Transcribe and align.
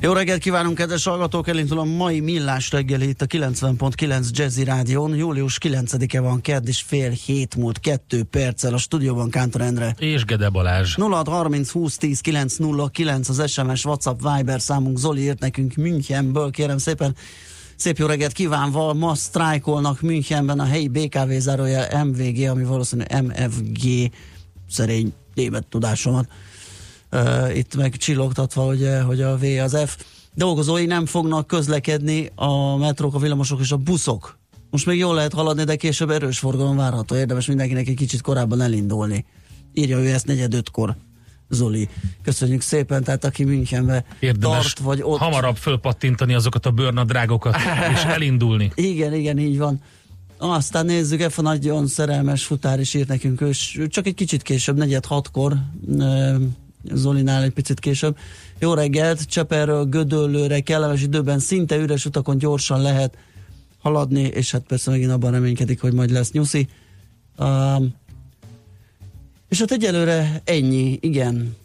Jó 0.00 0.12
reggelt 0.12 0.40
kívánunk, 0.40 0.76
kedves 0.76 1.04
hallgatók! 1.04 1.48
Elindul 1.48 1.78
a 1.78 1.84
mai 1.84 2.20
millás 2.20 2.70
reggeli 2.70 3.08
itt 3.08 3.22
a 3.22 3.26
90.9 3.26 4.30
Jazzy 4.30 4.64
Rádion. 4.64 5.14
Július 5.14 5.58
9-e 5.62 6.20
van, 6.20 6.40
kedd 6.40 6.66
és 6.66 6.80
fél 6.86 7.10
hét 7.10 7.56
múlt, 7.56 7.80
kettő 7.80 8.22
perccel 8.22 8.74
a 8.74 8.78
stúdióban 8.78 9.30
Kántor 9.30 9.60
Endre. 9.60 9.94
És 9.98 10.24
Gede 10.24 10.48
Balázs. 10.48 10.96
0630 10.96 11.70
20 11.70 11.96
10 11.96 12.20
909 12.20 13.28
az 13.28 13.50
SMS, 13.50 13.84
WhatsApp, 13.84 14.20
Viber 14.20 14.60
számunk. 14.60 14.98
Zoli 14.98 15.20
írt 15.20 15.40
nekünk 15.40 15.74
Münchenből, 15.74 16.50
kérem 16.50 16.78
szépen. 16.78 17.16
Szép 17.76 17.98
jó 17.98 18.06
reggelt 18.06 18.32
kívánva, 18.32 18.94
ma 18.94 19.14
sztrájkolnak 19.14 20.00
Münchenben 20.00 20.60
a 20.60 20.64
helyi 20.64 20.88
BKV 20.88 21.30
zárója 21.38 22.04
MVG, 22.04 22.48
ami 22.48 22.64
valószínűleg 22.64 23.24
MFG 23.24 24.10
szerény 24.68 25.12
német 25.34 25.66
tudásomat 25.66 26.28
uh, 27.12 27.56
itt 27.56 27.76
meg 27.76 27.96
csillogtatva, 27.96 28.62
hogy, 28.62 28.88
hogy 29.06 29.22
a 29.22 29.36
V 29.36 29.44
az 29.62 29.76
F. 29.86 29.96
Dolgozói 30.34 30.86
nem 30.86 31.06
fognak 31.06 31.46
közlekedni 31.46 32.30
a 32.34 32.76
metrók, 32.76 33.14
a 33.14 33.18
villamosok 33.18 33.60
és 33.60 33.72
a 33.72 33.76
buszok. 33.76 34.38
Most 34.70 34.86
még 34.86 34.98
jól 34.98 35.14
lehet 35.14 35.32
haladni, 35.32 35.64
de 35.64 35.76
később 35.76 36.10
erős 36.10 36.38
forgalom 36.38 36.76
várható. 36.76 37.16
Érdemes 37.16 37.46
mindenkinek 37.46 37.88
egy 37.88 37.96
kicsit 37.96 38.20
korábban 38.20 38.60
elindulni. 38.60 39.24
Írja 39.72 39.98
ő 39.98 40.12
ezt 40.12 40.26
negyed 40.26 40.54
ötkor. 40.54 40.96
Zoli. 41.48 41.88
Köszönjük 42.22 42.60
szépen, 42.60 43.04
tehát 43.04 43.24
aki 43.24 43.44
Münchenbe 43.44 44.04
Érdemes 44.20 44.72
tart, 44.72 44.78
vagy 44.78 45.00
ott... 45.02 45.18
hamarabb 45.18 45.56
fölpattintani 45.56 46.34
azokat 46.34 46.66
a 46.66 46.70
bőrnadrágokat, 46.70 47.56
és 47.92 48.02
elindulni. 48.02 48.72
Igen, 48.90 49.14
igen, 49.14 49.38
így 49.38 49.58
van. 49.58 49.82
Aztán 50.38 50.86
nézzük, 50.86 51.30
F 51.30 51.38
a 51.38 51.42
nagyon 51.42 51.86
szerelmes 51.86 52.44
futár 52.44 52.80
is 52.80 52.94
írt 52.94 53.08
nekünk, 53.08 53.40
és 53.40 53.80
csak 53.88 54.06
egy 54.06 54.14
kicsit 54.14 54.42
később, 54.42 54.76
negyed 54.76 55.06
hatkor, 55.06 55.56
Zolinál 56.94 57.42
egy 57.42 57.52
picit 57.52 57.80
később. 57.80 58.16
Jó 58.58 58.74
reggelt, 58.74 59.22
Cseperről 59.26 59.84
Gödöllőre 59.84 60.60
kellemes 60.60 61.02
időben 61.02 61.38
szinte 61.38 61.76
üres 61.76 62.04
utakon 62.04 62.38
gyorsan 62.38 62.82
lehet 62.82 63.16
haladni, 63.78 64.22
és 64.22 64.50
hát 64.50 64.62
persze 64.68 64.90
megint 64.90 65.10
abban 65.10 65.30
reménykedik, 65.30 65.80
hogy 65.80 65.92
majd 65.92 66.10
lesz 66.10 66.30
nyuszi. 66.30 66.68
Um, 67.38 67.94
és 69.48 69.58
hát 69.58 69.70
egyelőre 69.70 70.42
ennyi, 70.44 70.98
igen. 71.00 71.56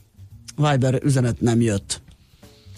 Viber 0.56 1.00
üzenet 1.04 1.42
nem 1.42 1.62
jött. 1.62 2.02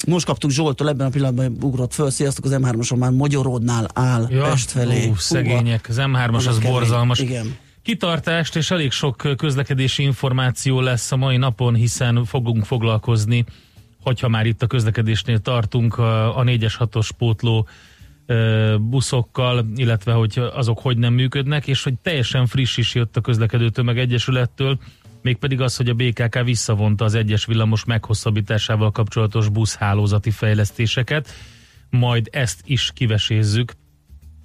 Most 0.07 0.25
kaptuk 0.25 0.51
Zsoltól, 0.51 0.89
ebben 0.89 1.07
a 1.07 1.09
pillanatban 1.09 1.57
ugrott 1.61 1.93
föl, 1.93 2.09
sziasztok, 2.09 2.45
az 2.45 2.55
M3-oson 2.55 2.97
már 2.97 3.11
Magyaródnál 3.11 3.87
áll 3.93 4.27
ja, 4.29 4.43
Pest 4.43 4.71
felé. 4.71 5.07
Ú, 5.07 5.15
szegények, 5.15 5.89
az 5.89 5.95
M3-as 5.99 6.47
az 6.47 6.59
borzalmas. 6.59 7.19
Igen 7.19 7.57
kitartást, 7.85 8.55
és 8.55 8.71
elég 8.71 8.91
sok 8.91 9.23
közlekedési 9.37 10.03
információ 10.03 10.81
lesz 10.81 11.11
a 11.11 11.15
mai 11.15 11.37
napon, 11.37 11.75
hiszen 11.75 12.25
fogunk 12.25 12.65
foglalkozni, 12.65 13.45
hogyha 14.01 14.27
már 14.27 14.45
itt 14.45 14.61
a 14.61 14.67
közlekedésnél 14.67 15.39
tartunk, 15.39 15.97
a 15.97 16.43
4-es 16.45 16.73
6-os 16.79 17.09
pótló 17.17 17.67
buszokkal, 18.79 19.65
illetve 19.75 20.13
hogy 20.13 20.41
azok 20.53 20.79
hogy 20.79 20.97
nem 20.97 21.13
működnek, 21.13 21.67
és 21.67 21.83
hogy 21.83 21.93
teljesen 22.01 22.45
friss 22.45 22.77
is 22.77 22.95
jött 22.95 23.17
a 23.17 23.21
közlekedő 23.21 23.69
tömeg 23.69 23.99
egyesülettől, 23.99 24.79
mégpedig 25.21 25.61
az, 25.61 25.75
hogy 25.75 25.89
a 25.89 25.93
BKK 25.93 26.43
visszavonta 26.43 27.05
az 27.05 27.13
egyes 27.13 27.45
villamos 27.45 27.85
meghosszabbításával 27.85 28.91
kapcsolatos 28.91 29.49
buszhálózati 29.49 30.31
fejlesztéseket, 30.31 31.29
majd 31.89 32.27
ezt 32.31 32.61
is 32.65 32.91
kivesézzük 32.93 33.73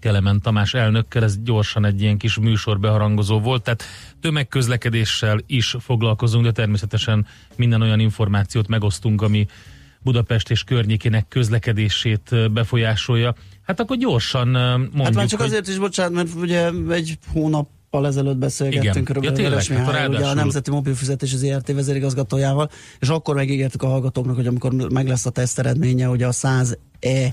Kelemen 0.00 0.40
Tamás 0.40 0.74
elnökkel, 0.74 1.22
ez 1.22 1.38
gyorsan 1.42 1.84
egy 1.84 2.02
ilyen 2.02 2.18
kis 2.18 2.38
műsor 2.38 2.80
beharangozó 2.80 3.40
volt, 3.40 3.62
tehát 3.62 3.82
tömegközlekedéssel 4.20 5.40
is 5.46 5.76
foglalkozunk, 5.80 6.44
de 6.44 6.52
természetesen 6.52 7.26
minden 7.56 7.82
olyan 7.82 8.00
információt 8.00 8.68
megosztunk, 8.68 9.22
ami 9.22 9.46
Budapest 10.02 10.50
és 10.50 10.64
környékének 10.64 11.28
közlekedését 11.28 12.52
befolyásolja. 12.52 13.34
Hát 13.62 13.80
akkor 13.80 13.96
gyorsan 13.96 14.48
mondjuk, 14.48 15.04
Hát 15.04 15.14
már 15.14 15.26
csak 15.26 15.40
hogy... 15.40 15.48
azért 15.48 15.68
is, 15.68 15.78
bocsánat, 15.78 16.12
mert 16.12 16.34
ugye 16.34 16.70
egy 16.90 17.18
hónap 17.32 17.68
ezelőtt 17.90 18.36
beszélgettünk 18.36 18.94
Igen. 18.94 19.04
körülbelül 19.04 19.38
ja, 19.38 19.44
tényleg, 19.44 19.68
Mihály, 19.68 20.00
hát 20.00 20.08
ugye 20.08 20.26
a 20.26 20.34
Nemzeti 20.34 20.70
Mobilfizetés 20.70 21.32
az 21.32 21.42
IRT 21.42 21.72
vezérigazgatójával, 21.72 22.70
és 22.98 23.08
akkor 23.08 23.34
megígértük 23.34 23.82
a 23.82 23.86
hallgatóknak, 23.86 24.36
hogy 24.36 24.46
amikor 24.46 24.72
meg 24.72 25.08
lesz 25.08 25.26
a 25.26 25.30
teszt 25.30 25.58
eredménye, 25.58 26.06
hogy 26.06 26.22
a 26.22 26.30
100E 26.32 27.32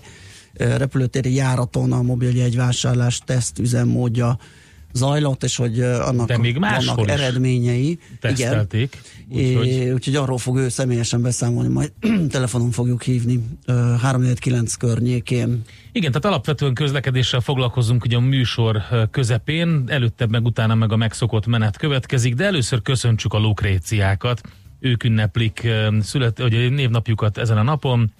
repülőtéri 0.57 1.33
járaton 1.33 1.91
a 1.91 2.01
mobiljegyvásárlás 2.01 3.21
teszt 3.25 3.59
üzemmódja 3.59 4.37
zajlott, 4.97 5.43
és 5.43 5.55
hogy 5.55 5.81
annak 5.81 6.27
De 6.27 6.37
még 6.37 6.59
vannak 6.59 7.09
eredményei. 7.09 7.99
Tesztelték. 8.19 9.01
Igen. 9.29 9.61
Úgyhogy... 9.61 9.89
úgyhogy 9.89 10.15
arról 10.15 10.37
fog 10.37 10.57
ő 10.57 10.69
személyesen 10.69 11.21
beszámolni, 11.21 11.69
majd 11.69 11.91
telefonon 12.29 12.71
fogjuk 12.71 13.03
hívni 13.03 13.43
349 13.67 14.75
környékén. 14.75 15.61
Igen, 15.91 16.11
tehát 16.11 16.25
alapvetően 16.25 16.73
közlekedéssel 16.73 17.39
foglalkozunk 17.39 18.03
ugye 18.03 18.15
a 18.15 18.19
műsor 18.19 18.81
közepén, 19.11 19.83
előtte 19.87 20.27
meg 20.27 20.45
utána 20.45 20.75
meg 20.75 20.91
a 20.91 20.95
megszokott 20.95 21.45
menet 21.45 21.77
következik, 21.77 22.33
de 22.33 22.45
először 22.45 22.81
köszöntsük 22.81 23.33
a 23.33 23.37
lukréciákat. 23.37 24.41
Ők 24.79 25.03
ünneplik 25.03 25.67
szület, 26.01 26.39
ugye 26.39 26.69
névnapjukat 26.69 27.37
ezen 27.37 27.57
a 27.57 27.63
napon. 27.63 28.13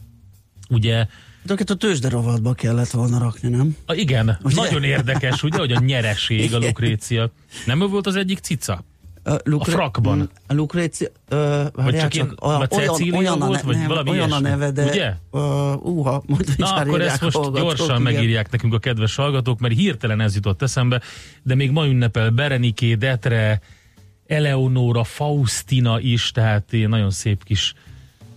Ugye 0.70 1.06
de 1.44 1.56
a 1.68 1.74
tőzsde 1.74 2.10
rovatba 2.10 2.54
kellett 2.54 2.90
volna 2.90 3.20
rakni, 3.20 3.50
nem? 3.50 3.76
A, 3.86 3.94
igen, 3.94 4.38
ugye? 4.44 4.56
nagyon 4.56 4.84
érdekes, 4.84 5.44
ugye, 5.44 5.58
hogy 5.58 5.72
a 5.72 5.80
nyereség, 5.80 6.54
a 6.54 6.58
lukrécia. 6.58 7.32
Nem 7.66 7.82
ő 7.82 7.86
volt 7.86 8.08
az 8.08 8.16
egyik 8.16 8.40
cica? 8.40 8.84
A, 9.24 9.36
Lukre- 9.44 9.74
a 9.74 9.78
frakban. 9.78 10.30
A 10.48 10.54
Lukrécia, 10.54 11.08
vagy 11.74 11.98
csak, 11.98 12.12
csak 12.12 12.46
olyan, 12.46 12.68
olyan, 12.72 13.14
olyan, 13.14 13.40
volt, 13.40 13.62
vagy 13.62 13.78
nem, 13.78 13.88
valami 13.88 14.10
olyan 14.10 14.32
a 14.32 14.40
neve, 14.40 14.72
de 14.72 14.86
ugye? 14.86 15.14
Uh, 15.32 15.86
uha, 15.86 16.24
majd 16.26 16.54
Na 16.58 16.76
akkor 16.76 17.02
ezt 17.02 17.22
most 17.22 17.52
gyorsan 17.54 17.90
igen. 17.90 18.02
megírják 18.02 18.52
nekünk 18.52 18.74
a 18.74 18.80
kedves 18.80 19.16
hallgatók, 19.16 19.60
mert 19.60 19.74
hirtelen 19.74 20.22
ez 20.22 20.36
jutott 20.36 20.62
eszembe, 20.62 21.02
de 21.44 21.56
még 21.56 21.72
ma 21.72 21.88
ünnepel 21.88 22.30
Bereniké, 22.30 22.96
Detre, 22.96 23.62
Eleonora, 24.28 25.04
Faustina 25.04 26.00
is, 26.00 26.32
tehát 26.32 26.72
nagyon 26.72 27.12
szép 27.12 27.44
kis 27.44 27.74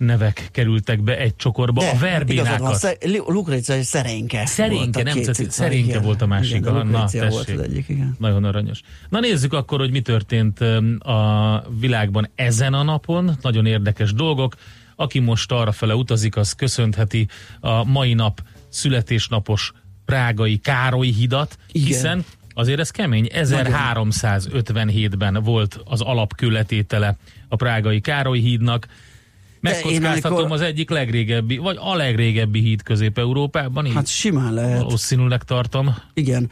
nevek 0.01 0.49
kerültek 0.53 1.03
be 1.03 1.19
egy 1.19 1.37
csokorba. 1.37 1.81
De, 1.81 1.89
a 1.89 1.99
verbénákat. 1.99 2.75
Sze- 2.75 2.99
Lukrécia 3.27 3.75
egy 3.75 3.83
szerénke. 3.83 4.47
Szerénke, 4.47 5.03
nem 5.03 5.23
cica, 5.23 5.51
szerénke 5.51 5.89
igen, 5.89 6.03
volt 6.03 6.23
a 6.23 6.27
másik. 6.27 6.57
Igen, 6.57 6.77
a, 6.77 6.83
na, 6.83 7.05
tessék. 7.05 7.31
volt 7.31 7.49
az 7.49 7.61
egyik, 7.61 7.89
igen. 7.89 8.17
Nagyon 8.19 8.45
aranyos. 8.45 8.81
Na 9.09 9.21
nézzük 9.21 9.53
akkor, 9.53 9.79
hogy 9.79 9.91
mi 9.91 10.01
történt 10.01 10.61
a 10.99 11.65
világban 11.79 12.31
ezen 12.35 12.75
a 12.75 12.83
napon. 12.83 13.37
Nagyon 13.43 13.67
érdekes 13.67 14.13
dolgok. 14.13 14.55
Aki 14.97 15.19
most 15.19 15.53
arra 15.53 15.73
fele 15.73 15.95
utazik, 15.95 16.37
az 16.37 16.53
köszönheti 16.53 17.29
a 17.61 17.85
mai 17.85 18.15
nap 18.15 18.43
születésnapos 18.69 19.73
prágai 20.05 20.57
Károly 20.57 21.09
hidat, 21.09 21.59
igen. 21.73 21.87
hiszen 21.87 22.25
azért 22.55 22.81
ez 22.81 22.91
kemény. 22.91 23.29
1357-ben 23.33 25.43
volt 25.43 25.81
az 25.85 26.01
alapkületétele 26.01 27.17
a 27.49 27.57
prágai 27.57 28.01
Károly 28.01 28.39
hídnak, 28.39 28.87
Megkockáztatom 29.61 30.37
amikor- 30.37 30.53
az 30.57 30.61
egyik 30.61 30.91
legrégebbi, 30.91 31.57
vagy 31.57 31.77
a 31.81 31.95
legrégebbi 31.95 32.61
híd 32.61 32.83
Közép-Európában, 32.83 33.93
Hát 33.93 34.07
simán 34.07 34.55
lehet. 34.55 34.83
valószínűleg 34.83 35.43
tartom. 35.43 35.95
Igen. 36.15 36.51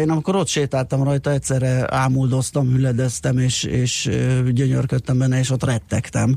Én 0.00 0.10
amikor 0.10 0.36
ott 0.36 0.48
sétáltam 0.48 1.02
rajta, 1.02 1.30
egyszerre 1.30 1.94
ámuldoztam, 1.94 2.68
hüledeztem, 2.72 3.38
és, 3.38 3.62
és 3.62 4.10
gyönyörködtem 4.52 5.18
benne, 5.18 5.38
és 5.38 5.50
ott 5.50 5.64
rettegtem 5.64 6.36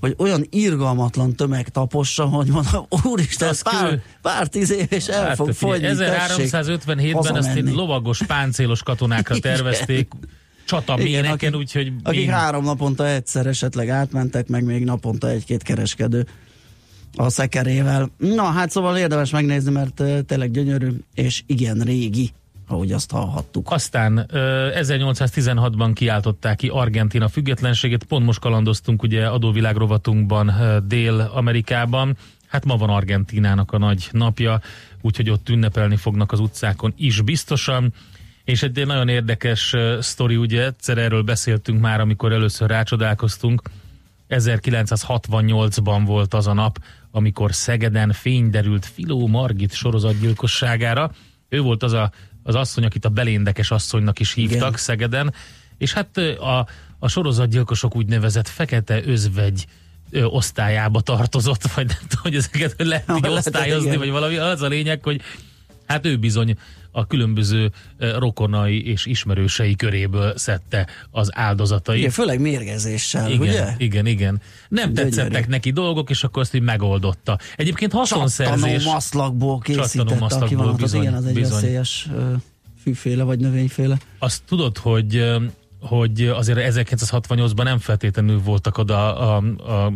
hogy 0.00 0.14
olyan 0.18 0.46
irgalmatlan 0.50 1.34
tömeg 1.36 1.68
tapossa, 1.68 2.24
hogy 2.24 2.46
mondom, 2.46 2.86
úristen, 3.04 3.48
Az 3.48 3.62
pár, 3.62 3.88
kül- 3.88 4.02
pár 4.22 4.46
tíz 4.46 4.70
év, 4.72 4.86
és 4.88 5.06
el 5.06 5.34
fog 5.34 5.46
Hát, 5.46 5.56
figyelj, 5.56 5.80
fogyni, 5.80 6.04
tessék 6.04 6.48
1357-ben 6.52 7.36
ezt 7.36 7.56
egy 7.56 7.72
lovagos, 7.72 8.22
páncélos 8.26 8.82
katonákra 8.82 9.34
Igen. 9.44 10.06
Tervezték, 10.70 11.06
csataméneken, 11.06 11.54
úgyhogy 11.54 11.92
akik 12.02 12.20
mind- 12.20 12.32
három 12.32 12.64
naponta 12.64 13.08
egyszer 13.08 13.46
esetleg 13.46 13.88
átmentek, 13.88 14.48
meg 14.48 14.64
még 14.64 14.84
naponta 14.84 15.28
egy-két 15.28 15.62
kereskedő 15.62 16.26
a 17.16 17.28
szekerével. 17.28 18.10
Na, 18.16 18.42
hát 18.42 18.70
szóval 18.70 18.96
érdemes 18.96 19.30
megnézni, 19.30 19.72
mert 19.72 20.02
tényleg 20.26 20.50
gyönyörű, 20.50 20.90
és 21.14 21.42
igen 21.46 21.78
régi, 21.78 22.30
ahogy 22.68 22.92
azt 22.92 23.10
hallhattuk. 23.10 23.70
Aztán 23.70 24.26
ö, 24.30 24.68
1816-ban 24.74 25.90
kiáltották 25.94 26.56
ki 26.56 26.68
Argentina 26.68 27.28
függetlenségét, 27.28 28.04
pont 28.04 28.24
most 28.24 28.40
kalandoztunk 28.40 29.02
ugye 29.02 29.26
adóvilág 29.26 29.76
rovatunkban 29.76 30.52
Dél-Amerikában, 30.86 32.16
hát 32.46 32.64
ma 32.64 32.76
van 32.76 32.90
Argentinának 32.90 33.72
a 33.72 33.78
nagy 33.78 34.08
napja, 34.10 34.60
úgyhogy 35.00 35.30
ott 35.30 35.48
ünnepelni 35.48 35.96
fognak 35.96 36.32
az 36.32 36.40
utcákon 36.40 36.92
is 36.96 37.20
biztosan, 37.20 37.92
és 38.50 38.62
egy 38.62 38.86
nagyon 38.86 39.08
érdekes 39.08 39.76
sztori, 40.00 40.36
ugye 40.36 40.64
egyszer 40.64 40.98
erről 40.98 41.22
beszéltünk 41.22 41.80
már, 41.80 42.00
amikor 42.00 42.32
először 42.32 42.68
rácsodálkoztunk, 42.68 43.62
1968-ban 44.28 46.02
volt 46.06 46.34
az 46.34 46.46
a 46.46 46.52
nap, 46.52 46.78
amikor 47.10 47.54
Szegeden 47.54 48.12
fény 48.12 48.50
derült 48.50 48.86
Filó 48.86 49.26
Margit 49.26 49.72
sorozatgyilkosságára. 49.72 51.10
Ő 51.48 51.60
volt 51.60 51.82
az 51.82 51.92
a, 51.92 52.12
az 52.42 52.54
asszony, 52.54 52.84
akit 52.84 53.04
a 53.04 53.08
beléndekes 53.08 53.70
asszonynak 53.70 54.20
is 54.20 54.32
hívtak 54.32 54.58
Igen. 54.58 54.72
Szegeden, 54.72 55.34
és 55.78 55.92
hát 55.92 56.16
a, 56.16 56.66
a 56.98 57.08
sorozatgyilkosok 57.08 57.96
úgynevezett 57.96 58.48
fekete 58.48 59.00
özvegy 59.04 59.66
ö, 60.10 60.24
osztályába 60.24 61.00
tartozott, 61.00 61.62
vagy 61.62 61.86
nem 61.86 61.98
tudom, 62.08 62.22
hogy 62.22 62.34
ezeket 62.34 62.74
lehet 62.78 63.12
így 63.16 63.28
osztályozni, 63.28 63.96
vagy 63.96 64.10
valami. 64.10 64.36
Az 64.36 64.62
a 64.62 64.68
lényeg, 64.68 65.02
hogy 65.02 65.20
hát 65.86 66.06
ő 66.06 66.16
bizony 66.16 66.56
a 66.92 67.06
különböző 67.06 67.70
ö, 67.98 68.18
rokonai 68.18 68.86
és 68.86 69.06
ismerősei 69.06 69.76
köréből 69.76 70.36
szedte 70.36 70.86
az 71.10 71.28
áldozatait. 71.34 71.98
Igen, 71.98 72.10
főleg 72.10 72.40
mérgezéssel, 72.40 73.30
Igen, 73.30 73.40
ugye? 73.48 73.74
igen, 73.78 74.06
igen. 74.06 74.40
Nem 74.68 74.92
Gyönyörű. 74.92 75.10
tetszettek 75.10 75.48
neki 75.48 75.70
dolgok, 75.70 76.10
és 76.10 76.24
akkor 76.24 76.42
azt 76.42 76.54
így 76.54 76.62
megoldotta. 76.62 77.38
Egyébként 77.56 77.92
haszonszerzés. 77.92 78.72
Csattanó 78.72 78.92
maszlakból 78.92 79.58
készítette 79.58 79.90
a 80.00 80.04
Csattanómaszlakból, 80.04 80.48
kivonatot. 80.48 80.80
bizony, 80.80 81.00
Igen, 81.00 81.14
az 81.14 81.24
egy 81.26 81.34
bizony. 81.34 81.60
veszélyes 81.60 82.08
fűféle 82.82 83.22
vagy 83.22 83.38
növényféle. 83.38 83.98
Azt 84.18 84.42
tudod, 84.46 84.78
hogy 84.78 85.24
hogy 85.80 86.22
azért 86.26 86.74
1968-ban 86.74 87.62
nem 87.64 87.78
feltétlenül 87.78 88.40
voltak 88.42 88.78
oda 88.78 89.16
a, 89.16 89.36
a, 89.56 89.92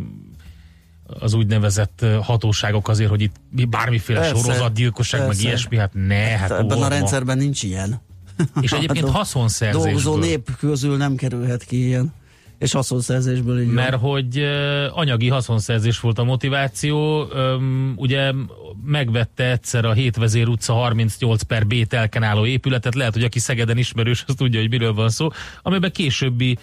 az 1.19 1.34
úgynevezett 1.34 2.06
hatóságok 2.22 2.88
azért, 2.88 3.11
hogy 3.11 3.22
itt 3.22 3.69
bármiféle 3.69 4.20
Persze, 4.20 4.37
sorozatgyilkosság, 4.37 5.20
meg 5.20 5.28
persze. 5.28 5.43
ilyesmi, 5.46 5.76
hát 5.76 5.90
ne, 5.93 6.14
hát 6.14 6.50
Ebben 6.50 6.76
hol 6.76 6.84
a 6.84 6.88
rendszerben 6.88 7.38
nincs 7.38 7.62
ilyen. 7.62 8.00
És 8.61 8.72
egyébként 8.72 9.05
A 9.05 9.06
do- 9.06 9.16
haszonszerzésből. 9.16 9.82
Dolgozó 9.82 10.16
nép 10.16 10.56
közül 10.56 10.96
nem 10.96 11.16
kerülhet 11.16 11.64
ki 11.64 11.87
ilyen. 11.87 12.12
És 12.58 12.72
haszonszerzésből 12.72 13.60
így. 13.60 13.68
Mert 13.68 13.96
hogy 13.96 14.44
anyagi 14.90 15.28
haszonszerzés 15.28 16.00
volt 16.00 16.18
a 16.18 16.24
motiváció, 16.24 17.26
ugye 17.96 18.32
megvette 18.84 19.50
egyszer 19.50 19.84
a 19.84 19.92
Hétvezér 19.92 20.48
utca 20.48 20.72
38 20.72 21.42
per 21.42 21.66
B 21.66 21.86
telken 21.86 22.22
álló 22.22 22.46
épületet, 22.46 22.94
lehet, 22.94 23.12
hogy 23.12 23.24
aki 23.24 23.38
Szegeden 23.38 23.78
ismerős, 23.78 24.24
az 24.26 24.34
tudja, 24.34 24.60
hogy 24.60 24.70
miről 24.70 24.94
van 24.94 25.08
szó, 25.08 25.28
amiben 25.62 25.92
későbbi 25.92 26.58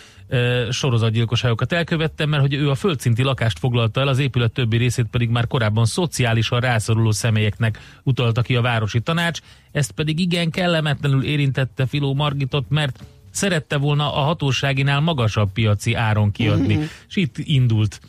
sorozatgyilkosságokat 0.70 1.74
elkövette, 1.74 2.26
mert 2.26 2.42
hogy 2.42 2.54
ő 2.54 2.70
a 2.70 2.76
földszinti 2.76 3.24
lakást 3.24 3.60
foglalta 3.60 4.00
el, 4.00 4.08
az 4.08 4.20
épület 4.20 4.52
többi 4.52 4.78
részét 4.78 5.06
pedig 5.12 5.30
már 5.30 5.48
korábban 5.48 5.86
szociálisan 5.86 6.60
rászoruló 6.60 7.12
személyeknek 7.12 7.80
utalta 8.04 8.42
ki 8.42 8.56
a 8.56 8.62
városi 8.62 9.00
tanács, 9.00 9.40
ezt 9.72 9.92
pedig 9.92 10.20
igen 10.20 10.50
kellemetlenül 10.50 11.24
érintette 11.24 11.86
Filó 11.86 12.14
Margitot, 12.14 12.66
mert 12.70 13.04
szerette 13.32 13.78
volna 13.78 14.14
a 14.16 14.20
hatóságinál 14.20 15.00
magasabb 15.00 15.52
piaci 15.52 15.94
áron 15.94 16.32
kiadni. 16.32 16.74
Mhm. 16.74 16.84
És 17.08 17.16
itt 17.16 17.38
indult 17.38 18.00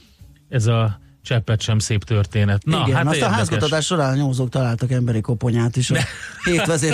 ez 0.49 0.67
a 0.67 1.01
cseppet 1.23 1.61
sem 1.61 1.79
szép 1.79 2.05
történet. 2.05 2.65
Na, 2.65 2.83
Igen, 2.87 2.97
hát 2.97 3.05
azt 3.07 3.13
a 3.13 3.17
érdekes. 3.17 3.37
házkutatás 3.37 3.85
során 3.85 4.13
a 4.13 4.15
nyomozók 4.15 4.49
találtak 4.49 4.91
emberi 4.91 5.21
koponyát 5.21 5.77
is 5.77 5.91
a 5.91 5.97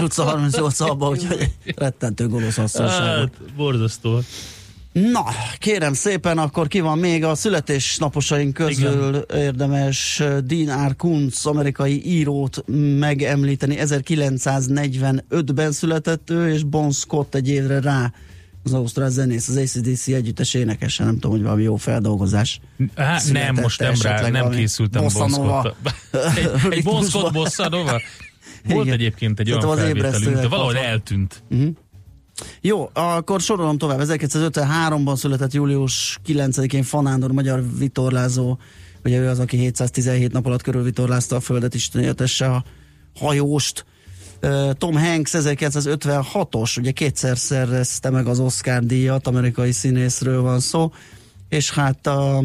utca 0.03 0.23
38 0.25 0.81
abba, 0.81 1.09
úgyhogy 1.09 1.51
rettentő 1.77 2.29
gonosz 2.29 2.59
asszonság. 2.59 3.19
Hát, 3.19 3.31
borzasztó. 3.57 4.21
Na, 4.93 5.25
kérem 5.59 5.93
szépen, 5.93 6.39
akkor 6.39 6.69
ki 6.69 6.81
van 6.81 6.99
még 6.99 7.25
a 7.25 7.35
születésnaposaink 7.35 8.55
közül 8.55 9.09
Igen. 9.09 9.41
érdemes 9.41 10.21
uh, 10.21 10.39
Dean 10.39 10.89
R. 10.89 10.97
Kuntz, 10.97 11.47
amerikai 11.47 12.07
írót 12.07 12.65
megemlíteni. 12.99 13.77
1945-ben 13.81 15.73
született 15.73 16.31
ő, 16.31 16.53
és 16.53 16.63
Bon 16.63 16.91
Scott 16.91 17.35
egy 17.35 17.49
évre 17.49 17.81
rá 17.81 18.13
az 18.63 18.75
ausztrál 18.75 19.11
zenész, 19.11 19.49
az 19.49 19.57
ACDC 19.57 20.07
együttes 20.09 20.55
énekese, 20.55 21.05
nem 21.05 21.15
tudom, 21.15 21.31
hogy 21.31 21.43
valami 21.43 21.63
jó 21.63 21.77
feldolgozás. 21.77 22.61
Hát 22.97 23.33
nem, 23.33 23.55
most 23.55 23.81
nem 23.81 23.95
rá, 24.03 24.29
nem 24.29 24.51
készültem 24.51 25.01
Bon 25.01 25.11
Scott-tal. 25.11 25.77
Egy, 26.37 26.51
egy 26.71 26.83
Bon. 26.85 27.05
Scott 27.05 27.33
bossa 27.43 27.69
nova? 27.69 28.01
Volt 28.65 28.85
Igen. 28.85 28.99
egyébként 28.99 29.41
egy 29.41 29.53
olyan 29.53 29.77
felvételünk, 29.77 30.41
de 30.41 30.49
valahogy 30.49 30.77
eltűnt. 30.77 31.43
Jó, 32.61 32.91
akkor 32.93 33.41
sorolom 33.41 33.79
tovább. 33.79 34.01
1953-ban 34.03 35.17
született 35.17 35.53
július 35.53 36.19
9-én 36.27 36.83
Fanándor, 36.83 37.33
magyar 37.33 37.65
vitorlázó, 37.79 38.59
ugye 39.05 39.19
ő 39.19 39.29
az, 39.29 39.39
aki 39.39 39.57
717 39.57 40.33
nap 40.33 40.47
alatt 40.47 40.63
körülvitorlázta 40.63 41.37
a 41.37 41.41
földet, 41.41 41.75
Isten 41.75 42.03
éltesse 42.03 42.47
a 42.51 42.65
hajóst. 43.19 43.85
Tom 44.73 44.97
Hanks 44.97 45.31
1956-os, 45.35 46.79
ugye 46.79 46.91
kétszer 46.91 47.39
szerezte 47.39 48.11
meg 48.11 48.27
az 48.27 48.41
Oscar 48.41 48.85
díjat, 48.85 49.27
amerikai 49.27 49.73
színészről 49.73 50.43
van 50.43 50.61
szó, 50.61 50.93
és 51.49 51.71
hát 51.71 52.07
a 52.07 52.43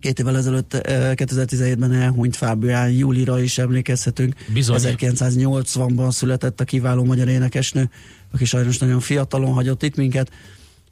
két 0.00 0.18
évvel 0.18 0.36
ezelőtt, 0.36 0.74
ö, 0.74 0.78
2017-ben 1.14 1.92
elhunyt 1.92 2.36
Fábián 2.36 2.90
Júlira 2.90 3.40
is 3.42 3.58
emlékezhetünk. 3.58 4.34
Bizony. 4.52 4.76
1980-ban 4.80 6.10
született 6.10 6.60
a 6.60 6.64
kiváló 6.64 7.04
magyar 7.04 7.28
énekesnő, 7.28 7.90
aki 8.32 8.44
sajnos 8.44 8.78
nagyon 8.78 9.00
fiatalon 9.00 9.52
hagyott 9.52 9.82
itt 9.82 9.96
minket. 9.96 10.30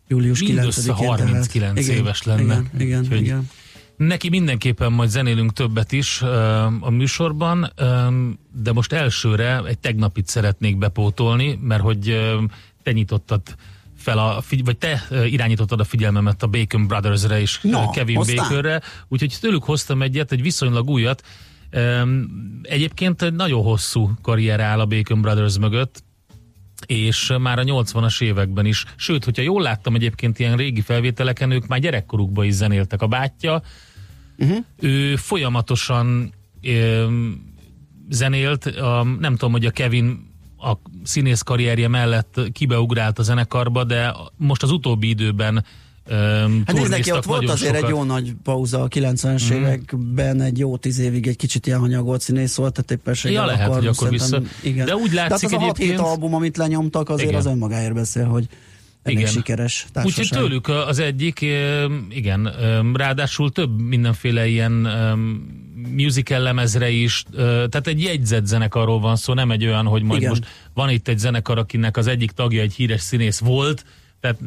Július 0.08 0.40
9-én. 0.40 0.54
Mindössze 0.54 0.92
39 0.92 1.52
tehát. 1.52 2.00
éves 2.00 2.22
lenne. 2.22 2.42
Igen, 2.42 2.70
igen, 2.78 3.00
Úgyhogy 3.00 3.20
igen. 3.20 3.48
Neki 3.96 4.28
mindenképpen 4.28 4.92
majd 4.92 5.10
zenélünk 5.10 5.52
többet 5.52 5.92
is 5.92 6.22
ö, 6.22 6.26
a 6.80 6.90
műsorban, 6.90 7.72
ö, 7.76 8.08
de 8.62 8.72
most 8.72 8.92
elsőre 8.92 9.62
egy 9.66 9.78
tegnapit 9.78 10.26
szeretnék 10.26 10.78
bepótolni, 10.78 11.58
mert 11.62 11.82
hogy 11.82 12.08
ö, 12.08 12.42
te 12.82 12.92
nyitottad 12.92 13.42
fel 13.96 14.18
a, 14.18 14.42
vagy 14.64 14.78
te 14.78 15.08
irányítottad 15.26 15.80
a 15.80 15.84
figyelmemet 15.84 16.42
a 16.42 16.46
Bacon 16.46 16.86
Brothers-re 16.86 17.40
és 17.40 17.60
ö, 17.62 17.76
Kevin 17.92 18.16
hoztál? 18.16 18.36
Bakerre, 18.36 18.80
úgyhogy 19.08 19.36
tőlük 19.40 19.64
hoztam 19.64 20.02
egyet, 20.02 20.32
egy 20.32 20.42
viszonylag 20.42 20.88
újat. 20.90 21.22
Egyébként 22.62 23.22
egy 23.22 23.34
nagyon 23.34 23.62
hosszú 23.62 24.10
karrier 24.22 24.60
áll 24.60 24.80
a 24.80 24.86
Bacon 24.86 25.20
Brothers 25.20 25.58
mögött, 25.58 26.02
és 26.86 27.32
már 27.40 27.58
a 27.58 27.62
80-as 27.62 28.22
években 28.22 28.66
is. 28.66 28.84
Sőt, 28.96 29.24
hogyha 29.24 29.42
jól 29.42 29.62
láttam 29.62 29.94
egyébként 29.94 30.38
ilyen 30.38 30.56
régi 30.56 30.80
felvételeken, 30.80 31.50
ők 31.50 31.66
már 31.66 31.80
gyerekkorukban 31.80 32.44
is 32.44 32.52
zenéltek. 32.52 33.02
A 33.02 33.06
bátyja, 33.06 33.62
uh-huh. 34.38 34.64
ő 34.80 35.16
folyamatosan 35.16 36.34
ö, 36.62 37.06
zenélt, 38.08 38.66
a, 38.66 39.02
nem 39.02 39.32
tudom, 39.32 39.52
hogy 39.52 39.66
a 39.66 39.70
Kevin 39.70 40.26
a 40.58 40.72
színész 41.02 41.42
karrierje 41.42 41.88
mellett 41.88 42.40
kibeugrált 42.52 43.18
a 43.18 43.22
zenekarba, 43.22 43.84
de 43.84 44.14
most 44.36 44.62
az 44.62 44.70
utóbbi 44.70 45.08
időben 45.08 45.64
Um, 46.10 46.62
Hát 46.66 46.76
nézd 46.76 46.90
neki, 46.90 47.12
ott 47.12 47.24
volt 47.24 47.48
azért 47.50 47.74
sokat. 47.74 47.82
egy 47.90 47.96
jó 47.96 48.04
nagy 48.04 48.32
pauza 48.42 48.82
a 48.82 48.88
90-es 48.88 49.48
Mhm. 49.48 49.52
években, 49.58 50.40
egy 50.40 50.58
jó 50.58 50.76
tíz 50.76 50.98
évig 50.98 51.26
egy 51.26 51.36
kicsit 51.36 51.66
ilyen 51.66 51.78
hanyagolt 51.78 52.20
színész 52.20 52.56
volt, 52.56 52.72
tehát 52.72 52.90
éppenséggel 52.90 53.40
Ja, 53.44 53.50
lehet, 53.50 53.74
hogy 53.74 53.86
akkor 53.86 54.08
vissza- 54.10 54.42
Igen. 54.62 54.86
De 54.86 54.94
úgy 54.96 55.10
De 55.10 55.14
látszik 55.14 55.46
az 55.48 55.52
a 55.54 55.58
6 55.58 55.78
egyébként- 55.78 56.00
album, 56.00 56.34
amit 56.34 56.56
lenyomtak, 56.56 57.08
azért 57.08 57.28
Igen. 57.28 57.40
az 57.40 57.46
önmagáért 57.46 57.94
beszél, 57.94 58.24
hogy 58.24 58.46
Igen. 59.04 59.26
sikeres 59.26 59.86
Úgyhogy 59.88 60.04
társaság. 60.14 60.38
tőlük 60.38 60.68
az 60.68 60.98
egyik, 60.98 61.46
igen, 62.08 62.50
ráadásul 62.94 63.50
több 63.52 63.80
mindenféle 63.80 64.46
ilyen 64.46 64.88
musical 65.94 66.40
lemezre 66.40 66.90
is, 66.90 67.24
tehát 67.36 67.86
egy 67.86 68.02
jegyzett 68.02 68.46
zenekarról 68.46 69.00
van 69.00 69.16
szó, 69.16 69.32
nem 69.32 69.50
egy 69.50 69.64
olyan, 69.66 69.86
hogy 69.86 70.02
majd 70.02 70.18
Igen. 70.20 70.30
most 70.30 70.46
van 70.74 70.90
itt 70.90 71.08
egy 71.08 71.18
zenekar, 71.18 71.58
akinek 71.58 71.96
az 71.96 72.06
egyik 72.06 72.30
tagja 72.30 72.62
egy 72.62 72.74
híres 72.74 73.00
színész 73.00 73.38
volt, 73.38 73.84
tehát 74.20 74.38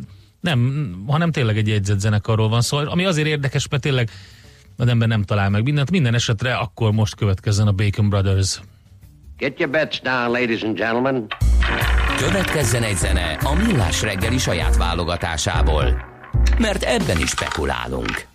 nem, 0.41 0.93
hanem 1.07 1.31
tényleg 1.31 1.57
egy 1.57 1.67
jegyzett 1.67 1.99
zenekarról 1.99 2.49
van 2.49 2.61
szó, 2.61 2.77
ami 2.77 3.05
azért 3.05 3.27
érdekes, 3.27 3.67
mert 3.67 3.83
tényleg 3.83 4.09
az 4.77 4.87
ember 4.87 5.07
nem 5.07 5.23
talál 5.23 5.49
meg 5.49 5.63
mindent. 5.63 5.91
Minden 5.91 6.13
esetre 6.13 6.55
akkor 6.55 6.91
most 6.91 7.15
következzen 7.15 7.67
a 7.67 7.71
Bacon 7.71 8.09
Brothers. 8.09 8.61
Get 9.37 9.59
your 9.59 9.71
bets 9.71 10.01
down, 10.01 10.31
ladies 10.31 10.61
and 10.61 10.77
gentlemen. 10.77 11.27
Következzen 12.17 12.83
egy 12.83 12.97
zene 12.97 13.33
a 13.33 13.53
Millás 13.53 14.01
reggeli 14.01 14.37
saját 14.37 14.77
válogatásából. 14.77 16.01
Mert 16.57 16.83
ebben 16.83 17.19
is 17.19 17.29
spekulálunk. 17.29 18.30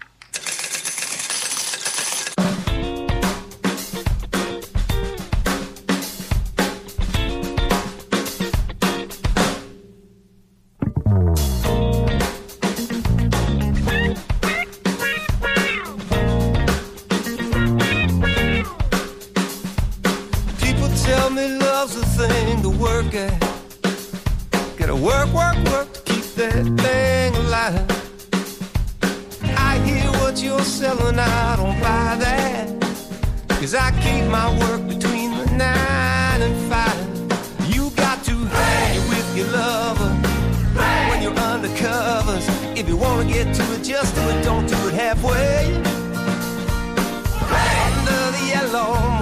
Cause 33.66 33.74
I 33.74 33.90
keep 34.00 34.30
my 34.30 34.48
work 34.60 34.86
between 34.86 35.32
the 35.32 35.44
nine 35.46 36.40
and 36.40 36.56
five. 36.70 37.68
You 37.68 37.90
got 37.96 38.22
to 38.26 38.30
hang 38.30 39.08
with 39.08 39.36
your 39.36 39.48
lover 39.48 40.10
when 41.10 41.20
you're 41.20 41.34
undercovers. 41.34 42.46
If 42.78 42.88
you 42.88 42.96
wanna 42.96 43.24
get 43.24 43.52
to 43.56 43.62
it, 43.74 43.82
just 43.82 44.14
do 44.14 44.20
it, 44.28 44.44
don't 44.44 44.68
do 44.68 44.76
it 44.86 44.94
halfway. 44.94 45.74
Under 47.82 48.30
the 48.36 48.44
yellow 48.54 49.15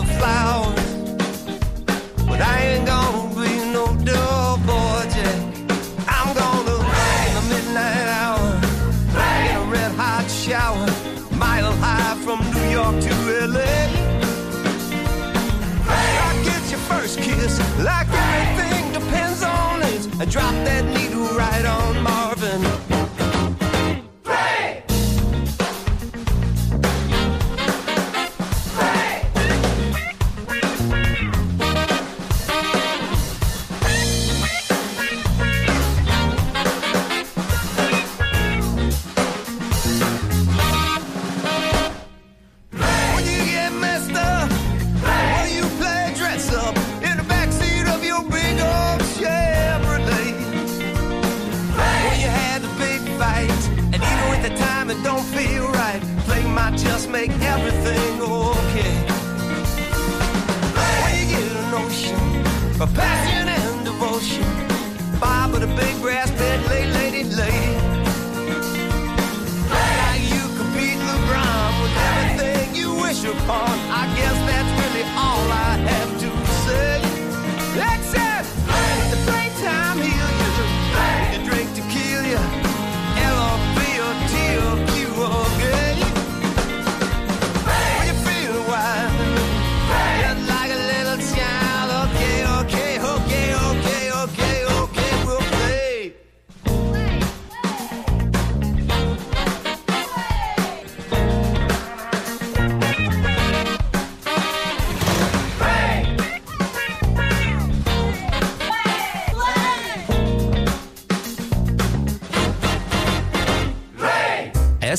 the 0.00 0.06
flowers. 0.18 1.42
But 2.28 2.40
I 2.40 2.56
ain't 2.68 2.86
gonna 2.86 3.34
be 3.34 3.52
no 3.76 3.84
dull 4.04 4.58
boy, 4.58 5.00
Jack. 5.14 5.40
I'm 6.16 6.28
gonna 6.40 6.76
in 7.26 7.32
the 7.38 7.44
midnight 7.52 8.08
hour 8.20 8.46
in 9.46 9.56
a 9.56 9.64
red 9.74 9.92
hot 9.92 10.30
shower, 10.30 10.86
mile 11.36 11.72
high 11.82 12.14
from 12.24 12.38
New 12.54 12.68
York 12.78 12.96
to 13.06 13.14
LA. 13.54 13.74
I 16.26 16.30
get 16.44 16.62
your 16.70 16.82
first 16.90 17.18
kiss 17.18 17.58
like 17.88 18.08
everything 18.08 18.92
depends 18.92 19.42
on 19.42 19.82
it. 19.82 20.02
I 20.20 20.24
drop 20.26 20.54
that 20.68 20.97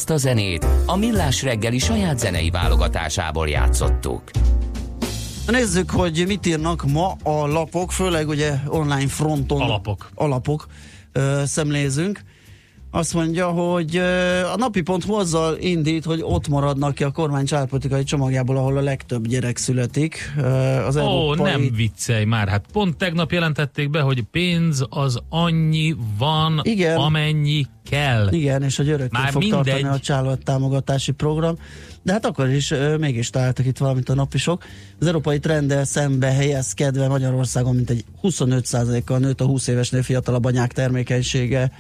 Ezt 0.10 0.25
a 0.25 0.28
zenét 0.28 0.68
a 0.86 0.96
Millás 0.96 1.44
reggeli 1.44 1.78
saját 1.78 2.20
zenei 2.20 2.50
válogatásából 2.50 3.50
játszottuk. 3.50 4.24
Nézzük, 5.48 5.89
hogy 5.89 6.24
mit 6.28 6.46
írnak 6.46 6.86
ma 6.92 7.16
a 7.24 7.48
lapok, 7.48 7.92
főleg 7.92 8.28
ugye 8.28 8.54
online 8.68 9.08
fronton. 9.08 9.62
Alapok. 9.62 10.10
Alapok 10.16 10.68
ö, 11.12 11.42
szemlézünk. 11.46 12.22
Azt 12.92 13.13
mondja, 13.13 13.50
hogy 13.50 13.96
ö, 13.96 14.46
a 14.46 14.56
napi 14.58 14.82
pont 14.82 15.06
azzal 15.08 15.58
indít, 15.58 16.06
hogy 16.06 16.22
ott 16.24 16.48
maradnak 16.48 16.96
ki 16.96 17.04
a 17.04 17.12
kormány 17.12 17.46
családpolitikai 17.46 18.04
csomagjából, 18.04 18.58
ahol 18.58 18.78
a 18.78 18.82
legtöbb 18.82 19.28
gyerek 19.28 19.58
születik. 19.58 20.34
Ö, 20.38 20.48
az 20.86 20.96
Ó, 20.96 21.00
európai... 21.00 21.51
nem 21.51 21.70
viccelj 21.75 22.25
már, 22.25 22.48
hát 22.48 22.66
pont 22.72 22.98
tegnap 22.98 23.32
jelentették 23.32 23.89
be, 23.89 24.01
hogy 24.01 24.24
pénz 24.32 24.86
az 24.89 25.20
annyi 25.30 25.96
van, 26.18 26.60
Igen. 26.63 26.98
amennyi 26.98 27.66
kell. 27.89 28.27
Igen, 28.31 28.63
és 28.63 28.77
hogy 28.77 28.89
örökké 28.89 29.17
Már 29.17 29.31
fog 29.31 29.41
mindegy. 29.41 29.63
tartani 29.63 29.96
a 29.96 30.00
család 30.00 30.39
támogatási 30.43 31.12
program. 31.12 31.55
De 32.03 32.12
hát 32.12 32.25
akkor 32.25 32.50
is 32.50 32.72
ö, 32.72 32.98
mégis 32.98 33.29
találtak 33.29 33.65
itt 33.65 33.77
valamit 33.77 34.10
a 34.10 34.13
napisok. 34.13 34.63
Az 35.00 35.08
európai 35.08 35.39
trenddel 35.39 35.86
szembe 35.86 36.31
helyezkedve 36.31 37.08
Magyarországon 37.08 37.75
mintegy 37.75 38.03
25%-kal 38.24 39.19
nőtt 39.19 39.41
a 39.41 39.46
20 39.46 39.67
évesnél 39.67 40.03
fiatalabb 40.03 40.46
anyák 40.46 40.74
termékenysége. 40.74 41.72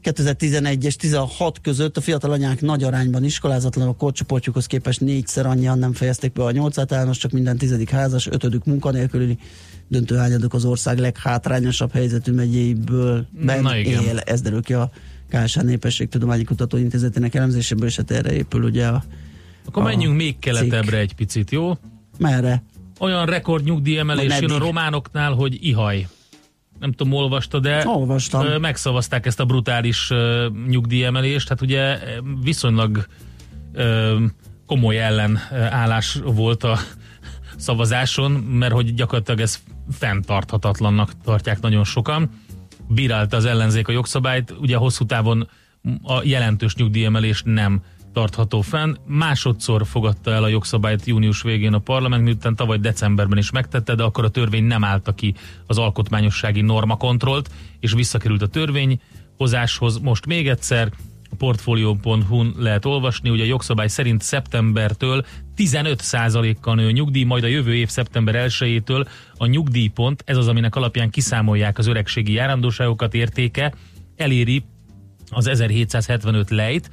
2011 0.00 0.84
és 0.84 0.96
16 0.96 1.60
között 1.60 1.96
a 1.96 2.00
fiatal 2.00 2.30
anyák 2.30 2.60
nagy 2.60 2.82
arányban 2.82 3.24
iskolázatlan, 3.24 3.88
a 3.88 3.92
korcsoportjukhoz 3.92 4.66
képest 4.66 5.00
négyszer 5.00 5.46
annyian 5.46 5.78
nem 5.78 5.92
fejezték 5.92 6.32
be 6.32 6.42
a 6.44 6.50
8 6.50 6.78
általános, 6.78 7.18
csak 7.18 7.30
minden 7.30 7.56
tizedik 7.58 7.90
házas, 7.90 8.26
ötödük 8.26 8.64
munkanélküli, 8.64 9.38
döntő 9.88 10.16
hányaduk 10.16 10.54
az 10.54 10.64
ország 10.64 10.98
leghátrányosabb 10.98 11.92
helyzetű 11.92 12.32
megyéiből 12.32 13.26
ben 13.30 13.62
Na 13.62 13.76
igen. 13.76 14.02
él. 14.02 14.18
Ez 14.18 14.40
derül 14.40 14.62
ki 14.62 14.72
a 14.72 14.90
KSH 15.34 15.62
Népességtudományi 15.62 16.44
Kutatóintézetének 16.44 17.34
elemzéséből, 17.34 17.88
és 17.88 17.96
hát 17.96 18.10
erre 18.10 18.32
épül 18.32 18.62
ugye 18.62 18.86
a... 18.86 19.04
Akkor 19.66 19.82
a 19.82 19.84
menjünk 19.84 20.16
még 20.16 20.38
keletebbre 20.38 20.98
cikk. 20.98 21.00
egy 21.00 21.14
picit, 21.14 21.50
jó? 21.50 21.72
Merre? 22.18 22.62
Olyan 22.98 23.26
rekord 23.26 23.64
nyugdíjemelés 23.64 24.40
jön 24.40 24.50
a 24.50 24.58
románoknál, 24.58 25.32
hogy 25.32 25.66
ihaj. 25.66 26.06
Nem 26.78 26.92
tudom, 26.92 27.12
olvasta, 27.12 27.60
de 27.60 27.82
Olvastam. 27.86 28.60
megszavazták 28.60 29.26
ezt 29.26 29.40
a 29.40 29.44
brutális 29.44 30.10
ö, 30.10 30.48
nyugdíjemelést. 30.68 31.48
Hát 31.48 31.60
ugye 31.60 31.98
viszonylag 32.42 33.06
komoly 34.66 34.98
ellenállás 34.98 36.18
volt 36.24 36.64
a 36.64 36.78
szavazáson, 37.56 38.30
mert 38.30 38.72
hogy 38.72 38.94
gyakorlatilag 38.94 39.40
ez 39.40 39.58
fenntarthatatlannak 39.90 41.10
tartják 41.24 41.60
nagyon 41.60 41.84
sokan. 41.84 42.30
Bírálta 42.88 43.36
az 43.36 43.44
ellenzék 43.44 43.88
a 43.88 43.92
jogszabályt, 43.92 44.54
ugye 44.60 44.76
hosszú 44.76 45.06
távon 45.06 45.48
a 46.02 46.22
jelentős 46.22 46.74
nyugdíjemelést 46.74 47.44
nem 47.44 47.82
tartható 48.12 48.60
fenn. 48.60 48.96
Másodszor 49.06 49.86
fogadta 49.86 50.30
el 50.30 50.42
a 50.42 50.48
jogszabályt 50.48 51.04
június 51.04 51.42
végén 51.42 51.72
a 51.72 51.78
parlament, 51.78 52.22
miután 52.24 52.56
tavaly 52.56 52.78
decemberben 52.78 53.38
is 53.38 53.50
megtette, 53.50 53.94
de 53.94 54.02
akkor 54.02 54.24
a 54.24 54.28
törvény 54.28 54.64
nem 54.64 54.84
állta 54.84 55.14
ki 55.14 55.34
az 55.66 55.78
alkotmányossági 55.78 56.60
normakontrollt, 56.60 57.50
és 57.80 57.92
visszakerült 57.92 58.42
a 58.42 58.46
törvényhozáshoz. 58.46 59.98
Most 59.98 60.26
még 60.26 60.48
egyszer 60.48 60.92
a 61.30 61.34
portfolio.hu-n 61.36 62.54
lehet 62.58 62.84
olvasni, 62.84 63.28
hogy 63.28 63.40
a 63.40 63.44
jogszabály 63.44 63.88
szerint 63.88 64.22
szeptembertől 64.22 65.24
15%-kal 65.56 66.74
nő 66.74 66.86
a 66.86 66.90
nyugdíj, 66.90 67.24
majd 67.24 67.44
a 67.44 67.46
jövő 67.46 67.74
év 67.74 67.88
szeptember 67.88 68.46
1-től 68.48 69.06
a 69.36 69.46
nyugdíjpont, 69.46 70.22
ez 70.26 70.36
az, 70.36 70.48
aminek 70.48 70.76
alapján 70.76 71.10
kiszámolják 71.10 71.78
az 71.78 71.86
öregségi 71.86 72.32
járandóságokat 72.32 73.14
értéke, 73.14 73.72
eléri 74.16 74.64
az 75.30 75.46
1775 75.46 76.50
lejt, 76.50 76.90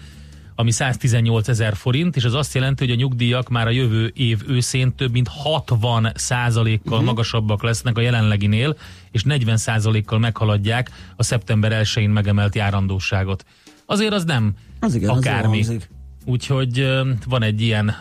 ami 0.55 0.71
118 0.71 1.47
ezer 1.47 1.75
forint, 1.75 2.15
és 2.15 2.23
az 2.23 2.33
azt 2.33 2.53
jelenti, 2.53 2.85
hogy 2.85 2.93
a 2.93 2.97
nyugdíjak 2.97 3.49
már 3.49 3.67
a 3.67 3.69
jövő 3.69 4.11
év 4.15 4.41
őszén 4.47 4.95
több 4.95 5.11
mint 5.11 5.27
60 5.27 6.11
százalékkal 6.15 6.91
uh-huh. 6.91 7.05
magasabbak 7.05 7.63
lesznek 7.63 7.97
a 7.97 8.01
jelenleginél, 8.01 8.77
és 9.11 9.23
40 9.23 9.57
százalékkal 9.57 10.19
meghaladják 10.19 10.91
a 11.15 11.23
szeptember 11.23 11.81
1-én 11.83 12.09
megemelt 12.09 12.55
járandóságot. 12.55 13.45
Azért 13.85 14.13
az 14.13 14.23
nem 14.23 14.53
Az 14.79 14.95
igen, 14.95 15.09
akármi. 15.09 15.59
az. 15.59 15.87
Úgyhogy 16.25 16.87
van 17.27 17.43
egy 17.43 17.61
ilyen, 17.61 17.95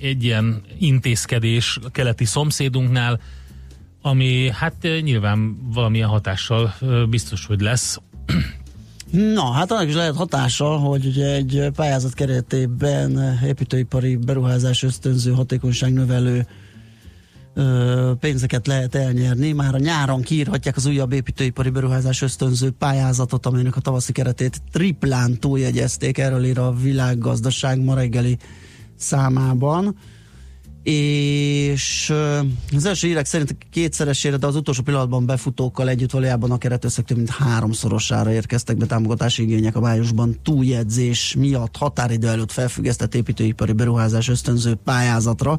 egy 0.00 0.24
ilyen 0.24 0.62
intézkedés 0.78 1.78
a 1.84 1.90
keleti 1.90 2.24
szomszédunknál, 2.24 3.20
ami 4.02 4.50
hát 4.52 4.88
nyilván 5.02 5.56
valamilyen 5.72 6.08
hatással 6.08 6.74
biztos, 7.10 7.46
hogy 7.46 7.60
lesz. 7.60 7.98
Na, 9.10 9.50
hát 9.50 9.70
annak 9.70 9.88
is 9.88 9.94
lehet 9.94 10.16
hatása, 10.16 10.76
hogy 10.76 11.06
ugye 11.06 11.34
egy 11.34 11.70
pályázat 11.74 12.14
keretében 12.14 13.38
építőipari 13.44 14.16
beruházás 14.16 14.82
ösztönző 14.82 15.32
hatékonyság 15.32 15.92
növelő 15.92 16.46
pénzeket 18.20 18.66
lehet 18.66 18.94
elnyerni. 18.94 19.52
Már 19.52 19.74
a 19.74 19.78
nyáron 19.78 20.22
kiírhatják 20.22 20.76
az 20.76 20.86
újabb 20.86 21.12
építőipari 21.12 21.70
beruházás 21.70 22.22
ösztönző 22.22 22.70
pályázatot, 22.70 23.46
amelynek 23.46 23.76
a 23.76 23.80
tavaszi 23.80 24.12
keretét 24.12 24.62
triplán 24.72 25.38
túljegyezték, 25.38 26.18
erről 26.18 26.44
ír 26.44 26.58
a 26.58 26.72
világgazdaság 26.72 27.80
ma 27.80 27.94
reggeli 27.94 28.38
számában 28.96 29.96
és 30.82 32.12
az 32.76 32.84
első 32.84 33.06
hírek 33.06 33.26
szerint 33.26 33.56
kétszeresére, 33.70 34.36
de 34.36 34.46
az 34.46 34.56
utolsó 34.56 34.82
pillanatban 34.82 35.26
befutókkal 35.26 35.88
együtt 35.88 36.10
valójában 36.10 36.50
a 36.50 36.58
keretösszeg 36.58 37.04
több 37.04 37.16
mint 37.16 37.30
háromszorosára 37.30 38.32
érkeztek 38.32 38.76
be 38.76 38.86
támogatási 38.86 39.42
igények 39.42 39.76
a 39.76 39.80
májusban 39.80 40.38
túljegyzés 40.42 41.34
miatt 41.38 41.76
határidő 41.76 42.28
előtt 42.28 42.52
felfüggesztett 42.52 43.14
építőipari 43.14 43.72
beruházás 43.72 44.28
ösztönző 44.28 44.74
pályázatra. 44.74 45.58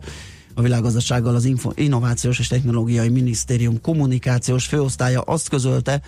A 0.53 0.61
világgazdasággal 0.61 1.35
az 1.35 1.45
Info- 1.45 1.79
Innovációs 1.79 2.39
és 2.39 2.47
Technológiai 2.47 3.09
Minisztérium 3.09 3.81
kommunikációs 3.81 4.65
főosztálya 4.65 5.21
azt 5.21 5.49
közölte, 5.49 6.01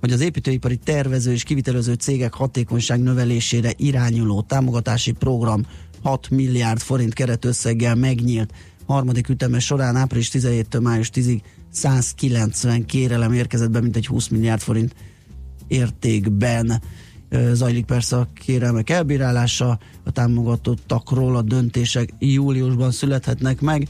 hogy 0.00 0.12
az 0.12 0.20
építőipari 0.20 0.76
tervező 0.76 1.32
és 1.32 1.42
kivitelező 1.42 1.94
cégek 1.94 2.34
hatékonyság 2.34 3.02
növelésére 3.02 3.72
irányuló 3.76 4.42
támogatási 4.42 5.12
program 5.12 5.66
6 6.02 6.30
milliárd 6.30 6.80
forint 6.80 7.14
keretösszeggel 7.14 7.94
megnyílt. 7.94 8.52
Harmadik 8.86 9.28
üteme 9.28 9.58
során 9.58 9.96
április 9.96 10.30
17-től 10.32 10.82
május 10.82 11.10
10-ig 11.14 11.40
190 11.70 12.86
kérelem 12.86 13.32
érkezett 13.32 13.70
be, 13.70 13.80
mint 13.80 13.96
egy 13.96 14.06
20 14.06 14.28
milliárd 14.28 14.60
forint 14.60 14.94
értékben. 15.68 16.82
Zajlik 17.52 17.84
persze 17.84 18.16
a 18.16 18.28
kérelmek 18.34 18.90
elbírálása, 18.90 19.78
a 20.04 20.10
támogatottakról 20.10 21.36
a 21.36 21.42
döntések 21.42 22.14
júliusban 22.18 22.90
születhetnek 22.90 23.60
meg, 23.60 23.88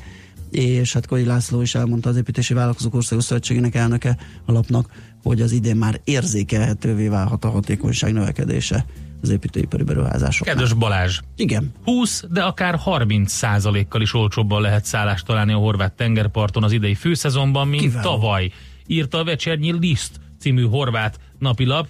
és 0.50 0.92
hát 0.92 1.06
Koi 1.06 1.24
László 1.24 1.60
is 1.60 1.74
elmondta 1.74 2.08
az 2.08 2.16
Építési 2.16 2.54
Vállalkozók 2.54 2.94
Országos 2.94 3.24
Szövetségének 3.24 3.74
elnöke 3.74 4.16
a 4.44 4.52
lapnak, 4.52 4.90
hogy 5.22 5.40
az 5.40 5.52
idén 5.52 5.76
már 5.76 6.00
érzékelhetővé 6.04 7.08
válhat 7.08 7.44
a 7.44 7.50
hatékonyság 7.50 8.12
növekedése 8.12 8.84
az 9.22 9.28
építőipari 9.28 9.82
beruházásoknál. 9.82 10.54
Kedves 10.54 10.72
Balázs, 10.72 11.20
Igen. 11.36 11.72
20, 11.84 12.24
de 12.30 12.42
akár 12.42 12.74
30 12.74 13.32
százalékkal 13.32 14.00
is 14.00 14.14
olcsóbban 14.14 14.60
lehet 14.60 14.84
szállást 14.84 15.26
találni 15.26 15.52
a 15.52 15.56
horvát 15.56 15.92
tengerparton 15.92 16.62
az 16.62 16.72
idei 16.72 16.94
főszezonban, 16.94 17.68
mint 17.68 17.82
Kiváló. 17.82 18.10
tavaly. 18.10 18.50
Írta 18.86 19.18
a 19.18 19.24
Vecsernyi 19.24 19.78
Liszt 19.78 20.20
című 20.38 20.62
horvát 20.62 21.18
napilap, 21.38 21.88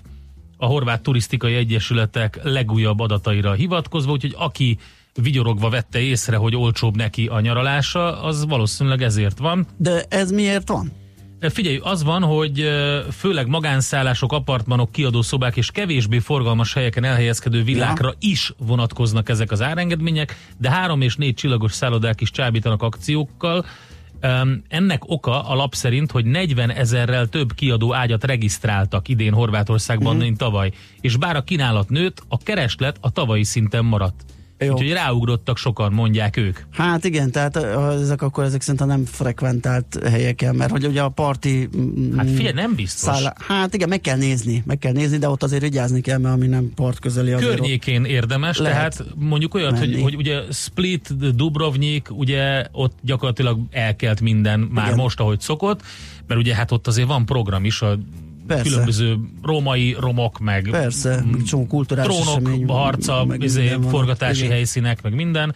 a 0.58 0.66
Horvát 0.66 1.02
Turisztikai 1.02 1.54
Egyesületek 1.54 2.40
legújabb 2.42 3.00
adataira 3.00 3.52
hivatkozva, 3.52 4.12
úgyhogy 4.12 4.34
aki 4.38 4.78
vigyorogva 5.14 5.68
vette 5.68 6.00
észre, 6.00 6.36
hogy 6.36 6.56
olcsóbb 6.56 6.96
neki 6.96 7.26
a 7.26 7.40
nyaralása, 7.40 8.22
az 8.22 8.46
valószínűleg 8.46 9.02
ezért 9.02 9.38
van. 9.38 9.66
De 9.76 10.04
ez 10.08 10.30
miért 10.30 10.68
van? 10.68 10.92
Figyelj, 11.40 11.80
az 11.82 12.02
van, 12.02 12.22
hogy 12.22 12.68
főleg 13.12 13.46
magánszállások, 13.46 14.32
apartmanok, 14.32 14.92
kiadószobák 14.92 15.56
és 15.56 15.70
kevésbé 15.70 16.18
forgalmas 16.18 16.72
helyeken 16.72 17.04
elhelyezkedő 17.04 17.62
villákra 17.62 18.14
is 18.18 18.52
vonatkoznak 18.58 19.28
ezek 19.28 19.50
az 19.50 19.62
árengedmények, 19.62 20.36
de 20.58 20.70
három 20.70 21.00
és 21.00 21.16
négy 21.16 21.34
csillagos 21.34 21.72
szállodák 21.72 22.20
is 22.20 22.30
csábítanak 22.30 22.82
akciókkal. 22.82 23.64
Ennek 24.68 25.02
oka 25.10 25.42
a 25.48 25.54
lap 25.54 25.74
szerint, 25.74 26.10
hogy 26.10 26.24
40 26.24 26.70
ezerrel 26.70 27.26
több 27.28 27.54
kiadó 27.54 27.94
ágyat 27.94 28.24
regisztráltak 28.24 29.08
idén 29.08 29.32
Horvátországban, 29.32 30.14
Mhm. 30.14 30.24
mint 30.24 30.38
tavaly. 30.38 30.70
És 31.00 31.16
bár 31.16 31.36
a 31.36 31.42
kínálat 31.42 31.88
nőtt, 31.88 32.22
a 32.28 32.38
kereslet 32.38 32.96
a 33.00 33.10
tavalyi 33.10 33.44
szinten 33.44 33.84
maradt. 33.84 34.24
Jó. 34.58 34.72
Úgyhogy 34.72 34.92
ráugrottak 34.92 35.56
sokan, 35.56 35.92
mondják 35.92 36.36
ők. 36.36 36.58
Hát 36.70 37.04
igen, 37.04 37.30
tehát 37.30 37.56
ezek 38.02 38.22
akkor 38.22 38.44
ezek 38.44 38.60
szerintem 38.60 38.88
nem 38.88 39.04
frekventált 39.04 39.98
helyeken, 40.08 40.54
mert 40.54 40.70
hogy 40.70 40.86
ugye 40.86 41.02
a 41.02 41.08
parti... 41.08 41.68
mm, 41.76 42.16
Hát 42.16 42.30
figyelj, 42.30 42.52
nem 42.54 42.74
biztos. 42.74 43.14
Szállá... 43.14 43.34
Hát 43.46 43.74
igen, 43.74 43.88
meg 43.88 44.00
kell 44.00 44.16
nézni, 44.16 44.62
meg 44.66 44.78
kell 44.78 44.92
nézni, 44.92 45.18
de 45.18 45.28
ott 45.28 45.42
azért 45.42 45.62
vigyázni 45.62 46.00
kell, 46.00 46.18
mert 46.18 46.34
ami 46.34 46.46
nem 46.46 46.72
part 46.74 46.98
közeli 46.98 47.32
azért 47.32 47.50
környékén 47.50 48.04
érdemes, 48.04 48.56
tehát 48.56 49.04
mondjuk 49.14 49.54
olyat, 49.54 49.78
hogy, 49.78 49.90
menni. 49.90 50.02
hogy 50.02 50.14
ugye 50.16 50.40
Split, 50.50 51.34
Dubrovnik, 51.36 52.08
ugye 52.10 52.64
ott 52.72 52.98
gyakorlatilag 53.02 53.58
elkelt 53.70 54.20
minden 54.20 54.60
már 54.60 54.86
Igen. 54.86 54.98
most, 54.98 55.20
ahogy 55.20 55.40
szokott, 55.40 55.82
mert 56.26 56.40
ugye 56.40 56.54
hát 56.54 56.72
ott 56.72 56.86
azért 56.86 57.08
van 57.08 57.26
program 57.26 57.64
is, 57.64 57.82
a 57.82 57.98
Persze. 58.48 58.68
különböző 58.70 59.16
római 59.42 59.96
romok, 60.00 60.38
meg 60.38 60.68
Persze, 60.70 61.24
csomó 61.46 61.66
kulturális 61.66 62.16
trónok, 62.16 62.70
harca, 62.70 63.24
meg 63.24 63.42
izé, 63.42 63.68
van. 63.68 63.82
forgatási 63.90 64.38
Igen. 64.40 64.52
helyszínek, 64.52 65.02
meg 65.02 65.14
minden. 65.14 65.54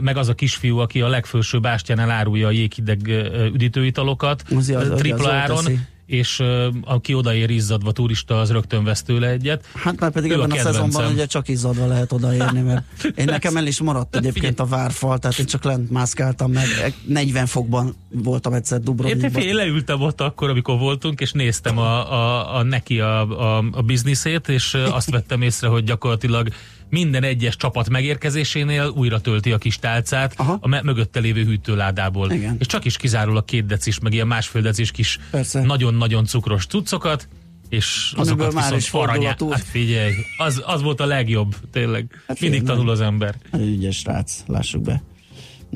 Meg 0.00 0.16
az 0.16 0.28
a 0.28 0.34
kisfiú, 0.34 0.78
aki 0.78 1.00
a 1.00 1.08
legfelső 1.08 1.60
bástyánál 1.60 2.10
árulja 2.10 2.46
a 2.46 2.50
jéghideg 2.50 3.08
üdítőitalokat 3.54 4.42
Az- 4.56 4.68
az- 4.70 4.92
tripla 4.96 5.32
áron, 5.32 5.56
teszi. 5.56 5.78
És 6.12 6.38
ö, 6.40 6.68
aki 6.84 7.14
odaér 7.14 7.50
izzadva 7.50 7.92
turista, 7.92 8.40
az 8.40 8.50
rögtön 8.50 8.84
vesz 8.84 9.02
tőle 9.02 9.28
egyet. 9.28 9.64
Hát 9.74 10.00
már 10.00 10.10
pedig 10.10 10.30
Ő 10.30 10.34
a 10.34 10.36
ebben 10.36 10.50
a, 10.50 10.54
kedvencem. 10.54 10.90
szezonban 10.90 11.12
ugye 11.12 11.26
csak 11.26 11.48
izzadva 11.48 11.86
lehet 11.86 12.12
odaérni, 12.12 12.60
mert 12.60 12.84
én 13.14 13.24
nekem 13.36 13.56
el 13.56 13.66
is 13.66 13.80
maradt 13.80 14.16
egyébként 14.16 14.60
a 14.60 14.64
várfal, 14.64 15.18
tehát 15.18 15.38
én 15.38 15.46
csak 15.46 15.64
lent 15.64 15.90
mászkáltam 15.90 16.52
meg, 16.52 16.94
40 17.06 17.46
fokban 17.46 17.94
voltam 18.10 18.52
egyszer 18.52 18.80
Dubrovnikban. 18.80 19.42
én 19.42 19.54
leültem 19.54 20.00
ott 20.00 20.20
akkor, 20.20 20.50
amikor 20.50 20.78
voltunk, 20.78 21.20
és 21.20 21.32
néztem 21.32 21.78
a, 21.78 22.12
a, 22.12 22.54
a 22.56 22.62
neki 22.62 23.00
a, 23.00 23.56
a, 23.56 23.64
a 23.72 23.82
bizniszét, 23.82 24.48
és 24.48 24.74
azt 24.74 25.10
vettem 25.10 25.42
észre, 25.42 25.68
hogy 25.68 25.84
gyakorlatilag 25.84 26.48
minden 26.92 27.22
egyes 27.22 27.56
csapat 27.56 27.88
megérkezésénél 27.88 28.92
újra 28.96 29.20
tölti 29.20 29.52
a 29.52 29.58
kis 29.58 29.76
tálcát 29.76 30.34
Aha. 30.36 30.58
a 30.60 30.68
mögötte 30.68 31.20
lévő 31.20 31.44
hűtőládából. 31.44 32.30
Igen. 32.30 32.56
És 32.58 32.66
csak 32.66 32.84
is 32.84 32.96
kizárólag 32.96 33.44
két 33.44 33.66
decis, 33.66 33.98
meg 33.98 34.12
ilyen 34.12 34.26
másfél 34.26 34.62
decis 34.62 34.90
kis 34.90 35.18
nagyon-nagyon 35.52 36.24
cukros 36.24 36.66
cuccokat, 36.66 37.28
és 37.68 38.12
Amiből 38.16 38.34
azokat 38.34 38.54
már 38.54 38.62
viszont 38.62 38.80
is 38.80 38.90
aranyá... 38.92 39.36
Hát 39.50 39.62
figyelj, 39.62 40.12
az, 40.36 40.62
az 40.66 40.82
volt 40.82 41.00
a 41.00 41.06
legjobb, 41.06 41.54
tényleg. 41.70 42.22
Hát 42.26 42.40
Mindig 42.40 42.58
figyelj, 42.60 42.76
tanul 42.76 42.92
az 42.92 43.00
ember. 43.00 43.34
Ügyes 43.58 43.96
srác, 43.96 44.42
lássuk 44.46 44.82
be. 44.82 45.02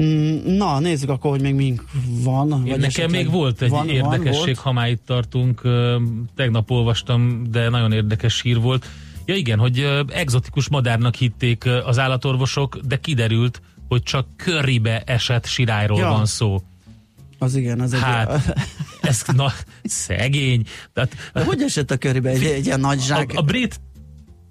Mm, 0.01 0.57
Na, 0.57 0.79
nézzük 0.81 1.09
akkor, 1.09 1.31
hogy 1.31 1.41
még 1.41 1.55
mink 1.55 1.85
van. 2.23 2.49
Vagy 2.49 2.61
nekem 2.63 2.83
esetleg 2.83 3.11
még 3.11 3.31
volt 3.31 3.63
egy 3.63 3.71
van, 3.71 3.89
érdekesség, 3.89 4.45
volt? 4.45 4.59
ha 4.59 4.73
már 4.73 4.89
itt 4.91 5.05
tartunk, 5.07 5.63
tegnap 6.35 6.71
olvastam, 6.71 7.43
de 7.51 7.69
nagyon 7.69 7.93
érdekes 7.93 8.41
hír 8.41 8.61
volt. 8.61 8.87
Ja 9.27 9.35
igen, 9.35 9.59
hogy 9.59 9.81
ö, 9.81 10.03
egzotikus 10.09 10.69
madárnak 10.69 11.15
hitték 11.15 11.65
az 11.85 11.99
állatorvosok, 11.99 12.77
de 12.77 12.97
kiderült, 12.97 13.63
hogy 13.89 14.03
csak 14.03 14.27
köribe 14.37 15.01
esett 15.01 15.47
sirályról 15.47 15.99
Ja. 15.99 16.09
van 16.09 16.27
szó. 16.27 16.61
Az 17.39 17.55
igen, 17.57 17.81
az 17.81 17.93
egy... 17.93 18.01
Hát, 18.01 18.55
ez 19.01 19.23
na, 19.37 19.53
szegény. 19.85 20.63
Tehát, 20.93 21.17
De 21.33 21.45
hogy 21.45 21.63
esett 21.63 21.91
a 21.91 21.97
körébe 21.97 22.31
egy, 22.31 22.45
egy 22.45 22.67
ilyen 22.67 22.81
nagy 22.81 23.01
zsák? 23.01 23.33
a, 23.35 23.39
a 23.39 23.43
brit 23.43 23.81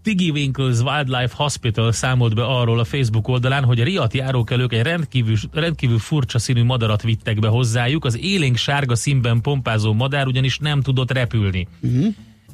Tiggy 0.02 0.30
Winkles 0.30 0.80
Wildlife 0.80 1.36
Hospital 1.36 1.92
számolt 1.92 2.36
be 2.36 2.44
arról 2.44 2.80
a 2.80 2.84
Facebook 2.84 3.28
oldalán, 3.28 3.64
hogy 3.64 3.80
a 3.80 3.84
riat 3.84 4.14
járókelők 4.14 4.74
egy 4.74 4.82
rendkívül, 4.82 5.36
rendkívül 5.52 6.00
furcsa 6.00 6.40
színű 6.40 6.64
madarat 6.64 7.02
vittek 7.02 7.40
be 7.40 7.48
hozzájuk. 7.48 8.06
Az 8.06 8.18
élénk 8.18 8.58
sárga 8.58 8.96
színben 8.96 9.42
pompázó 9.42 9.94
madár 9.94 10.28
ugyanis 10.28 10.58
nem 10.58 10.82
tudott 10.82 11.12
repülni. 11.12 11.68
Mhm. 11.80 12.06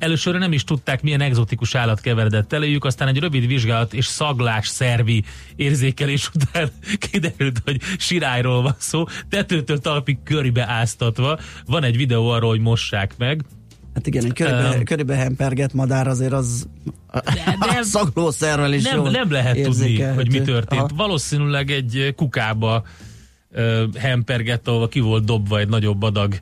Először 0.01 0.35
nem 0.37 0.53
is 0.53 0.63
tudták, 0.63 1.01
milyen 1.01 1.21
egzotikus 1.21 1.75
állat 1.75 2.01
keveredett 2.01 2.53
eléjük, 2.53 2.85
aztán 2.85 3.07
egy 3.07 3.19
rövid 3.19 3.47
vizsgálat 3.47 3.93
és 3.93 4.05
szaglás 4.05 4.67
szervi 4.67 5.23
érzékelés 5.55 6.29
után 6.35 6.69
kiderült, 6.97 7.61
hogy 7.65 7.81
sirályról 7.97 8.61
van 8.61 8.75
szó, 8.77 9.05
tetőtől 9.29 9.77
talpig 9.77 10.17
körbe 10.23 10.67
áztatva. 10.67 11.39
Van 11.65 11.83
egy 11.83 11.97
videó 11.97 12.29
arról, 12.29 12.49
hogy 12.49 12.59
mossák 12.59 13.13
meg. 13.17 13.43
Hát 13.93 14.07
igen, 14.07 14.25
egy 14.25 14.33
körbe, 14.33 14.75
Um, 14.77 14.83
körbe 14.83 15.15
hemperget 15.15 15.73
madár 15.73 16.07
azért 16.07 16.33
az 16.33 16.67
de- 17.11 17.57
a 17.79 17.83
szaglószerrel 17.83 18.73
is 18.73 18.83
nem, 18.83 19.01
nem 19.01 19.31
lehet 19.31 19.61
tudni, 19.61 20.01
hogy 20.01 20.31
mi 20.31 20.41
történt. 20.41 20.81
Aha. 20.81 20.95
Valószínűleg 20.95 21.71
egy 21.71 22.13
kukába 22.15 22.83
ö, 23.51 23.85
hempergett, 23.99 24.67
ahol 24.67 24.87
ki 24.87 24.99
volt 24.99 25.25
dobva 25.25 25.59
egy 25.59 25.67
nagyobb 25.67 26.01
adag 26.01 26.39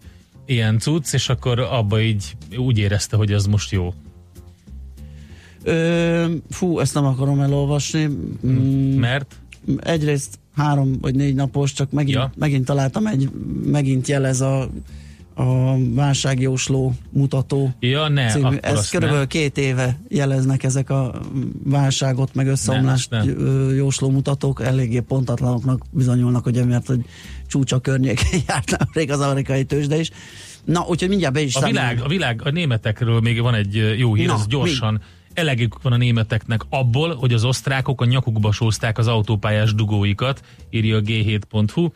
ilyen 0.49 0.79
cucc, 0.79 1.13
és 1.13 1.29
akkor 1.29 1.59
abba 1.59 2.01
így 2.01 2.35
úgy 2.57 2.77
érezte, 2.77 3.17
hogy 3.17 3.31
ez 3.31 3.45
most 3.45 3.71
jó. 3.71 3.93
Ö, 5.63 6.25
fú, 6.49 6.79
ezt 6.79 6.93
nem 6.93 7.05
akarom 7.05 7.39
elolvasni. 7.39 8.09
Mm, 8.47 8.99
Mert 8.99 9.35
egyrészt 9.79 10.39
három 10.55 10.97
vagy 11.01 11.15
négy 11.15 11.35
napos, 11.35 11.73
csak 11.73 11.91
megint, 11.91 12.17
Ja. 12.17 12.31
megint 12.37 12.65
találtam 12.65 13.07
egy, 13.07 13.29
megint 13.65 14.07
jelez 14.07 14.41
a, 14.41 14.69
a 15.33 15.77
válságjósló 15.93 16.93
mutató. 17.09 17.73
Ja, 17.79 18.07
ne, 18.07 18.29
című. 18.29 18.55
Ez 18.61 18.89
körülbelül 18.89 19.21
ne. 19.21 19.27
két 19.27 19.57
éve 19.57 19.99
jeleznek 20.09 20.63
ezek 20.63 20.89
a 20.89 21.21
válságot, 21.63 22.33
meg 22.33 22.47
összeomlást 22.47 23.09
Ne, 23.09 23.23
jósló 23.75 24.09
mutatók. 24.09 24.61
Eléggé 24.63 24.99
pontatlanoknak 24.99 25.85
bizonyulnak, 25.91 26.43
hogy 26.43 26.57
emiatt, 26.57 26.85
hogy 26.85 27.05
csúcsa 27.49 27.79
környékén 27.79 28.41
járt 28.47 28.77
nemrég 28.77 29.11
az 29.11 29.19
amerikai 29.19 29.63
tőzsde 29.63 29.99
is. 29.99 30.11
Na, 30.65 30.85
úgyhogy 30.87 31.09
mindjárt 31.09 31.33
be 31.33 31.41
is 31.41 31.55
A 31.55 31.65
világ, 31.65 32.01
a 32.03 32.07
világ, 32.07 32.41
a 32.43 32.49
németekről 32.49 33.19
még 33.19 33.41
van 33.41 33.53
egy 33.53 33.95
jó 33.97 34.13
hír, 34.13 34.27
Na, 34.27 34.33
ez 34.33 34.47
gyorsan. 34.47 35.01
Elegük 35.33 35.81
van 35.81 35.93
a 35.93 35.97
németeknek 35.97 36.61
abból, 36.69 37.15
hogy 37.15 37.33
az 37.33 37.43
osztrákok 37.43 38.01
a 38.01 38.05
nyakukba 38.05 38.51
sózták 38.51 38.97
az 38.97 39.07
autópályás 39.07 39.73
dugóikat, 39.73 40.41
írja 40.69 40.97
a 40.97 41.01
g7.hu. 41.01 41.89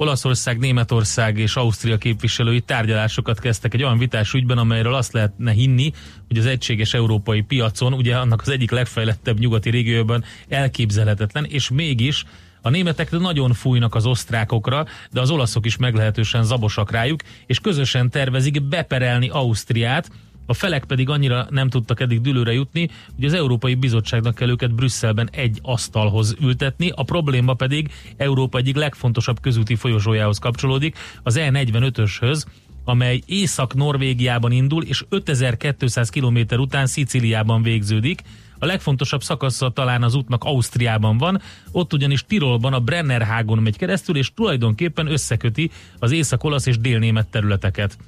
Olaszország, 0.00 0.58
Németország 0.58 1.38
és 1.38 1.56
Ausztria 1.56 1.98
képviselői 1.98 2.60
tárgyalásokat 2.60 3.40
kezdtek 3.40 3.74
egy 3.74 3.82
olyan 3.82 3.98
vitás 3.98 4.32
ügyben, 4.32 4.58
amelyről 4.58 4.94
azt 4.94 5.12
lehetne 5.12 5.52
hinni, 5.52 5.92
hogy 6.28 6.38
az 6.38 6.46
egységes 6.46 6.94
európai 6.94 7.40
piacon, 7.40 7.92
ugye 7.92 8.16
annak 8.16 8.40
az 8.40 8.48
egyik 8.48 8.70
legfejlettebb 8.70 9.38
nyugati 9.38 9.70
régióban 9.70 10.24
elképzelhetetlen, 10.48 11.44
és 11.44 11.70
mégis 11.70 12.24
a 12.62 12.70
németek 12.70 13.10
nagyon 13.10 13.52
fújnak 13.52 13.94
az 13.94 14.06
osztrákokra, 14.06 14.86
de 15.10 15.20
az 15.20 15.30
olaszok 15.30 15.66
is 15.66 15.76
meglehetősen 15.76 16.44
zabosak 16.44 16.90
rájuk, 16.90 17.20
és 17.46 17.58
közösen 17.58 18.10
tervezik 18.10 18.62
beperelni 18.62 19.28
Ausztriát, 19.28 20.10
a 20.50 20.54
felek 20.54 20.84
pedig 20.84 21.08
annyira 21.08 21.46
nem 21.50 21.68
tudtak 21.68 22.00
eddig 22.00 22.20
dülőre 22.20 22.52
jutni, 22.52 22.88
hogy 23.14 23.24
az 23.24 23.32
Európai 23.32 23.74
Bizottságnak 23.74 24.34
kell 24.34 24.48
őket 24.48 24.74
Brüsszelben 24.74 25.28
egy 25.32 25.58
asztalhoz 25.62 26.36
ültetni, 26.40 26.92
a 26.94 27.02
probléma 27.02 27.54
pedig 27.54 27.90
Európa 28.16 28.58
egyik 28.58 28.76
legfontosabb 28.76 29.40
közúti 29.40 29.74
folyosójához 29.74 30.38
kapcsolódik, 30.38 30.96
az 31.22 31.36
E45-öshöz, 31.38 32.44
amely 32.84 33.22
Észak-Norvégiában 33.26 34.52
indul, 34.52 34.82
és 34.82 35.04
5200 35.08 36.08
km 36.08 36.38
után 36.50 36.86
Szicíliában 36.86 37.62
végződik. 37.62 38.22
A 38.58 38.66
legfontosabb 38.66 39.22
szakasza 39.22 39.70
talán 39.70 40.02
az 40.02 40.14
útnak 40.14 40.44
Ausztriában 40.44 41.18
van, 41.18 41.40
ott 41.72 41.92
ugyanis 41.92 42.24
Tirolban 42.24 42.72
a 42.72 42.80
Brennerhágon 42.80 43.58
megy 43.58 43.76
keresztül, 43.76 44.16
és 44.16 44.34
tulajdonképpen 44.34 45.06
összeköti 45.06 45.70
az 45.98 46.12
észak-olasz 46.12 46.66
és 46.66 46.78
délnémet 46.78 47.26
területeket. 47.26 47.98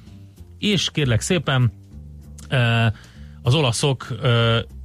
És 0.59 0.89
kérlek 0.91 1.21
szépen, 1.21 1.71
az 3.41 3.53
olaszok 3.53 4.07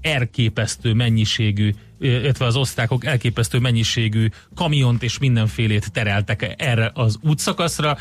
elképesztő 0.00 0.92
mennyiségű, 0.92 1.74
illetve 1.98 2.44
az 2.44 2.56
osztrákok 2.56 3.04
elképesztő 3.04 3.58
mennyiségű 3.58 4.28
kamiont 4.54 5.02
és 5.02 5.18
mindenfélét 5.18 5.92
tereltek 5.92 6.54
erre 6.56 6.90
az 6.94 7.18
útszakaszra, 7.22 7.96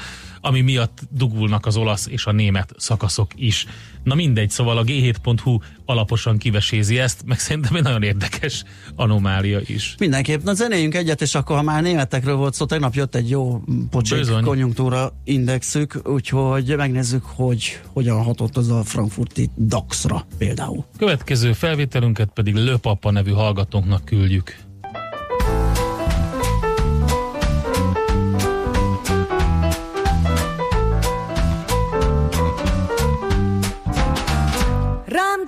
ami 0.45 0.61
miatt 0.61 1.01
dugulnak 1.09 1.65
az 1.65 1.77
olasz 1.77 2.07
és 2.07 2.25
a 2.25 2.31
német 2.31 2.73
szakaszok 2.77 3.31
is. 3.35 3.65
Na 4.03 4.15
mindegy, 4.15 4.49
szóval 4.49 4.77
a 4.77 4.83
g7.hu 4.83 5.57
alaposan 5.85 6.37
kivesézi 6.37 6.99
ezt, 6.99 7.23
meg 7.25 7.39
szerintem 7.39 7.75
egy 7.75 7.83
nagyon 7.83 8.03
érdekes 8.03 8.63
anomália 8.95 9.59
is. 9.65 9.95
Mindenképp. 9.99 10.43
Na 10.43 10.53
zenéljünk 10.53 10.95
egyet, 10.95 11.21
és 11.21 11.35
akkor 11.35 11.55
ha 11.55 11.61
már 11.61 11.81
németekről 11.81 12.35
volt 12.35 12.53
szó, 12.53 12.65
tegnap 12.65 12.93
jött 12.93 13.15
egy 13.15 13.29
jó 13.29 13.61
pocsék 13.89 14.17
Bizony. 14.17 14.43
konjunktúra 14.43 15.11
indexük, 15.23 16.01
úgyhogy 16.03 16.75
megnézzük, 16.77 17.23
hogy 17.23 17.79
hogyan 17.93 18.23
hatott 18.23 18.57
az 18.57 18.69
a 18.69 18.83
frankfurti 18.83 19.49
DAX-ra 19.57 20.25
például. 20.37 20.85
Következő 20.97 21.53
felvételünket 21.53 22.29
pedig 22.33 22.55
Löpapa 22.55 23.11
nevű 23.11 23.31
hallgatónknak 23.31 24.05
küldjük. 24.05 24.55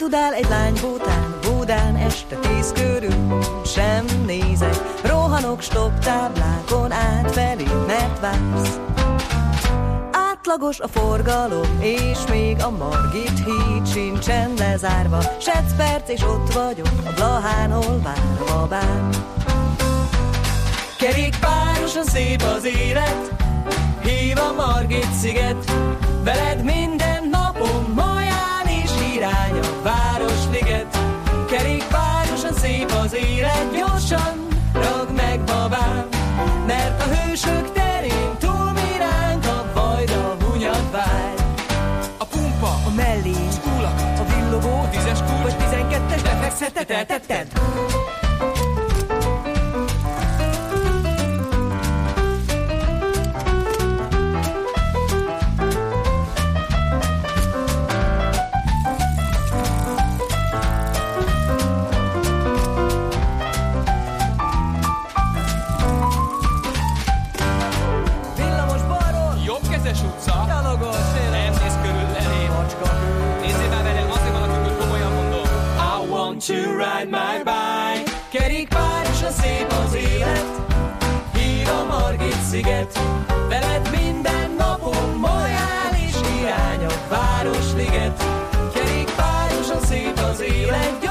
Dudál 0.09 0.33
egy 0.33 0.47
lány 0.49 0.73
bútán, 0.81 1.39
Budán 1.41 1.95
este 1.95 2.35
tíz 2.35 2.71
körül, 2.71 3.39
sem 3.65 4.05
nézek, 4.25 4.75
rohanok 5.03 5.61
stop 5.61 5.99
táblákon 5.99 6.91
átfelé, 6.91 7.63
mert 7.87 8.19
vársz. 8.19 8.79
Átlagos 10.11 10.79
a 10.79 10.87
forgalom, 10.87 11.81
és 11.81 12.17
még 12.29 12.63
a 12.63 12.69
Margit 12.69 13.45
híd 13.45 13.87
sincsen 13.87 14.53
lezárva, 14.57 15.19
Sec 15.39 15.75
perc, 15.77 16.09
és 16.09 16.21
ott 16.21 16.53
vagyok, 16.53 16.89
a 17.05 17.11
Blahánhol 17.15 18.01
várva 18.03 18.67
bár. 18.67 19.09
Kerékpárosan 20.97 22.03
szép 22.03 22.41
az 22.41 22.65
élet, 22.65 23.31
hív 24.03 24.37
a 24.37 24.53
Margit 24.53 25.13
sziget, 25.19 25.71
veled 26.23 26.63
minden 26.63 26.96
hősök 37.37 37.71
terén 37.71 38.37
túl 38.39 38.71
miránk 38.71 39.45
a 39.45 39.71
vajda 39.73 40.37
hunyad 40.43 40.91
vár. 40.91 41.33
A 42.17 42.25
pumpa, 42.25 42.67
A 42.67 42.91
mellé, 42.95 43.35
kúlak, 43.63 43.99
a 43.99 44.23
villogó, 44.35 44.87
tízes 44.91 45.19
kulcs, 45.19 45.41
vagy 45.41 45.57
tizenkettes 45.57 46.21
lefekszettet 46.21 46.89
eltetted. 46.89 47.47
Szép 79.47 79.71
az 79.71 79.93
élet. 79.93 80.45
Hív 81.33 81.67
a 81.67 81.85
Margit 81.85 82.41
sziget 82.49 82.99
Veled 83.49 83.89
minden 83.91 84.51
napon 84.57 85.09
majál 85.19 85.93
és 86.07 86.15
irány 86.39 86.85
a 86.85 86.93
Városliget. 87.09 88.23
Kerékpárosan 88.73 89.81
szép 89.81 90.17
az 90.31 90.41
élet 90.41 91.06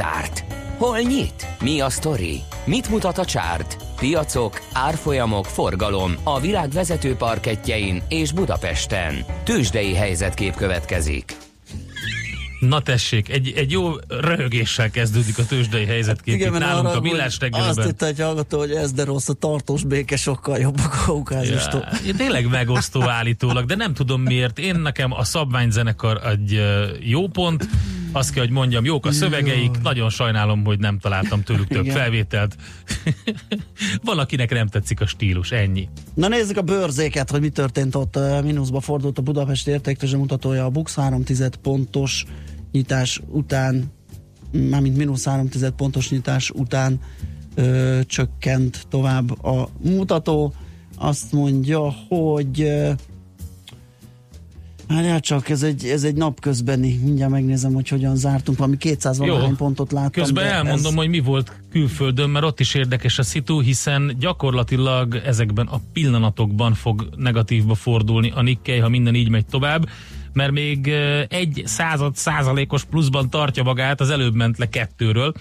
zárt? 0.00 0.44
Hol 0.78 0.98
nyit? 0.98 1.46
Mi 1.62 1.80
a 1.80 1.90
sztori? 1.90 2.40
Mit 2.64 2.88
mutat 2.88 3.18
a 3.18 3.24
csárt? 3.24 3.76
piacok, 3.98 4.60
árfolyamok, 4.72 5.44
forgalom 5.44 6.14
a 6.22 6.40
világ 6.40 6.70
vezető 6.70 7.14
parketjein 7.14 8.02
és 8.08 8.32
Budapesten. 8.32 9.24
Tősdei 9.44 9.94
helyzetkép 9.94 10.54
következik. 10.54 11.36
Na 12.60 12.80
tessék, 12.80 13.28
egy, 13.28 13.52
egy 13.56 13.70
jó 13.70 13.90
röhögéssel 14.08 14.90
kezdődik 14.90 15.38
a 15.38 15.44
tőzsdei 15.44 15.84
helyzetkép 15.84 16.40
itt 16.40 16.50
mert 16.50 16.64
nálunk 16.64 16.86
arra, 16.86 16.96
a 16.96 17.00
Millás 17.00 17.36
hogy 17.38 17.50
Azt 17.52 17.82
hitte 17.82 18.06
egy 18.06 18.20
hallgató, 18.20 18.58
hogy 18.58 18.70
ez 18.70 18.92
de 18.92 19.04
rossz, 19.04 19.28
a 19.28 19.32
tartós 19.32 19.84
béke 19.84 20.16
sokkal 20.16 20.58
jobb 20.58 20.78
a 20.78 20.88
kaukázistól. 21.04 21.88
Ja, 22.06 22.14
tényleg 22.14 22.48
megosztó 22.48 23.02
állítólag, 23.02 23.64
de 23.64 23.74
nem 23.74 23.94
tudom 23.94 24.22
miért. 24.22 24.58
Én 24.58 24.76
nekem 24.76 25.12
a 25.12 25.24
szabványzenekar 25.24 26.26
egy 26.26 26.62
jó 27.00 27.28
pont, 27.28 27.68
azt 28.12 28.32
kell, 28.32 28.44
hogy 28.44 28.52
mondjam, 28.52 28.84
jók 28.84 29.06
a 29.06 29.12
szövegeik, 29.12 29.80
nagyon 29.82 30.10
sajnálom, 30.10 30.64
hogy 30.64 30.78
nem 30.78 30.98
találtam 30.98 31.42
tőlük 31.42 31.68
több 31.68 31.84
Igen. 31.84 31.96
felvételt. 31.96 32.56
Valakinek 34.04 34.50
nem 34.50 34.66
tetszik 34.66 35.00
a 35.00 35.06
stílus, 35.06 35.50
ennyi. 35.50 35.88
Na 36.14 36.28
nézzük 36.28 36.56
a 36.56 36.62
bőrzéket, 36.62 37.30
hogy 37.30 37.40
mi 37.40 37.48
történt 37.48 37.94
ott. 37.94 38.16
Ö, 38.16 38.40
Mínuszba 38.42 38.80
fordult 38.80 39.18
a 39.18 39.22
Budapest 39.22 39.68
értéktőzsde 39.68 40.16
mutatója 40.16 40.64
a 40.64 40.70
Bux 40.70 40.94
3 40.94 41.22
pontos 41.62 42.24
nyitás 42.72 43.20
után, 43.28 43.92
mármint 44.52 44.96
mínusz 44.96 45.24
3 45.24 45.48
pontos 45.76 46.10
nyitás 46.10 46.50
után 46.50 47.00
ö, 47.54 48.00
csökkent 48.06 48.86
tovább 48.88 49.44
a 49.44 49.68
mutató. 49.82 50.54
Azt 50.96 51.32
mondja, 51.32 51.94
hogy 52.08 52.72
Várjál 54.94 55.20
csak, 55.20 55.48
ez 55.48 55.62
egy, 55.62 55.84
ez 55.84 56.04
egy 56.04 56.14
napközbeni, 56.14 57.00
mindjárt 57.04 57.30
megnézem, 57.30 57.72
hogy 57.72 57.88
hogyan 57.88 58.16
zártunk, 58.16 58.58
valami 58.58 58.76
200 58.76 59.18
valahány 59.18 59.56
pontot 59.56 59.92
láttam. 59.92 60.22
Közben 60.22 60.46
elmondom, 60.46 60.92
ez... 60.92 60.98
hogy 60.98 61.08
mi 61.08 61.20
volt 61.20 61.52
külföldön, 61.70 62.30
mert 62.30 62.44
ott 62.44 62.60
is 62.60 62.74
érdekes 62.74 63.18
a 63.18 63.22
szitu, 63.22 63.60
hiszen 63.60 64.16
gyakorlatilag 64.18 65.14
ezekben 65.14 65.66
a 65.66 65.80
pillanatokban 65.92 66.74
fog 66.74 67.08
negatívba 67.16 67.74
fordulni 67.74 68.32
a 68.34 68.42
Nikkei, 68.42 68.78
ha 68.78 68.88
minden 68.88 69.14
így 69.14 69.28
megy 69.28 69.46
tovább, 69.46 69.88
mert 70.32 70.52
még 70.52 70.88
egy 71.28 71.62
század 71.64 72.16
százalékos 72.16 72.84
pluszban 72.84 73.30
tartja 73.30 73.62
magát, 73.62 74.00
az 74.00 74.10
előbb 74.10 74.34
ment 74.34 74.58
le 74.58 74.68
kettőről, 74.68 75.32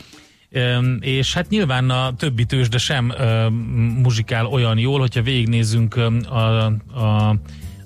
és 0.99 1.33
hát 1.33 1.49
nyilván 1.49 1.89
a 1.89 2.15
többi 2.15 2.45
tőzsde 2.45 2.77
sem 2.77 3.13
muzsikál 4.01 4.45
olyan 4.45 4.77
jól, 4.77 4.99
hogyha 4.99 5.21
végignézzünk 5.21 5.95
a, 5.95 6.65
a 6.99 7.35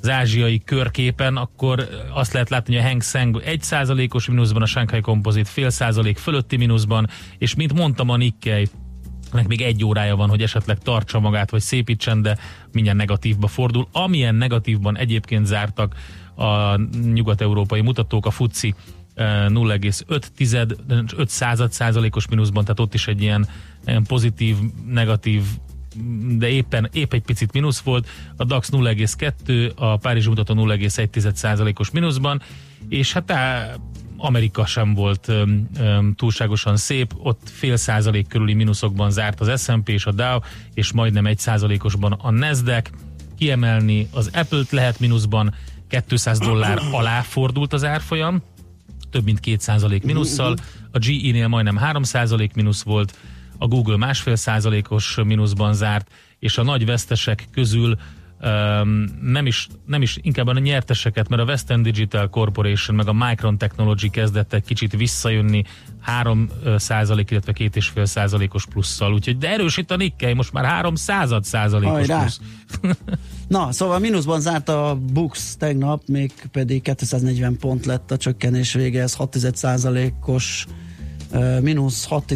az 0.03 0.09
ázsiai 0.09 0.59
körképen, 0.59 1.37
akkor 1.37 1.87
azt 2.13 2.33
lehet 2.33 2.49
látni, 2.49 2.75
hogy 2.75 2.83
a 2.83 2.87
Hang 2.87 3.03
Seng 3.03 3.41
1%-os 3.45 4.27
mínuszban, 4.27 4.61
a 4.61 4.65
Shanghai 4.65 5.01
Composite 5.01 5.49
fél 5.49 5.69
százalék 5.69 6.17
fölötti 6.17 6.57
mínuszban, 6.57 7.09
és 7.37 7.55
mint 7.55 7.73
mondtam 7.73 8.09
a 8.09 8.17
Nikkei, 8.17 8.69
nek 9.31 9.47
még 9.47 9.61
egy 9.61 9.85
órája 9.85 10.15
van, 10.15 10.29
hogy 10.29 10.41
esetleg 10.41 10.77
tartsa 10.77 11.19
magát, 11.19 11.49
vagy 11.49 11.61
szépítsen, 11.61 12.21
de 12.21 12.37
mindjárt 12.71 12.97
negatívba 12.97 13.47
fordul. 13.47 13.87
Amilyen 13.91 14.35
negatívban 14.35 14.97
egyébként 14.97 15.45
zártak 15.45 15.95
a 16.35 16.77
nyugat-európai 17.13 17.81
mutatók, 17.81 18.25
a 18.25 18.31
FUCI 18.31 18.75
eh, 19.13 19.45
0,5 19.47 21.13
5 21.17 21.29
század 21.29 21.71
százalékos 21.71 22.27
mínuszban, 22.27 22.63
tehát 22.63 22.79
ott 22.79 22.93
is 22.93 23.07
egy 23.07 23.21
ilyen 23.21 23.47
pozitív, 24.07 24.55
negatív 24.87 25.43
de 26.37 26.49
éppen 26.49 26.89
épp 26.93 27.13
egy 27.13 27.21
picit 27.21 27.51
mínusz 27.51 27.79
volt, 27.79 28.07
a 28.37 28.43
DAX 28.43 28.69
0,2, 28.71 29.75
a 29.75 29.97
Párizsi 29.97 30.27
mutató 30.27 30.53
0,1 30.53 31.33
százalékos 31.33 31.91
mínuszban, 31.91 32.41
és 32.89 33.13
hát 33.13 33.31
á, 33.31 33.73
Amerika 34.17 34.65
sem 34.65 34.93
volt 34.93 35.27
öm, 35.27 36.15
túlságosan 36.15 36.77
szép, 36.77 37.13
ott 37.17 37.49
fél 37.49 37.75
százalék 37.75 38.27
körüli 38.27 38.53
mínuszokban 38.53 39.11
zárt 39.11 39.39
az 39.39 39.63
S&P 39.63 39.89
és 39.89 40.05
a 40.05 40.11
Dow, 40.11 40.39
és 40.73 40.91
majdnem 40.91 41.25
egy 41.25 41.39
százalékosban 41.39 42.11
a 42.11 42.31
Nasdaq. 42.31 42.89
Kiemelni 43.37 44.07
az 44.11 44.29
Apple-t 44.33 44.71
lehet 44.71 44.99
mínuszban, 44.99 45.53
200 46.07 46.39
dollár 46.39 46.81
alá 46.91 47.21
fordult 47.21 47.73
az 47.73 47.83
árfolyam, 47.83 48.41
több 49.11 49.23
mint 49.23 49.39
2% 49.45 50.03
mínusszal, 50.03 50.55
a 50.91 50.97
GE-nél 50.97 51.47
majdnem 51.47 51.79
3% 51.81 52.53
mínusz 52.55 52.81
volt, 52.81 53.17
a 53.57 53.67
Google 53.67 53.97
másfél 53.97 54.35
százalékos 54.35 55.19
mínuszban 55.25 55.73
zárt, 55.73 56.11
és 56.39 56.57
a 56.57 56.63
nagy 56.63 56.85
vesztesek 56.85 57.47
közül 57.51 57.97
um, 58.43 59.05
nem, 59.21 59.45
is, 59.45 59.67
nem 59.85 60.01
is 60.01 60.17
inkább 60.21 60.47
a 60.47 60.59
nyerteseket, 60.59 61.29
mert 61.29 61.41
a 61.41 61.45
Western 61.45 61.81
Digital 61.81 62.29
Corporation 62.29 62.95
meg 62.95 63.07
a 63.07 63.13
Micron 63.13 63.57
Technology 63.57 64.09
kezdett 64.09 64.53
egy 64.53 64.63
kicsit 64.63 64.95
visszajönni 64.95 65.63
3 66.01 66.49
százalék, 66.75 67.31
illetve 67.31 67.53
2,5 67.57 68.05
százalékos 68.05 68.65
plusszal, 68.65 69.13
úgyhogy 69.13 69.37
de 69.37 69.49
erősít 69.49 69.91
a 69.91 69.95
Nikkei, 69.95 70.33
most 70.33 70.53
már 70.53 70.65
3 70.65 70.95
század 70.95 71.43
százalékos 71.43 71.93
Hajrá! 71.93 72.19
plusz. 72.19 72.39
Na, 73.47 73.71
szóval 73.71 73.99
mínuszban 73.99 74.41
zárt 74.41 74.69
a 74.69 74.97
Bux 75.13 75.55
tegnap, 75.55 76.01
még 76.07 76.31
pedig 76.51 76.81
240 76.81 77.57
pont 77.57 77.85
lett 77.85 78.11
a 78.11 78.17
csökkenés 78.17 78.73
vége, 78.73 79.01
ez 79.01 79.13
6 79.13 79.37
os 80.25 80.65
mínusz 81.61 82.05
6 82.05 82.31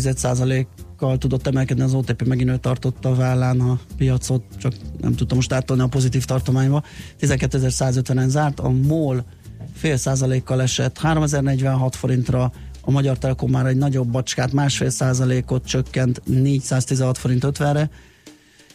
kal 0.97 1.17
tudott 1.17 1.47
emelkedni, 1.47 1.83
az 1.83 1.93
OTP 1.93 2.23
megint 2.23 2.49
ő 2.49 2.57
tartotta 2.57 3.09
a 3.09 3.15
vállán 3.15 3.59
a 3.59 3.79
piacot, 3.97 4.43
csak 4.57 4.73
nem 5.01 5.15
tudtam 5.15 5.37
most 5.37 5.53
átolni 5.53 5.81
a 5.81 5.87
pozitív 5.87 6.25
tartományba. 6.25 6.83
12.150-en 7.19 8.27
zárt, 8.27 8.59
a 8.59 8.69
MOL 8.69 9.25
fél 9.73 9.97
százalékkal 9.97 10.61
esett 10.61 10.97
3046 10.97 11.95
forintra, 11.95 12.51
a 12.81 12.91
Magyar 12.91 13.17
Telekom 13.17 13.51
már 13.51 13.65
egy 13.65 13.77
nagyobb 13.77 14.07
bacskát, 14.07 14.51
másfél 14.51 14.89
százalékot 14.89 15.65
csökkent 15.65 16.21
416 16.25 17.17
forint 17.17 17.43
50-re, 17.45 17.89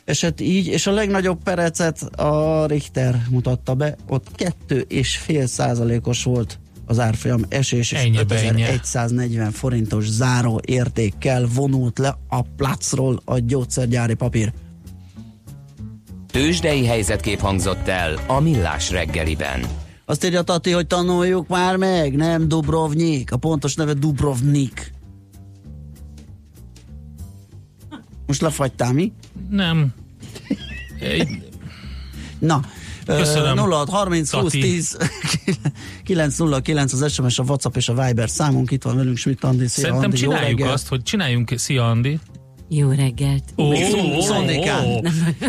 esett 0.04 0.40
így, 0.40 0.66
és 0.66 0.86
a 0.86 0.92
legnagyobb 0.92 1.42
perecet 1.42 2.02
a 2.02 2.66
Richter 2.66 3.22
mutatta 3.30 3.74
be, 3.74 3.96
ott 4.08 4.34
kettő 4.34 4.84
és 4.88 5.16
fél 5.16 5.46
százalékos 5.46 6.22
volt 6.22 6.58
az 6.86 6.98
árfolyam 6.98 7.44
esés, 7.48 7.92
és 7.92 7.98
Ennyi 7.98 8.18
5140 8.18 9.50
forintos 9.50 10.08
záró 10.08 10.60
értékkel 10.66 11.46
vonult 11.54 11.98
le 11.98 12.18
a 12.28 12.42
placról 12.42 13.22
a 13.24 13.38
gyógyszergyári 13.38 14.14
papír. 14.14 14.52
Tőzsdei 16.30 16.86
helyzetkép 16.86 17.40
hangzott 17.40 17.88
el 17.88 18.18
a 18.26 18.40
Millás 18.40 18.90
reggeliben. 18.90 19.66
Azt 20.04 20.24
írja 20.24 20.42
Tati, 20.42 20.70
hogy 20.70 20.86
tanuljuk 20.86 21.48
már 21.48 21.76
meg, 21.76 22.16
nem 22.16 22.48
Dubrovnik, 22.48 23.32
a 23.32 23.36
pontos 23.36 23.74
neve 23.74 23.92
Dubrovnik. 23.92 24.92
Most 28.26 28.40
lefagytál 28.40 28.92
mi? 28.92 29.12
Nem. 29.50 29.94
Na, 32.38 32.60
Köszönöm, 33.16 33.56
06 33.56 33.88
30 33.88 34.30
20 34.32 34.42
Tati. 34.42 34.60
10 34.60 34.96
909 36.04 36.92
az 37.02 37.12
SMS, 37.12 37.38
a 37.38 37.42
WhatsApp 37.42 37.76
és 37.76 37.88
a 37.88 38.04
Viber 38.04 38.28
számunk. 38.28 38.70
Itt 38.70 38.82
van 38.82 38.96
velünk 38.96 39.16
Schmidt 39.16 39.44
Andi. 39.44 39.66
Szia, 39.66 39.82
szerintem 39.84 40.04
Andi, 40.04 40.16
csináljuk 40.16 40.60
azt, 40.60 40.88
hogy 40.88 41.02
csináljunk, 41.02 41.52
szia 41.56 41.88
Andi, 41.88 42.18
Jó 42.68 42.90
reggelt. 42.90 43.42
Ó, 43.56 43.68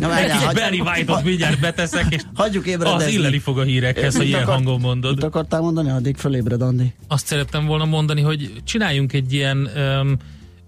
várjál, 0.02 0.50
Egy 0.50 0.56
Barry 0.56 0.80
White-ot 0.80 1.24
mindjárt 1.24 1.60
beteszek, 1.60 2.06
és 2.14 2.22
Hagyjuk 2.36 2.66
az 2.66 2.72
ébredezni. 2.72 3.12
illeni 3.12 3.40
fog 3.40 3.60
a 3.60 3.64
hírekhez, 3.64 4.14
ha 4.14 4.20
Mit 4.20 4.28
ilyen 4.28 4.44
hangon 4.46 4.74
Mit 4.74 4.84
mondod. 4.84 5.24
akartál 5.24 5.62
mondani? 5.62 5.90
Addig 5.90 6.16
fölébred, 6.16 6.62
Andi. 6.62 6.94
Azt 7.08 7.26
szerettem 7.26 7.66
volna 7.66 7.86
mondani, 7.86 8.22
hogy 8.22 8.52
csináljunk 8.64 9.14
egy 9.14 9.34
ilyen 9.34 9.70
um, 10.02 10.18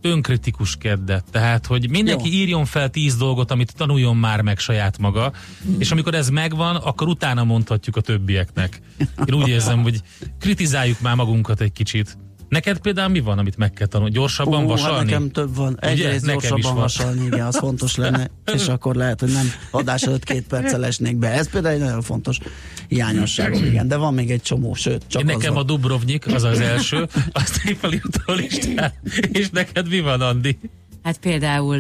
önkritikus 0.05 0.75
keddet. 0.75 1.25
Tehát, 1.31 1.65
hogy 1.65 1.89
mindenki 1.89 2.31
Jó. 2.31 2.41
írjon 2.41 2.65
fel 2.65 2.89
tíz 2.89 3.17
dolgot, 3.17 3.51
amit 3.51 3.75
tanuljon 3.75 4.17
már 4.17 4.41
meg 4.41 4.59
saját 4.59 4.97
maga, 4.97 5.31
és 5.77 5.91
amikor 5.91 6.13
ez 6.13 6.29
megvan, 6.29 6.75
akkor 6.75 7.07
utána 7.07 7.43
mondhatjuk 7.43 7.95
a 7.95 8.01
többieknek. 8.01 8.81
Én 9.25 9.35
úgy 9.35 9.47
érzem, 9.47 9.81
hogy 9.81 10.01
kritizáljuk 10.39 11.01
már 11.01 11.15
magunkat 11.15 11.61
egy 11.61 11.71
kicsit. 11.71 12.17
Neked 12.49 12.79
például 12.79 13.10
mi 13.10 13.19
van, 13.19 13.38
amit 13.38 13.58
meg 13.58 13.73
kell 13.73 13.88
tanulni? 13.88 14.13
Gyorsabban 14.13 14.63
Ú, 14.63 14.67
vasalni? 14.67 14.95
Hát 14.95 15.05
nekem 15.05 15.31
több 15.31 15.55
van. 15.55 15.77
Egyrészt 15.79 16.25
gyorsabban 16.25 16.75
vasalni, 16.75 17.25
igen, 17.25 17.45
az 17.45 17.58
fontos 17.58 17.95
lenne, 17.95 18.29
és 18.55 18.67
akkor 18.67 18.95
lehet, 18.95 19.19
hogy 19.19 19.31
nem 19.31 19.51
adás 19.71 20.01
előtt 20.03 20.23
két 20.23 20.47
perccel 20.47 20.86
esnék 20.86 21.15
be. 21.17 21.27
Ez 21.31 21.49
például 21.49 21.73
egy 21.75 21.81
nagyon 21.81 22.01
fontos 22.01 22.39
hiányosságom, 22.88 23.63
igen, 23.63 23.88
de 23.88 23.95
van 23.95 24.13
még 24.13 24.31
egy 24.31 24.41
csomó, 24.41 24.73
sőt, 24.73 25.03
csak 25.08 25.21
Én 25.21 25.27
az 25.29 25.36
nekem 25.36 25.53
van. 25.53 25.63
a 25.63 25.65
Dubrovnik, 25.65 26.34
az 26.34 26.43
az 26.43 26.60
első, 26.60 27.08
azt 27.31 27.62
én 27.65 27.75
felírtam 27.75 28.21
a 28.25 28.31
listán. 28.31 28.93
És 29.31 29.49
neked 29.49 29.89
mi 29.89 29.99
van, 29.99 30.21
Andi? 30.21 30.58
Hát 31.03 31.17
például 31.17 31.77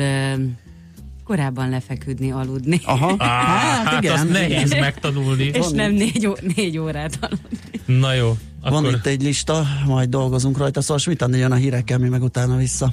korábban 1.23 1.69
lefeküdni, 1.69 2.31
aludni. 2.31 2.81
Aha, 2.83 3.15
Á, 3.17 3.27
hát, 3.27 3.87
hát 3.87 4.03
igen. 4.03 4.13
azt 4.13 4.29
nehéz 4.29 4.69
igen. 4.71 4.79
megtanulni. 4.79 5.43
És 5.43 5.67
nem 5.69 5.91
négy, 5.91 6.27
ó- 6.27 6.41
négy 6.55 6.77
órát 6.77 7.17
aludni. 7.21 7.99
Na 7.99 8.13
jó, 8.13 8.37
Van 8.69 8.83
akkor 8.85 8.97
itt 8.97 9.05
egy 9.05 9.21
lista, 9.21 9.63
majd 9.85 10.09
dolgozunk 10.09 10.57
rajta, 10.57 10.81
szóval 10.81 11.03
mit 11.07 11.21
adni 11.21 11.37
jön 11.37 11.51
a 11.51 11.55
hírekkel, 11.55 11.97
mi 11.97 12.09
meg 12.09 12.23
utána 12.23 12.55
vissza. 12.55 12.91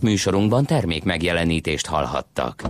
Műsorunkban 0.00 0.64
termék 0.64 1.04
megjelenítést 1.04 1.86
hallhattak. 1.86 2.62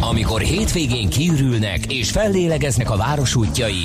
Amikor 0.00 0.40
hétvégén 0.40 1.08
kiürülnek 1.08 1.92
és 1.92 2.10
fellélegeznek 2.10 2.90
a 2.90 2.96
város 2.96 3.34
útjai, 3.34 3.84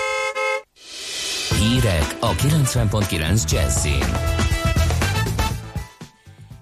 Hírek 1.59 2.17
a 2.19 2.31
90.9 2.31 3.51
Jazzin. 3.51 4.39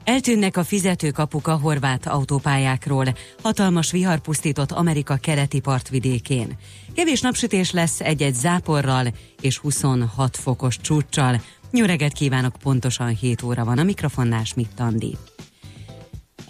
Eltűnnek 0.04 0.58
a 0.58 0.63
fizetőkapuk 0.63 1.47
a 1.47 1.56
horvát 1.56 2.08
autópályákról. 2.08 3.06
Hatalmas 3.41 3.91
vihar 3.91 4.19
pusztított 4.19 4.71
Amerika 4.71 5.15
keleti 5.15 5.60
partvidékén. 5.60 6.58
Kevés 6.95 7.21
napsütés 7.21 7.71
lesz 7.71 8.02
egy-egy 8.02 8.36
záporral 8.36 9.08
és 9.41 9.58
26 9.58 10.38
fokos 10.38 10.78
csúccsal. 10.82 11.41
Reggelt 11.71 12.13
kívánok, 12.13 12.56
pontosan 12.63 13.15
7 13.15 13.43
óra 13.43 13.65
van 13.65 13.78
a 13.78 13.84
mikrofonnál 13.84 14.43
Schmidt 14.43 14.80
Andi. 14.80 15.17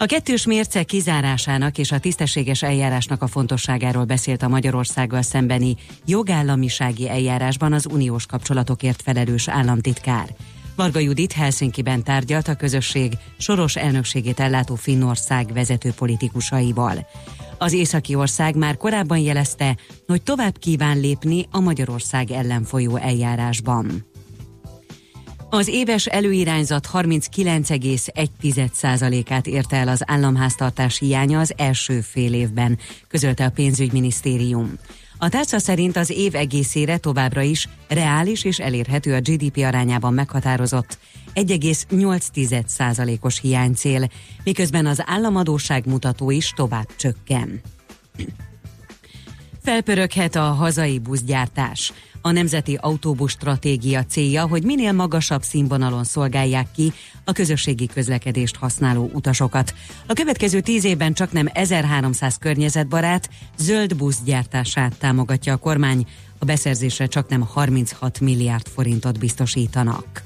A 0.02 0.06
kettős 0.06 0.46
mérce 0.46 0.82
kizárásának 0.82 1.78
és 1.78 1.92
a 1.92 1.98
tisztességes 1.98 2.62
eljárásnak 2.62 3.22
a 3.22 3.26
fontosságáról 3.26 4.04
beszélt 4.04 4.42
a 4.42 4.48
Magyarországgal 4.48 5.22
szembeni 5.22 5.76
jogállamisági 6.06 7.08
eljárásban 7.08 7.72
az 7.72 7.86
uniós 7.90 8.26
kapcsolatokért 8.26 9.02
felelős 9.02 9.48
államtitkár. 9.48 10.34
Varga 10.76 10.98
Judit 10.98 11.32
Helsinki-ben 11.32 12.02
tárgyalt 12.02 12.48
a 12.48 12.54
közösség 12.54 13.12
soros 13.38 13.76
elnökségét 13.76 14.40
ellátó 14.40 14.74
Finnország 14.74 15.52
vezető 15.52 15.92
politikusaival. 15.92 17.06
Az 17.58 17.72
északi 17.72 18.14
ország 18.14 18.56
már 18.56 18.76
korábban 18.76 19.18
jelezte, 19.18 19.76
hogy 20.06 20.22
tovább 20.22 20.58
kíván 20.58 21.00
lépni 21.00 21.46
a 21.50 21.60
Magyarország 21.60 22.30
ellen 22.30 22.64
folyó 22.64 22.96
eljárásban. 22.96 24.09
Az 25.52 25.68
éves 25.68 26.06
előirányzat 26.06 26.88
39,1%-át 26.92 29.46
érte 29.46 29.76
el 29.76 29.88
az 29.88 30.02
államháztartás 30.06 30.98
hiánya 30.98 31.40
az 31.40 31.52
első 31.56 32.00
fél 32.00 32.34
évben, 32.34 32.78
közölte 33.08 33.44
a 33.44 33.50
pénzügyminisztérium. 33.50 34.72
A 35.18 35.28
tárca 35.28 35.58
szerint 35.58 35.96
az 35.96 36.10
év 36.10 36.34
egészére 36.34 36.96
továbbra 36.96 37.40
is 37.40 37.68
reális 37.88 38.44
és 38.44 38.58
elérhető 38.58 39.14
a 39.14 39.20
GDP 39.20 39.56
arányában 39.56 40.14
meghatározott 40.14 40.98
1,8%-os 41.34 43.40
hiánycél, 43.40 44.10
miközben 44.44 44.86
az 44.86 45.02
államadóság 45.06 45.86
mutató 45.86 46.30
is 46.30 46.52
tovább 46.56 46.96
csökken. 46.96 47.60
Felpöröghet 49.62 50.36
a 50.36 50.40
hazai 50.42 50.98
buszgyártás. 50.98 51.92
A 52.22 52.30
Nemzeti 52.30 52.78
Autóbusz 52.80 53.30
Stratégia 53.30 54.04
célja, 54.04 54.46
hogy 54.46 54.62
minél 54.62 54.92
magasabb 54.92 55.42
színvonalon 55.42 56.04
szolgálják 56.04 56.66
ki 56.74 56.92
a 57.24 57.32
közösségi 57.32 57.86
közlekedést 57.86 58.56
használó 58.56 59.10
utasokat. 59.12 59.74
A 60.06 60.12
következő 60.12 60.60
tíz 60.60 60.84
évben 60.84 61.12
csak 61.12 61.32
nem 61.32 61.48
1300 61.52 62.36
környezetbarát 62.36 63.30
zöld 63.58 63.96
busz 63.96 64.18
gyártását 64.24 64.98
támogatja 64.98 65.52
a 65.52 65.56
kormány, 65.56 66.06
a 66.38 66.44
beszerzésre 66.44 67.06
csak 67.06 67.28
nem 67.28 67.40
36 67.40 68.20
milliárd 68.20 68.66
forintot 68.68 69.18
biztosítanak. 69.18 70.22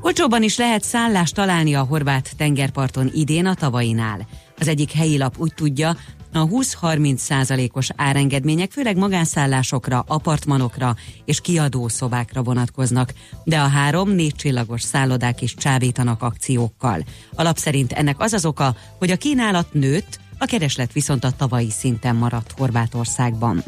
Olcsóban 0.00 0.42
is 0.42 0.56
lehet 0.56 0.82
szállást 0.82 1.34
találni 1.34 1.74
a 1.74 1.82
horvát 1.82 2.36
tengerparton 2.36 3.10
idén 3.14 3.46
a 3.46 3.54
tavainál. 3.54 4.26
Az 4.58 4.68
egyik 4.68 4.92
helyi 4.92 5.18
lap 5.18 5.34
úgy 5.38 5.54
tudja, 5.54 5.96
a 6.32 6.46
20-30 6.46 7.16
százalékos 7.16 7.88
árengedmények 7.96 8.70
főleg 8.70 8.96
magánszállásokra, 8.96 10.04
apartmanokra 10.06 10.96
és 11.24 11.40
kiadó 11.40 11.88
szobákra 11.88 12.42
vonatkoznak, 12.42 13.12
de 13.44 13.58
a 13.58 13.66
három-négy 13.66 14.34
csillagos 14.34 14.82
szállodák 14.82 15.42
is 15.42 15.54
csábítanak 15.54 16.22
akciókkal. 16.22 17.04
Alap 17.34 17.56
szerint 17.56 17.92
ennek 17.92 18.20
az 18.20 18.32
az 18.32 18.44
oka, 18.44 18.76
hogy 18.98 19.10
a 19.10 19.16
kínálat 19.16 19.72
nőtt, 19.72 20.18
a 20.38 20.44
kereslet 20.44 20.92
viszont 20.92 21.24
a 21.24 21.30
tavalyi 21.30 21.70
szinten 21.70 22.16
maradt 22.16 22.52
Horvátországban. 22.56 23.64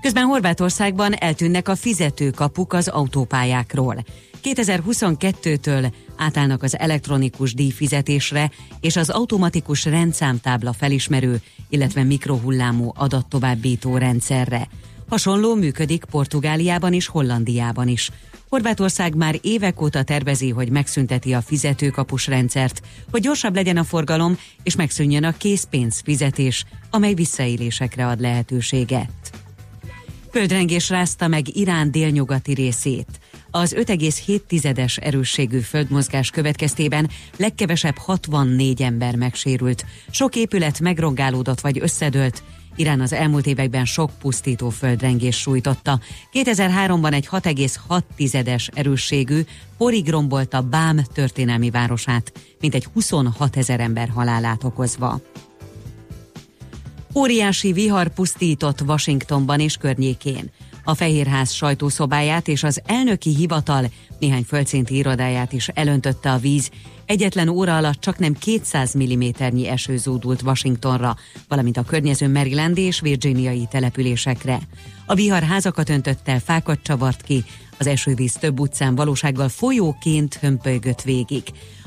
Közben 0.00 0.24
Horvátországban 0.24 1.12
eltűnnek 1.12 1.68
a 1.68 1.76
fizetőkapuk 1.76 2.72
az 2.72 2.88
autópályákról. 2.88 4.04
2022-től 4.42 5.92
átállnak 6.16 6.62
az 6.62 6.78
elektronikus 6.78 7.54
díjfizetésre 7.54 8.50
és 8.80 8.96
az 8.96 9.10
automatikus 9.10 9.84
rendszámtábla 9.84 10.72
felismerő, 10.72 11.40
illetve 11.68 12.02
mikrohullámú 12.02 12.92
adattovábbító 12.94 13.96
rendszerre. 13.96 14.68
Hasonló 15.08 15.54
működik 15.54 16.04
Portugáliában 16.04 16.92
és 16.92 17.06
Hollandiában 17.06 17.88
is. 17.88 18.10
Horvátország 18.48 19.14
már 19.14 19.38
évek 19.42 19.80
óta 19.80 20.02
tervezi, 20.02 20.50
hogy 20.50 20.70
megszünteti 20.70 21.32
a 21.32 21.40
fizetőkapus 21.40 22.26
rendszert, 22.26 22.82
hogy 23.10 23.20
gyorsabb 23.20 23.54
legyen 23.54 23.76
a 23.76 23.84
forgalom 23.84 24.38
és 24.62 24.76
megszűnjön 24.76 25.24
a 25.24 25.36
készpénzfizetés, 25.36 26.64
amely 26.90 27.14
visszaélésekre 27.14 28.06
ad 28.06 28.20
lehetőséget. 28.20 29.32
Földrengés 30.32 30.88
rázta 30.88 31.28
meg 31.28 31.56
Irán 31.56 31.90
délnyugati 31.90 32.54
részét. 32.54 33.20
Az 33.50 33.74
5,7-es 33.78 35.02
erősségű 35.02 35.58
földmozgás 35.58 36.30
következtében 36.30 37.10
legkevesebb 37.36 37.96
64 37.98 38.82
ember 38.82 39.16
megsérült. 39.16 39.84
Sok 40.10 40.36
épület 40.36 40.80
megrongálódott 40.80 41.60
vagy 41.60 41.78
összedőlt, 41.80 42.42
Irán 42.76 43.00
az 43.00 43.12
elmúlt 43.12 43.46
években 43.46 43.84
sok 43.84 44.10
pusztító 44.18 44.68
földrengés 44.68 45.36
sújtotta. 45.36 46.00
2003-ban 46.32 47.12
egy 47.12 47.28
6,6-es 47.30 48.68
erősségű 48.74 49.40
porig 49.78 50.08
rombolta 50.08 50.60
Bám 50.60 51.00
történelmi 51.14 51.70
városát, 51.70 52.32
mintegy 52.60 52.84
26 52.92 53.56
ezer 53.56 53.80
ember 53.80 54.08
halálát 54.08 54.64
okozva. 54.64 55.20
Óriási 57.14 57.72
vihar 57.72 58.08
pusztított 58.08 58.80
Washingtonban 58.80 59.60
és 59.60 59.76
környékén. 59.76 60.50
A 60.84 60.94
Fehérház 60.94 61.52
sajtószobáját 61.52 62.48
és 62.48 62.62
az 62.62 62.80
elnöki 62.86 63.34
hivatal 63.34 63.90
néhány 64.18 64.42
földszinti 64.42 64.96
irodáját 64.96 65.52
is 65.52 65.68
elöntötte 65.68 66.32
a 66.32 66.38
víz. 66.38 66.70
Egyetlen 67.06 67.48
óra 67.48 67.76
alatt 67.76 68.00
csak 68.00 68.18
nem 68.18 68.32
200 68.32 68.96
mm-nyi 68.96 69.68
eső 69.68 69.96
zúdult 69.96 70.42
Washingtonra, 70.42 71.16
valamint 71.48 71.76
a 71.76 71.82
környező 71.82 72.28
Maryland 72.28 72.78
és 72.78 73.00
Virginiai 73.00 73.66
településekre. 73.70 74.60
A 75.06 75.14
vihar 75.14 75.42
házakat 75.42 75.88
öntött 75.88 76.28
el, 76.28 76.40
fákat 76.40 76.82
csavart 76.82 77.22
ki, 77.22 77.44
az 77.78 77.86
esővíz 77.86 78.32
több 78.32 78.60
utcán 78.60 78.94
valósággal 78.94 79.48
folyóként 79.48 80.34
hömpölygött 80.34 81.02
végig. 81.02 81.42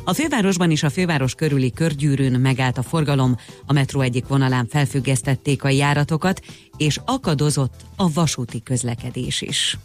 A 0.08 0.13
fővárosban 0.13 0.72
is 0.72 0.84
a 0.84 0.89
főváros 0.89 1.36
körüli 1.36 1.72
körgyűrűn 1.72 2.39
megállt 2.39 2.78
a 2.78 2.84
forgalom, 2.84 3.38
a 3.65 3.74
metró 3.74 4.02
egyik 4.02 4.28
vonalán 4.28 4.68
felfüggesztették 4.68 5.63
a 5.63 5.70
járatokat, 5.70 6.41
és 6.78 7.00
akadozott 7.06 7.86
a 7.96 8.12
vasúti 8.13 8.63
közlekedés 8.63 9.41
is. 9.41 9.78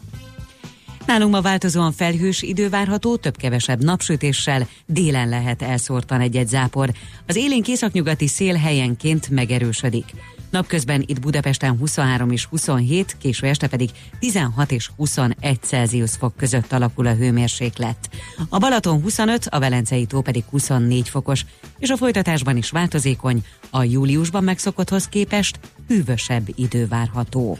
Nálunk 1.06 1.32
ma 1.32 1.40
változóan 1.40 1.92
felhős 1.92 2.42
idő 2.42 2.68
várható, 2.68 3.16
több-kevesebb 3.16 3.84
napsütéssel, 3.84 4.68
délen 4.86 5.28
lehet 5.28 5.62
elszórtan 5.62 6.20
egy-egy 6.20 6.48
zápor. 6.48 6.92
Az 7.26 7.36
élénk 7.36 7.68
északnyugati 7.68 8.26
szél 8.26 8.54
helyenként 8.54 9.28
megerősödik. 9.28 10.04
Napközben 10.50 11.02
itt 11.06 11.20
Budapesten 11.20 11.78
23 11.78 12.30
és 12.30 12.44
27, 12.44 13.16
késő 13.18 13.46
este 13.46 13.68
pedig 13.68 13.90
16 14.18 14.70
és 14.70 14.90
21 14.96 15.58
Celsius 15.60 16.10
fok 16.10 16.36
között 16.36 16.72
alakul 16.72 17.06
a 17.06 17.14
hőmérséklet. 17.14 18.10
A 18.48 18.58
Balaton 18.58 19.02
25, 19.02 19.46
a 19.50 19.58
Velencei 19.58 20.06
tó 20.06 20.20
pedig 20.20 20.44
24 20.50 21.08
fokos, 21.08 21.44
és 21.78 21.90
a 21.90 21.96
folytatásban 21.96 22.56
is 22.56 22.70
változékony, 22.70 23.44
a 23.70 23.82
júliusban 23.82 24.44
megszokotthoz 24.44 25.08
képest 25.08 25.58
hűvösebb 25.88 26.48
idő 26.54 26.86
várható. 26.86 27.58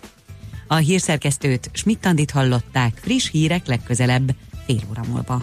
A 0.67 0.75
hírszerkesztőt 0.75 1.71
Schmidt-Tandit 1.73 2.31
hallották, 2.31 2.99
friss 3.03 3.31
hírek 3.31 3.67
legközelebb 3.67 4.35
fél 4.67 4.81
óra 4.91 5.03
múlva. 5.09 5.43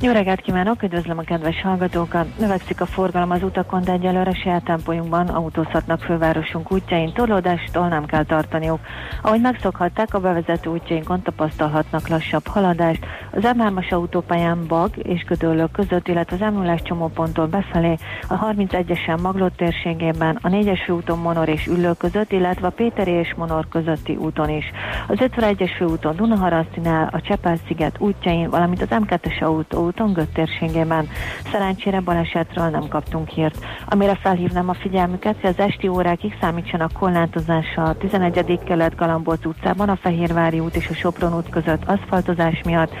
Jó 0.00 0.12
reggelt 0.12 0.40
kívánok, 0.40 0.82
üdvözlöm 0.82 1.18
a 1.18 1.22
kedves 1.22 1.62
hallgatókat. 1.62 2.38
Növekszik 2.38 2.80
a 2.80 2.86
forgalom 2.86 3.30
az 3.30 3.42
utakon, 3.42 3.82
de 3.84 3.92
egyelőre 3.92 4.34
saját 4.34 4.64
tempójunkban 4.64 5.28
autózhatnak 5.28 6.00
fővárosunk 6.00 6.72
útjain. 6.72 7.12
Torlódástól 7.12 7.88
nem 7.88 8.06
kell 8.06 8.24
tartaniuk. 8.24 8.80
Ahogy 9.22 9.40
megszokhatták, 9.40 10.14
a 10.14 10.20
bevezető 10.20 10.70
útjainkon 10.70 11.22
tapasztalhatnak 11.22 12.08
lassabb 12.08 12.46
haladást. 12.46 13.06
Az 13.30 13.42
M3-as 13.42 13.92
autópályán 13.92 14.66
Bag 14.66 14.90
és 14.96 15.24
Gödöllők 15.24 15.70
között, 15.70 16.08
illetve 16.08 16.46
az 16.46 16.52
m 16.52 16.56
0 16.56 16.78
csomóponttól 16.82 17.46
befelé, 17.46 17.96
a 18.28 18.38
31-esen 18.38 19.22
Maglott 19.22 19.56
térségében, 19.56 20.38
a 20.42 20.48
4-es 20.48 20.80
főúton 20.84 21.18
Monor 21.18 21.48
és 21.48 21.66
Üllő 21.66 21.92
között, 21.92 22.32
illetve 22.32 22.66
a 22.66 22.70
Péteri 22.70 23.10
és 23.10 23.34
Monor 23.36 23.68
közötti 23.68 24.16
úton 24.16 24.48
is. 24.48 24.64
Az 25.06 25.18
51-es 25.20 25.70
főúton 25.76 26.16
Dunaharasztinál, 26.16 27.08
a 27.12 27.20
Csepel-sziget 27.20 27.96
útjain, 27.98 28.50
valamint 28.50 28.82
az 28.82 28.88
M2-es 28.90 29.42
autó 29.42 29.87
úton 29.88 30.12
Göt 30.12 30.32
térségében. 30.32 31.08
Szerencsére 31.52 32.00
balesetről 32.00 32.68
nem 32.68 32.88
kaptunk 32.88 33.28
hírt. 33.28 33.64
Amire 33.86 34.14
felhívnám 34.14 34.68
a 34.68 34.74
figyelmüket, 34.74 35.40
hogy 35.40 35.50
az 35.50 35.58
esti 35.58 35.88
órákig 35.88 36.36
számítsanak 36.40 36.92
korlátozásra 36.92 37.82
a 37.82 37.96
11. 37.96 38.58
kelet 38.64 38.96
Galambóc 38.96 39.44
utcában, 39.44 39.88
a 39.88 39.96
Fehérvári 39.96 40.60
út 40.60 40.76
és 40.76 40.88
a 40.88 40.94
Sopron 40.94 41.34
út 41.34 41.48
között 41.48 41.84
aszfaltozás 41.86 42.60
miatt. 42.64 42.92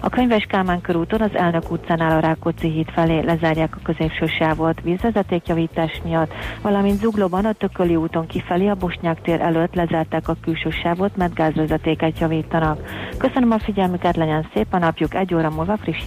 A 0.00 0.08
Könyves 0.08 0.44
Kálmán 0.44 0.80
körúton 0.80 1.20
az 1.20 1.34
Elnök 1.34 1.70
utcánál 1.70 2.16
a 2.16 2.20
Rákóczi 2.20 2.70
híd 2.70 2.90
felé 2.90 3.20
lezárják 3.20 3.76
a 3.76 3.80
középső 3.82 4.26
sávot 4.26 4.80
vízvezetékjavítás 4.80 6.00
miatt, 6.04 6.32
valamint 6.62 7.00
Zuglóban 7.00 7.44
a 7.44 7.52
Tököli 7.52 7.96
úton 7.96 8.26
kifelé 8.26 8.68
a 8.68 8.74
Bosnyák 8.74 9.20
tér 9.20 9.40
előtt 9.40 9.74
lezárták 9.74 10.28
a 10.28 10.36
külső 10.42 10.70
sávot, 10.70 11.16
mert 11.16 11.34
gázvezetéket 11.34 12.18
javítanak. 12.18 12.80
Köszönöm 13.18 13.50
a 13.50 13.58
figyelmüket, 13.58 14.16
legyen 14.16 14.48
szép 14.54 14.66
a 14.70 14.78
napjuk, 14.78 15.14
egy 15.14 15.34
óra 15.34 15.50
múlva 15.50 15.76
friss 15.76 16.06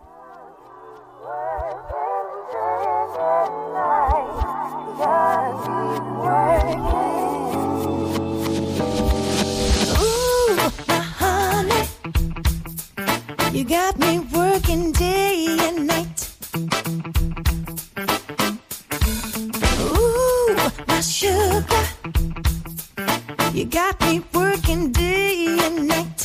Got 23.71 23.99
me 24.01 24.21
working 24.33 24.91
day 24.91 25.57
and 25.61 25.87
night. 25.87 26.19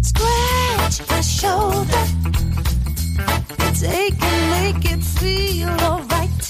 Scratch 0.00 1.10
my 1.10 1.20
shoulder, 1.20 2.04
take 3.78 4.22
and 4.22 4.50
make 4.56 4.84
it 4.92 5.02
feel 5.04 5.68
alright. 5.68 6.42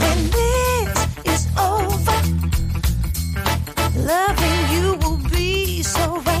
When 0.00 0.18
this 0.36 0.90
is 1.32 1.42
over, 1.56 2.18
loving 4.12 4.60
you 4.74 4.86
will 5.02 5.20
be 5.30 5.84
so 5.84 6.20
right. 6.22 6.40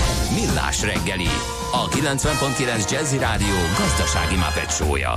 Millás 0.35 0.81
reggeli, 0.81 1.27
a 1.71 1.87
90.9 1.87 2.91
Jazzy 2.91 3.17
Rádió 3.17 3.55
gazdasági 3.77 4.35
mapetsója. 4.35 5.15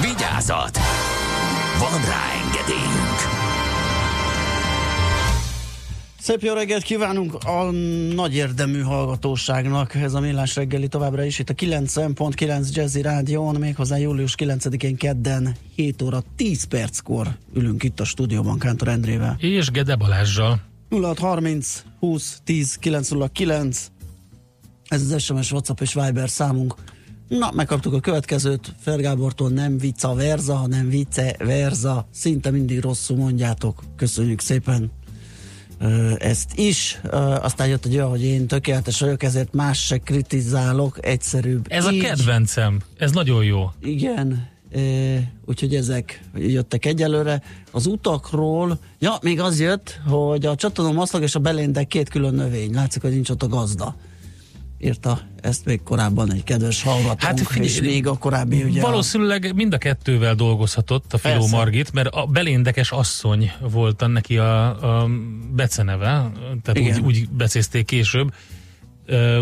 Vigyázat! 0.00 0.78
Van 1.78 2.00
rá 2.00 2.22
engedélyünk! 2.44 3.18
Szép 6.18 6.42
jó 6.42 6.54
reggelt 6.54 6.82
kívánunk 6.82 7.34
a 7.34 7.70
nagy 8.14 8.34
érdemű 8.34 8.80
hallgatóságnak. 8.80 9.94
Ez 9.94 10.14
a 10.14 10.20
Millás 10.20 10.56
reggeli 10.56 10.88
továbbra 10.88 11.24
is 11.24 11.38
itt 11.38 11.50
a 11.50 11.54
90.9 11.54 12.72
Jazzy 12.72 13.02
Rádión, 13.02 13.54
méghozzá 13.54 13.96
július 13.96 14.34
9-én 14.38 14.96
kedden 14.96 15.56
7 15.74 16.02
óra 16.02 16.22
10 16.36 16.64
perckor 16.64 17.28
ülünk 17.54 17.82
itt 17.82 18.00
a 18.00 18.04
stúdióban 18.04 18.58
Kántor 18.58 18.88
Endrével. 18.88 19.36
És 19.38 19.70
Gede 19.70 19.96
Balázsjal. 19.96 20.65
0630 20.90 21.82
20 21.98 22.40
10 22.44 22.76
909 22.76 23.90
ez 24.88 25.10
az 25.10 25.22
SMS, 25.22 25.52
WhatsApp 25.52 25.80
és 25.80 25.94
Viber 25.94 26.28
számunk. 26.28 26.74
Na, 27.28 27.50
megkaptuk 27.54 27.92
a 27.92 28.00
következőt, 28.00 28.74
Fergábortól 28.80 29.48
nem 29.50 29.78
vice 29.78 30.08
versa, 30.08 30.54
hanem 30.54 30.88
vice 30.88 31.36
versa. 31.38 32.08
Szinte 32.10 32.50
mindig 32.50 32.80
rosszul 32.80 33.16
mondjátok. 33.16 33.82
Köszönjük 33.96 34.40
szépen 34.40 34.90
ezt 36.18 36.58
is. 36.58 37.00
Aztán 37.40 37.68
jött 37.68 37.84
egy 37.84 37.94
olyan, 37.94 38.08
hogy 38.08 38.22
én 38.22 38.46
tökéletes 38.46 39.00
vagyok, 39.00 39.22
ezért 39.22 39.52
más 39.52 39.84
se 39.84 39.98
kritizálok, 39.98 41.06
egyszerűbb. 41.06 41.66
Ez 41.68 41.90
így. 41.90 42.04
a 42.04 42.06
kedvencem. 42.06 42.80
Ez 42.98 43.12
nagyon 43.12 43.44
jó. 43.44 43.70
Igen, 43.80 44.48
úgyhogy 45.44 45.74
ezek 45.74 46.22
jöttek 46.34 46.84
egyelőre. 46.84 47.42
Az 47.70 47.86
utakról, 47.86 48.78
ja, 48.98 49.18
még 49.22 49.40
az 49.40 49.60
jött, 49.60 50.00
hogy 50.06 50.46
a 50.46 50.54
csatanom 50.54 50.94
maszlag 50.94 51.22
és 51.22 51.34
a 51.34 51.38
beléndek 51.38 51.86
két 51.86 52.08
külön 52.08 52.34
növény. 52.34 52.74
Látszik, 52.74 53.02
hogy 53.02 53.10
nincs 53.10 53.30
ott 53.30 53.42
a 53.42 53.48
gazda. 53.48 53.96
Írta 54.78 55.20
ezt 55.40 55.64
még 55.64 55.82
korábban 55.82 56.32
egy 56.32 56.44
kedves 56.44 56.82
hallgatónk, 56.82 57.20
Hát 57.20 57.40
figyelj, 57.40 57.68
és 57.68 57.80
még 57.80 58.06
a 58.06 58.18
korábbi 58.18 58.62
ugye 58.62 58.80
Valószínűleg 58.80 59.54
mind 59.54 59.72
a 59.72 59.78
kettővel 59.78 60.34
dolgozhatott 60.34 61.12
a 61.12 61.18
Filó 61.18 61.34
Persze. 61.34 61.56
Margit, 61.56 61.92
mert 61.92 62.08
a 62.08 62.26
beléndekes 62.26 62.90
asszony 62.90 63.52
volt 63.60 64.06
neki 64.06 64.38
a, 64.38 64.68
a 65.02 65.08
beceneve, 65.54 66.32
tehát 66.62 66.78
Igen. 66.78 66.98
úgy, 66.98 67.04
úgy 67.04 67.28
becézték 67.28 67.86
később. 67.86 68.34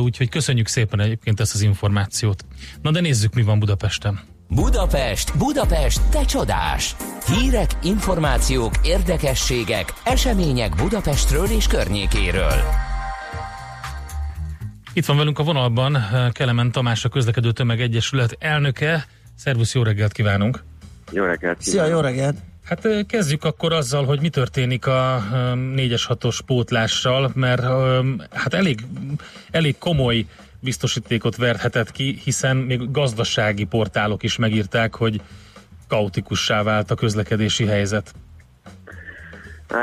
Úgyhogy 0.02 0.28
köszönjük 0.28 0.66
szépen 0.66 1.00
egyébként 1.00 1.40
ezt 1.40 1.54
az 1.54 1.60
információt. 1.60 2.44
Na 2.82 2.90
de 2.90 3.00
nézzük, 3.00 3.34
mi 3.34 3.42
van 3.42 3.58
Budapesten. 3.58 4.20
Budapest, 4.48 5.38
Budapest, 5.38 6.00
te 6.10 6.24
csodás! 6.24 6.96
Hírek, 7.26 7.70
információk, 7.82 8.72
érdekességek, 8.82 9.92
események 10.04 10.74
Budapestről 10.76 11.46
és 11.46 11.66
környékéről. 11.66 12.52
Itt 14.92 15.04
van 15.04 15.16
velünk 15.16 15.38
a 15.38 15.42
vonalban 15.42 15.96
eh, 15.96 16.30
Kelemen 16.32 16.72
Tamás, 16.72 17.04
a 17.04 17.08
Közlekedő 17.08 17.52
Tömeg 17.52 17.80
Egyesület 17.80 18.36
elnöke. 18.38 19.06
Szervusz, 19.36 19.74
jó 19.74 19.82
reggelt 19.82 20.12
kívánunk! 20.12 20.62
Jó 21.12 21.24
reggelt! 21.24 21.62
Szia, 21.62 21.86
jó 21.86 22.00
reggelt! 22.00 22.36
Hát 22.64 22.84
ö, 22.84 23.00
kezdjük 23.02 23.44
akkor 23.44 23.72
azzal, 23.72 24.04
hogy 24.04 24.20
mi 24.20 24.28
történik 24.28 24.86
a 24.86 25.22
4-es 25.54 26.02
6-os 26.08 26.38
pótlással, 26.46 27.30
mert 27.34 27.62
hát 28.30 28.54
elég, 28.54 28.86
elég 29.50 29.78
komoly 29.78 30.26
biztosítékot 30.64 31.36
verhetett 31.36 31.90
ki, 31.90 32.20
hiszen 32.24 32.56
még 32.56 32.90
gazdasági 32.90 33.64
portálok 33.64 34.22
is 34.22 34.36
megírták, 34.36 34.94
hogy 34.94 35.20
kaotikussá 35.88 36.62
vált 36.62 36.90
a 36.90 36.94
közlekedési 36.94 37.66
helyzet. 37.66 38.14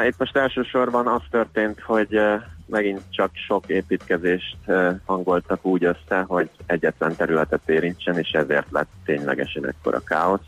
Itt 0.07 0.17
most 0.17 0.35
elsősorban 0.37 1.07
az 1.07 1.21
történt, 1.29 1.79
hogy 1.79 2.19
megint 2.65 3.01
csak 3.09 3.31
sok 3.47 3.67
építkezést 3.67 4.57
hangoltak 5.05 5.65
úgy 5.65 5.83
össze, 5.83 6.21
hogy 6.27 6.49
egyetlen 6.65 7.15
területet 7.15 7.69
érintsen, 7.69 8.17
és 8.17 8.31
ezért 8.31 8.67
lett 8.69 8.89
ténylegesen 9.05 9.67
ekkora 9.67 9.99
káosz. 9.99 10.41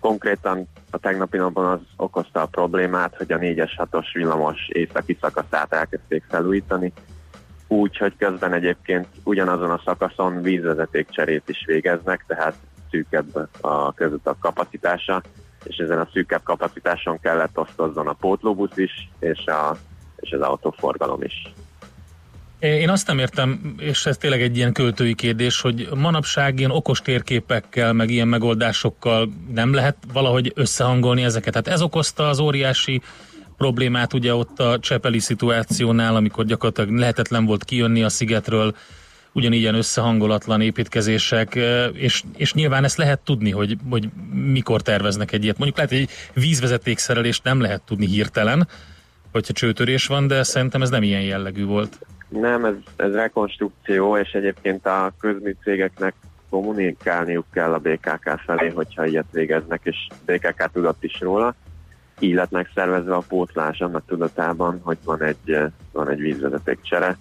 Konkrétan 0.00 0.68
a 0.90 0.98
tegnapi 0.98 1.36
napon 1.36 1.64
az 1.64 1.80
okozta 1.96 2.40
a 2.42 2.46
problémát, 2.46 3.16
hogy 3.16 3.32
a 3.32 3.38
4-es 3.38 3.70
6-os 3.76 4.06
villamos 4.12 4.68
északi 4.68 5.18
szakaszát 5.20 5.72
elkezdték 5.72 6.24
felújítani, 6.28 6.92
úgy, 7.68 7.96
hogy 7.96 8.12
közben 8.18 8.52
egyébként 8.52 9.06
ugyanazon 9.22 9.70
a 9.70 9.80
szakaszon 9.84 10.42
vízvezetékcserét 10.42 11.42
is 11.46 11.64
végeznek, 11.66 12.24
tehát 12.26 12.54
szűkebb 12.90 13.48
a 13.60 13.92
közutak 13.92 14.40
kapacitása, 14.40 15.22
és 15.64 15.76
ezen 15.76 15.98
a 15.98 16.08
szűkebb 16.12 16.42
kapacitáson 16.42 17.20
kellett 17.20 17.58
osztozzon 17.58 18.06
a 18.06 18.12
pótlóbusz 18.12 18.76
is, 18.76 19.10
és, 19.18 19.46
a, 19.46 19.76
és 20.16 20.30
az 20.30 20.40
autóforgalom 20.40 21.22
is. 21.22 21.52
Én 22.58 22.88
azt 22.88 23.06
nem 23.06 23.18
értem, 23.18 23.74
és 23.78 24.06
ez 24.06 24.16
tényleg 24.16 24.42
egy 24.42 24.56
ilyen 24.56 24.72
költői 24.72 25.14
kérdés, 25.14 25.60
hogy 25.60 25.88
manapság 25.94 26.58
ilyen 26.58 26.70
okos 26.70 27.00
térképekkel, 27.00 27.92
meg 27.92 28.10
ilyen 28.10 28.28
megoldásokkal 28.28 29.28
nem 29.52 29.74
lehet 29.74 29.96
valahogy 30.12 30.52
összehangolni 30.54 31.22
ezeket. 31.22 31.52
Tehát 31.52 31.68
ez 31.68 31.82
okozta 31.82 32.28
az 32.28 32.38
óriási 32.38 33.02
problémát 33.56 34.12
ugye 34.12 34.34
ott 34.34 34.60
a 34.60 34.78
Csepeli 34.78 35.18
szituációnál, 35.18 36.16
amikor 36.16 36.44
gyakorlatilag 36.44 36.98
lehetetlen 36.98 37.44
volt 37.44 37.64
kijönni 37.64 38.02
a 38.02 38.08
szigetről, 38.08 38.74
ugyanígy 39.32 39.60
ilyen 39.60 39.74
összehangolatlan 39.74 40.60
építkezések, 40.60 41.54
és, 41.92 42.22
és 42.36 42.54
nyilván 42.54 42.84
ezt 42.84 42.96
lehet 42.96 43.18
tudni, 43.18 43.50
hogy, 43.50 43.76
hogy 43.90 44.08
mikor 44.32 44.82
terveznek 44.82 45.32
egy 45.32 45.42
ilyet. 45.42 45.58
Mondjuk 45.58 45.76
lehet, 45.76 45.92
hogy 45.92 46.00
egy 46.00 46.42
vízvezetékszerelést 46.42 47.44
nem 47.44 47.60
lehet 47.60 47.82
tudni 47.82 48.06
hirtelen, 48.06 48.68
hogyha 49.32 49.52
csőtörés 49.52 50.06
van, 50.06 50.26
de 50.26 50.42
szerintem 50.42 50.82
ez 50.82 50.90
nem 50.90 51.02
ilyen 51.02 51.22
jellegű 51.22 51.64
volt. 51.64 51.98
Nem, 52.28 52.64
ez, 52.64 52.74
ez 52.96 53.12
rekonstrukció, 53.12 54.16
és 54.16 54.30
egyébként 54.32 54.86
a 54.86 55.12
közműcégeknek 55.20 56.14
kommunikálniuk 56.50 57.46
kell 57.52 57.72
a 57.72 57.78
BKK 57.78 58.40
felé, 58.46 58.68
hogyha 58.68 59.06
ilyet 59.06 59.26
végeznek, 59.32 59.80
és 59.82 59.96
BKK 60.24 60.70
tudott 60.72 61.04
is 61.04 61.20
róla. 61.20 61.54
Így 62.18 62.34
lett 62.34 62.50
megszervezve 62.50 63.14
a 63.14 63.22
pótlás 63.28 63.80
annak 63.80 64.06
tudatában, 64.06 64.80
hogy 64.82 64.98
van 65.04 65.22
egy, 65.22 65.50
eh, 65.50 65.70
van 65.92 66.10
egy 66.10 66.20
vízvezetékcsere, 66.20 67.16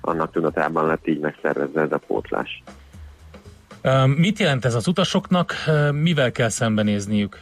annak 0.00 0.32
tudatában 0.32 0.86
lett 0.86 1.06
így 1.06 1.20
megszervezve 1.20 1.80
ez 1.80 1.92
a 1.92 2.00
pótlás. 2.06 2.62
Mit 4.16 4.38
jelent 4.38 4.64
ez 4.64 4.74
az 4.74 4.86
utasoknak, 4.86 5.54
mivel 5.92 6.32
kell 6.32 6.48
szembenézniük? 6.48 7.38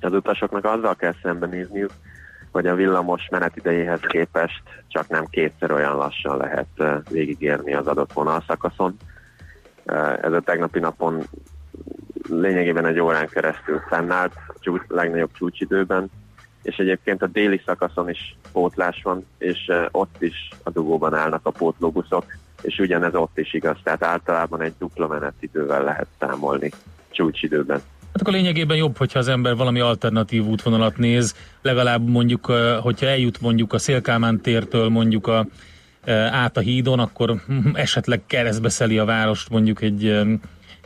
Az 0.00 0.12
utasoknak 0.12 0.64
azzal 0.64 0.94
kell 0.94 1.14
szembenézniük, 1.22 1.90
hogy 2.50 2.66
a 2.66 2.74
villamos 2.74 3.28
menetidejéhez 3.30 4.00
képest 4.00 4.62
csak 4.88 5.08
nem 5.08 5.26
kétszer 5.26 5.70
olyan 5.70 5.96
lassan 5.96 6.36
lehet 6.36 6.66
eh, 6.76 6.96
végigérni 7.10 7.74
az 7.74 7.86
adott 7.86 8.12
vonalszakaszon. 8.12 8.96
Ez 10.22 10.32
a 10.32 10.40
tegnapi 10.40 10.78
napon 10.78 11.22
lényegében 12.28 12.86
egy 12.86 12.98
órán 12.98 13.28
keresztül 13.28 13.82
fennállt, 13.88 14.32
csúcs, 14.60 14.82
legnagyobb 14.88 15.30
csúcsidőben, 15.32 16.10
és 16.66 16.76
egyébként 16.76 17.22
a 17.22 17.26
déli 17.26 17.60
szakaszon 17.66 18.10
is 18.10 18.36
pótlás 18.52 19.00
van, 19.02 19.26
és 19.38 19.72
ott 19.90 20.16
is 20.18 20.48
a 20.62 20.70
dugóban 20.70 21.14
állnak 21.14 21.40
a 21.42 21.50
pótlóbuszok, 21.50 22.24
és 22.62 22.78
ugyanez 22.78 23.14
ott 23.14 23.38
is 23.38 23.54
igaz, 23.54 23.76
tehát 23.82 24.02
általában 24.02 24.62
egy 24.62 24.72
dupla 24.78 25.06
menetidővel 25.06 25.84
lehet 25.84 26.06
számolni 26.18 26.70
csúcsidőben. 27.10 27.80
Hát 28.12 28.20
akkor 28.20 28.32
lényegében 28.32 28.76
jobb, 28.76 28.96
hogyha 28.96 29.18
az 29.18 29.28
ember 29.28 29.56
valami 29.56 29.80
alternatív 29.80 30.46
útvonalat 30.46 30.96
néz, 30.96 31.34
legalább 31.62 32.08
mondjuk, 32.08 32.46
hogyha 32.80 33.06
eljut 33.06 33.40
mondjuk 33.40 33.72
a 33.72 33.78
Szélkámán 33.78 34.40
tértől 34.40 34.88
mondjuk 34.88 35.26
a, 35.26 35.46
át 36.30 36.56
a 36.56 36.60
hídon, 36.60 36.98
akkor 36.98 37.42
hm, 37.46 37.68
esetleg 37.74 38.22
keresztbe 38.26 38.68
szeli 38.68 38.98
a 38.98 39.04
várost 39.04 39.48
mondjuk 39.48 39.82
egy 39.82 40.20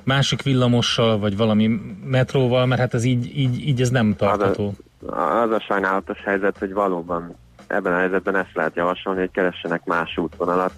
másik 0.04 0.42
villamossal, 0.42 1.18
vagy 1.18 1.36
valami 1.36 1.80
metróval, 2.04 2.66
mert 2.66 2.80
hát 2.80 2.94
ez 2.94 3.04
így, 3.04 3.38
így, 3.38 3.68
így 3.68 3.80
ez 3.80 3.90
nem 3.90 4.16
tartható. 4.16 4.74
Az 5.06 5.50
a 5.50 5.60
sajnálatos 5.60 6.22
helyzet, 6.24 6.58
hogy 6.58 6.72
valóban 6.72 7.34
ebben 7.66 7.92
a 7.92 7.98
helyzetben 7.98 8.36
ezt 8.36 8.54
lehet 8.54 8.76
javasolni, 8.76 9.20
hogy 9.20 9.30
keressenek 9.30 9.84
más 9.84 10.16
útvonalat, 10.16 10.72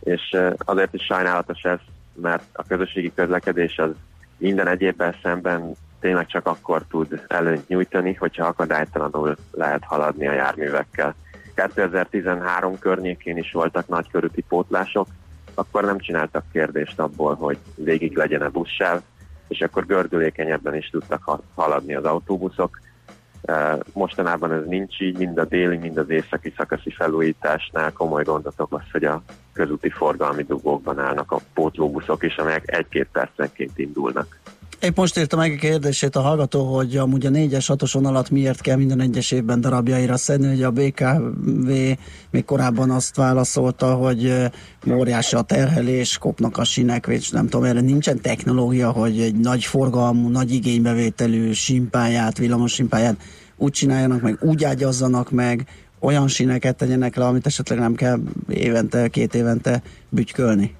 és 0.00 0.36
azért 0.58 0.94
is 0.94 1.04
sajnálatos 1.04 1.62
ez, 1.62 1.78
mert 2.14 2.44
a 2.52 2.64
közösségi 2.68 3.12
közlekedés 3.14 3.78
az 3.78 3.90
minden 4.36 4.68
egyébben 4.68 5.14
szemben 5.22 5.74
tényleg 6.00 6.26
csak 6.26 6.46
akkor 6.46 6.82
tud 6.88 7.24
előnyt 7.28 7.68
nyújtani, 7.68 8.14
hogyha 8.14 8.46
akadálytalanul 8.46 9.36
lehet 9.52 9.84
haladni 9.84 10.28
a 10.28 10.32
járművekkel. 10.32 11.14
2013 11.54 12.78
környékén 12.78 13.36
is 13.36 13.52
voltak 13.52 13.88
nagykörúti 13.88 14.44
pótlások, 14.48 15.06
akkor 15.54 15.84
nem 15.84 15.98
csináltak 15.98 16.44
kérdést 16.52 16.98
abból, 16.98 17.34
hogy 17.34 17.58
végig 17.74 18.16
legyen 18.16 18.42
a 18.42 18.50
buszsáv, 18.50 19.00
és 19.48 19.60
akkor 19.60 19.86
gördülékenyebben 19.86 20.74
is 20.74 20.90
tudtak 20.90 21.22
ha- 21.22 21.42
haladni 21.54 21.94
az 21.94 22.04
autóbuszok. 22.04 22.78
Mostanában 23.92 24.52
ez 24.52 24.64
nincs 24.66 25.00
így, 25.00 25.18
mind 25.18 25.38
a 25.38 25.44
déli, 25.44 25.76
mind 25.76 25.96
az 25.96 26.10
északi 26.10 26.52
szakaszi 26.56 26.90
felújításnál 26.90 27.92
komoly 27.92 28.22
gondot 28.22 28.60
okoz, 28.60 28.82
hogy 28.92 29.04
a 29.04 29.22
közúti 29.52 29.90
forgalmi 29.90 30.42
dugókban 30.42 30.98
állnak 30.98 31.32
a 31.32 31.40
pótlóbuszok 31.54 32.22
is, 32.22 32.36
amelyek 32.36 32.76
egy-két 32.76 33.08
percenként 33.12 33.78
indulnak. 33.78 34.40
Épp 34.80 34.96
most 34.96 35.18
írta 35.18 35.36
meg 35.36 35.52
a 35.52 35.56
kérdését 35.56 36.16
a 36.16 36.20
hallgató, 36.20 36.74
hogy 36.74 36.96
amúgy 36.96 37.26
a 37.26 37.30
4-es 37.30 37.64
6 37.66 37.82
alatt 38.06 38.30
miért 38.30 38.60
kell 38.60 38.76
minden 38.76 39.00
egyes 39.00 39.30
évben 39.30 39.60
darabjaira 39.60 40.16
szedni, 40.16 40.48
hogy 40.48 40.62
a 40.62 40.70
BKV 40.70 41.70
még 42.30 42.44
korábban 42.44 42.90
azt 42.90 43.16
válaszolta, 43.16 43.94
hogy 43.94 44.50
óriási 44.90 45.36
a 45.36 45.42
terhelés, 45.42 46.18
kopnak 46.18 46.58
a 46.58 46.64
sinek, 46.64 47.06
és 47.06 47.30
nem 47.30 47.48
tudom, 47.48 47.66
erre 47.66 47.80
nincsen 47.80 48.20
technológia, 48.20 48.90
hogy 48.90 49.20
egy 49.20 49.34
nagy 49.34 49.64
forgalmú, 49.64 50.28
nagy 50.28 50.52
igénybevételű 50.52 51.52
simpáját, 51.52 52.38
villamos 52.38 52.72
simpáját 52.72 53.16
úgy 53.56 53.72
csináljanak 53.72 54.20
meg, 54.20 54.38
úgy 54.40 54.64
ágyazzanak 54.64 55.30
meg, 55.30 55.64
olyan 55.98 56.28
sineket 56.28 56.76
tegyenek 56.76 57.16
le, 57.16 57.24
amit 57.24 57.46
esetleg 57.46 57.78
nem 57.78 57.94
kell 57.94 58.18
évente, 58.48 59.08
két 59.08 59.34
évente 59.34 59.82
bütykölni. 60.08 60.76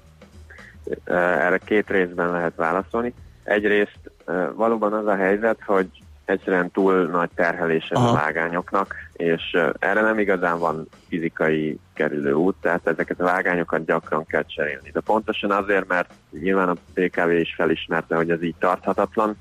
Erre 1.05 1.57
két 1.65 1.89
részben 1.89 2.31
lehet 2.31 2.55
válaszolni. 2.55 3.13
Egyrészt 3.51 4.11
valóban 4.55 4.93
az 4.93 5.07
a 5.07 5.15
helyzet, 5.15 5.59
hogy 5.65 5.89
egyszerűen 6.25 6.71
túl 6.71 7.05
nagy 7.05 7.29
terhelése 7.35 7.95
a 7.95 8.13
vágányoknak, 8.13 8.95
és 9.13 9.57
erre 9.79 10.01
nem 10.01 10.19
igazán 10.19 10.59
van 10.59 10.87
fizikai 11.07 11.79
kerülő 11.93 12.33
út, 12.33 12.55
tehát 12.61 12.87
ezeket 12.87 13.19
a 13.19 13.23
vágányokat 13.23 13.85
gyakran 13.85 14.25
kell 14.25 14.45
cserélni. 14.45 14.89
De 14.91 14.99
pontosan 14.99 15.51
azért, 15.51 15.87
mert 15.87 16.13
nyilván 16.29 16.69
a 16.69 16.75
BKV 16.93 17.29
is 17.29 17.53
felismerte, 17.55 18.15
hogy 18.15 18.31
ez 18.31 18.43
így 18.43 18.55
tarthatatlan. 18.59 19.37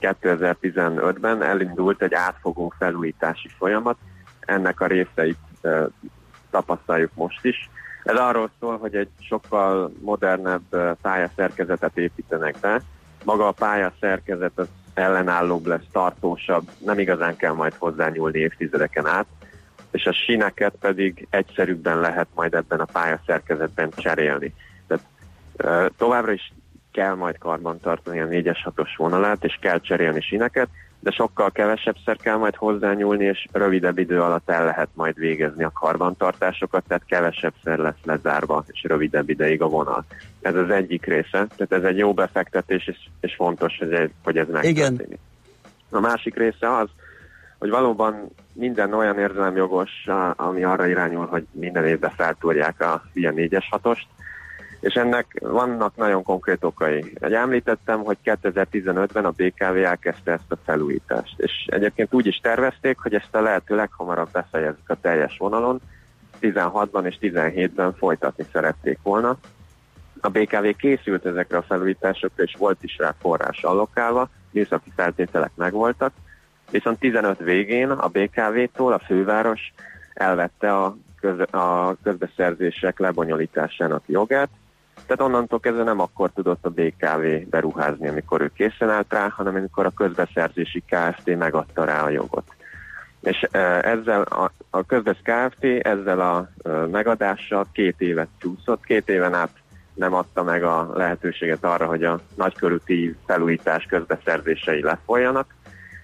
2015-ben 0.00 1.42
elindult 1.42 2.02
egy 2.02 2.14
átfogó 2.14 2.72
felújítási 2.78 3.48
folyamat, 3.58 3.96
ennek 4.40 4.80
a 4.80 4.86
részeit 4.86 5.38
e, 5.62 5.86
tapasztaljuk 6.50 7.10
most 7.14 7.44
is. 7.44 7.70
Ez 8.04 8.16
arról 8.16 8.50
szól, 8.60 8.78
hogy 8.78 8.94
egy 8.94 9.08
sokkal 9.20 9.92
modernebb 10.00 10.96
pályaszerkezetet 11.02 11.96
építenek 11.98 12.56
be. 12.60 12.82
Maga 13.24 13.46
a 13.46 13.52
pályaszerkezet 13.52 14.58
az 14.58 14.68
ellenállóbb 14.94 15.66
lesz, 15.66 15.86
tartósabb, 15.92 16.70
nem 16.78 16.98
igazán 16.98 17.36
kell 17.36 17.52
majd 17.52 17.74
hozzányúlni 17.78 18.38
évtizedeken 18.38 19.06
át, 19.06 19.26
és 19.90 20.06
a 20.06 20.12
sineket 20.12 20.74
pedig 20.80 21.26
egyszerűbben 21.30 22.00
lehet 22.00 22.28
majd 22.34 22.54
ebben 22.54 22.80
a 22.80 22.84
pályaszerkezetben 22.92 23.90
cserélni. 23.96 24.54
Tehát 24.86 25.04
eh, 25.56 25.86
továbbra 25.96 26.32
is 26.32 26.52
kell 26.92 27.14
majd 27.14 27.38
karban 27.38 27.80
tartani 27.80 28.20
a 28.20 28.26
4-es 28.26 28.58
6-os 28.64 28.94
vonalát, 28.96 29.44
és 29.44 29.58
kell 29.60 29.80
cserélni 29.80 30.20
sineket, 30.20 30.68
de 31.00 31.10
sokkal 31.10 31.50
kevesebbszer 31.50 32.16
kell 32.16 32.36
majd 32.36 32.54
hozzányúlni, 32.54 33.24
és 33.24 33.46
rövidebb 33.52 33.98
idő 33.98 34.20
alatt 34.20 34.50
el 34.50 34.64
lehet 34.64 34.88
majd 34.94 35.18
végezni 35.18 35.64
a 35.64 35.72
karbantartásokat, 35.74 36.84
tehát 36.88 37.04
kevesebbszer 37.06 37.78
lesz 37.78 38.04
lezárva, 38.04 38.64
és 38.66 38.82
rövidebb 38.82 39.28
ideig 39.28 39.62
a 39.62 39.68
vonal. 39.68 40.04
Ez 40.40 40.54
az 40.54 40.70
egyik 40.70 41.06
része, 41.06 41.30
tehát 41.30 41.72
ez 41.72 41.82
egy 41.82 41.96
jó 41.98 42.14
befektetés, 42.14 42.86
és, 42.86 42.98
és 43.20 43.34
fontos, 43.34 43.78
hogy 43.78 43.92
ez, 43.92 44.08
hogy 44.22 44.36
ez 44.36 44.46
megtörténik. 44.48 45.18
A 45.90 46.00
másik 46.00 46.36
része 46.36 46.76
az, 46.76 46.88
hogy 47.58 47.70
valóban 47.70 48.30
minden 48.52 48.94
olyan 48.94 49.18
érzelemjogos, 49.18 49.90
a- 50.06 50.34
ami 50.36 50.64
arra 50.64 50.86
irányul, 50.86 51.26
hogy 51.26 51.46
minden 51.52 51.86
évben 51.86 52.10
feltúrják 52.10 52.80
a 52.80 53.02
ilyen 53.12 53.34
4-es 53.36 53.64
6-ost, 53.70 54.04
és 54.80 54.94
ennek 54.94 55.26
vannak 55.40 55.96
nagyon 55.96 56.22
konkrét 56.22 56.64
okai. 56.64 57.12
Egy 57.20 57.32
említettem, 57.32 58.04
hogy 58.04 58.16
2015-ben 58.24 59.24
a 59.24 59.30
BKV 59.30 59.76
elkezdte 59.76 60.32
ezt 60.32 60.52
a 60.52 60.56
felújítást, 60.64 61.34
és 61.40 61.52
egyébként 61.66 62.14
úgy 62.14 62.26
is 62.26 62.36
tervezték, 62.36 62.98
hogy 62.98 63.14
ezt 63.14 63.34
a 63.34 63.40
lehető 63.40 63.76
leghamarabb 63.76 64.30
befejezik 64.32 64.88
a 64.88 65.00
teljes 65.00 65.36
vonalon, 65.38 65.80
16-ban 66.40 67.04
és 67.04 67.16
17-ben 67.20 67.94
folytatni 67.94 68.44
szerették 68.52 68.98
volna. 69.02 69.36
A 70.20 70.28
BKV 70.28 70.66
készült 70.78 71.26
ezekre 71.26 71.56
a 71.56 71.62
felújításokra, 71.62 72.42
és 72.42 72.54
volt 72.58 72.82
is 72.82 72.96
rá 72.98 73.14
forrás 73.20 73.62
allokálva, 73.62 74.28
műszaki 74.50 74.92
feltételek 74.96 75.50
megvoltak, 75.54 76.12
viszont 76.70 76.98
15 76.98 77.38
végén 77.38 77.90
a 77.90 78.08
BKV-tól 78.08 78.92
a 78.92 78.98
főváros 78.98 79.72
elvette 80.14 80.76
a, 80.76 80.96
köz, 81.20 81.40
a 81.50 81.96
közbeszerzések 82.02 82.98
lebonyolításának 82.98 84.02
jogát, 84.06 84.48
tehát 85.06 85.20
onnantól 85.20 85.60
kezdve 85.60 85.82
nem 85.82 86.00
akkor 86.00 86.30
tudott 86.34 86.64
a 86.64 86.70
BKV 86.70 87.48
beruházni, 87.50 88.08
amikor 88.08 88.40
ő 88.40 88.50
készen 88.54 88.90
állt 88.90 89.12
rá, 89.12 89.28
hanem 89.28 89.54
amikor 89.54 89.86
a 89.86 89.92
közbeszerzési 89.96 90.82
KFT 90.86 91.36
megadta 91.36 91.84
rá 91.84 92.02
a 92.02 92.08
jogot. 92.08 92.54
És 93.20 93.48
e, 93.50 93.58
ezzel 93.82 94.22
a, 94.22 94.50
a 94.70 94.84
közbesz 94.86 95.20
KFT 95.22 95.64
ezzel 95.64 96.20
a 96.20 96.48
e, 96.62 96.70
megadással 96.70 97.66
két 97.72 98.00
évet 98.00 98.28
csúszott, 98.38 98.84
két 98.84 99.08
éven 99.08 99.34
át 99.34 99.50
nem 99.94 100.14
adta 100.14 100.42
meg 100.42 100.62
a 100.62 100.90
lehetőséget 100.94 101.64
arra, 101.64 101.86
hogy 101.86 102.04
a 102.04 102.20
nagykörúti 102.34 103.16
felújítás 103.26 103.84
közbeszerzései 103.84 104.82
lefolyjanak, 104.82 105.54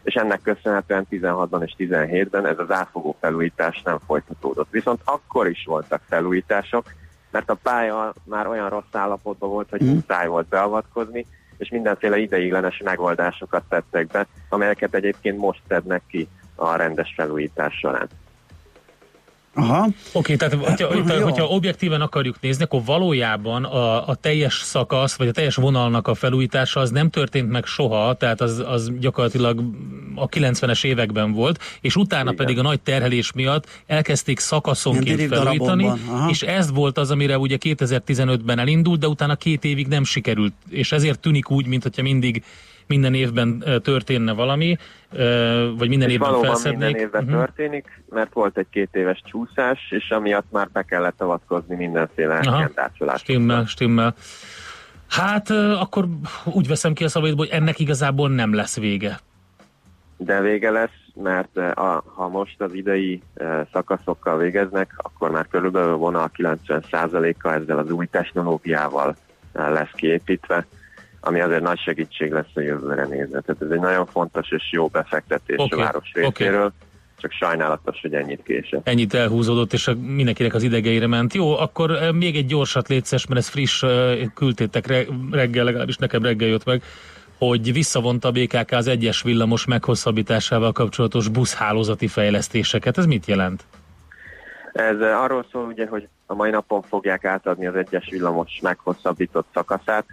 és 0.03 0.15
ennek 0.15 0.41
köszönhetően 0.43 1.07
16-ban 1.11 1.63
és 1.65 1.75
17-ben 1.79 2.47
ez 2.47 2.59
az 2.59 2.71
átfogó 2.71 3.17
felújítás 3.21 3.83
nem 3.83 3.99
folytatódott. 4.07 4.69
Viszont 4.71 5.01
akkor 5.05 5.49
is 5.49 5.65
voltak 5.67 6.01
felújítások, 6.09 6.85
mert 7.37 7.51
a 7.51 7.59
pálya 7.63 8.13
már 8.25 8.47
olyan 8.47 8.69
rossz 8.69 8.93
állapotban 8.93 9.51
volt, 9.51 9.71
hogy 9.71 9.81
muszáj 9.81 10.27
volt 10.27 10.49
beavatkozni, 10.49 11.27
és 11.57 11.69
mindenféle 11.69 12.19
ideiglenes 12.19 12.81
megoldásokat 12.85 13.63
tettek 13.69 14.07
be, 14.07 14.27
amelyeket 14.49 14.95
egyébként 14.95 15.39
most 15.39 15.61
tednek 15.67 16.03
ki 16.09 16.29
a 16.55 16.77
rendes 16.77 17.13
felújítás 17.17 17.75
során. 17.75 18.09
Aha. 19.59 19.89
Oké, 20.13 20.37
tehát 20.37 20.55
hogyha, 20.55 20.87
hogyha, 20.87 21.23
hogyha 21.23 21.45
objektíven 21.47 22.01
akarjuk 22.01 22.37
nézni, 22.41 22.65
akkor 22.65 22.81
valójában 22.85 23.65
a, 23.65 24.09
a 24.09 24.15
teljes 24.15 24.55
szakasz, 24.55 25.17
vagy 25.17 25.29
a 25.29 25.33
teljes 25.33 25.55
vonalnak 25.55 26.09
a 26.09 26.15
felújítása 26.15 26.81
az 26.81 26.91
nem 26.91 27.11
történt 27.11 27.51
meg 27.51 27.65
soha, 27.65 28.15
tehát 28.15 28.41
az, 28.41 28.65
az 28.67 28.91
gyakorlatilag 28.99 29.63
a 30.15 30.29
90-es 30.29 30.85
években 30.85 31.33
volt, 31.33 31.61
és 31.81 31.97
utána 31.97 32.33
Igen. 32.33 32.37
pedig 32.37 32.59
a 32.59 32.63
nagy 32.63 32.81
terhelés 32.81 33.33
miatt 33.33 33.67
elkezdték 33.87 34.39
szakaszonként 34.39 35.23
felújítani, 35.23 35.93
és 36.29 36.43
ez 36.43 36.73
volt 36.73 36.99
az, 36.99 37.11
amire 37.11 37.39
ugye 37.39 37.57
2015-ben 37.61 38.59
elindult, 38.59 39.01
de 39.01 39.09
utána 39.09 39.37
két 39.37 39.65
évig 39.65 39.87
nem 39.87 40.05
sikerült, 40.05 40.53
és 40.71 40.93
ezért 40.93 41.21
tűnik 41.21 41.51
úgy, 41.51 41.67
mintha 41.67 42.03
mindig 42.03 42.43
minden 42.87 43.15
évben 43.15 43.65
történne 43.83 44.33
valami, 44.33 44.77
vagy 45.77 45.89
minden 45.89 46.09
és 46.09 46.15
évben 46.15 46.29
valóban 46.29 46.47
felszednék. 46.51 46.81
minden 46.81 47.01
évben 47.01 47.25
Mhm. 47.25 47.33
történik, 47.33 48.03
mert 48.11 48.33
volt 48.33 48.59
egy 48.59 48.67
két 48.71 48.89
éves 48.93 49.23
csúszás, 49.25 49.79
és 49.91 50.11
amiatt 50.11 50.51
már 50.51 50.69
be 50.73 50.83
kellett 50.83 51.21
avatkozni 51.21 51.75
mindenféle 51.77 52.35
Aha. 52.35 52.57
elkendácsolásokra. 52.57 53.33
Stimmel, 53.33 53.65
stimmel. 53.67 54.15
Hát 55.09 55.51
akkor 55.51 56.07
úgy 56.45 56.69
veszem 56.69 56.93
ki 56.93 57.05
a 57.05 57.09
szavaidból, 57.09 57.47
hogy 57.47 57.55
ennek 57.55 57.79
igazából 57.79 58.29
nem 58.31 58.55
lesz 58.55 58.79
vége. 58.79 59.19
De 60.17 60.41
vége 60.41 60.71
lesz, 60.71 60.91
mert 61.23 61.57
a, 61.57 62.03
ha 62.15 62.29
most 62.29 62.61
az 62.61 62.73
idei 62.75 63.23
szakaszokkal 63.73 64.37
végeznek, 64.39 64.93
akkor 64.97 65.31
már 65.31 65.47
körülbelül 65.51 65.93
a 65.93 65.97
vonal 65.97 66.31
90%-a 66.37 67.49
ezzel 67.49 67.79
az 67.79 67.91
új 67.91 68.07
technológiával 68.07 69.17
lesz 69.53 69.91
kiépítve, 69.95 70.67
ami 71.27 71.41
azért 71.41 71.63
nagy 71.63 71.79
segítség 71.79 72.33
lesz 72.33 72.55
a 72.55 72.61
jövőre 72.61 73.05
nézve. 73.05 73.41
Tehát 73.41 73.63
ez 73.63 73.71
egy 73.71 73.81
nagyon 73.81 74.07
fontos 74.07 74.51
és 74.51 74.73
jó 74.73 74.87
befektetés 74.87 75.57
Oké, 75.59 75.75
a 75.75 75.79
város 75.79 76.11
részéről, 76.13 76.73
csak 77.17 77.31
sajnálatos, 77.31 78.01
hogy 78.01 78.15
ennyit 78.15 78.43
késett. 78.43 78.89
Ennyit 78.89 79.15
elhúzódott, 79.15 79.73
és 79.73 79.91
mindenkinek 80.01 80.55
az 80.55 80.63
idegeire 80.63 81.07
ment. 81.07 81.35
Jó, 81.35 81.59
akkor 81.59 81.91
ö, 81.91 82.11
még 82.11 82.37
egy 82.37 82.47
gyorsat 82.47 82.89
létszes, 82.89 83.27
mert 83.27 83.41
ez 83.41 83.49
friss, 83.49 83.83
ö, 83.83 84.23
küldtétek 84.35 84.87
re- 84.87 85.07
reggel, 85.31 85.65
legalábbis 85.65 85.97
nekem 85.97 86.23
reggel 86.23 86.49
jött 86.49 86.65
meg, 86.65 86.83
hogy 87.39 87.73
visszavonta 87.73 88.29
a 88.29 88.31
BKK 88.31 88.73
az 88.73 88.87
egyes 88.87 89.23
villamos 89.23 89.65
meghosszabbításával 89.67 90.73
kapcsolatos 90.73 91.29
buszhálózati 91.29 92.07
fejlesztéseket. 92.07 92.99
Ez 92.99 93.07
mit 93.07 93.27
jelent? 93.27 93.65
Ez 94.73 95.01
eh, 95.01 95.23
arról 95.23 95.47
szól 95.53 95.65
ugye, 95.65 95.87
hogy 95.87 96.09
a 96.27 96.35
mai 96.35 96.51
napon 96.51 96.83
fogják 96.83 97.25
átadni 97.25 97.67
az 97.67 97.75
egyes 97.75 98.09
villamos 98.11 98.59
meghosszabbított 98.63 99.47
szakaszát, 99.55 100.05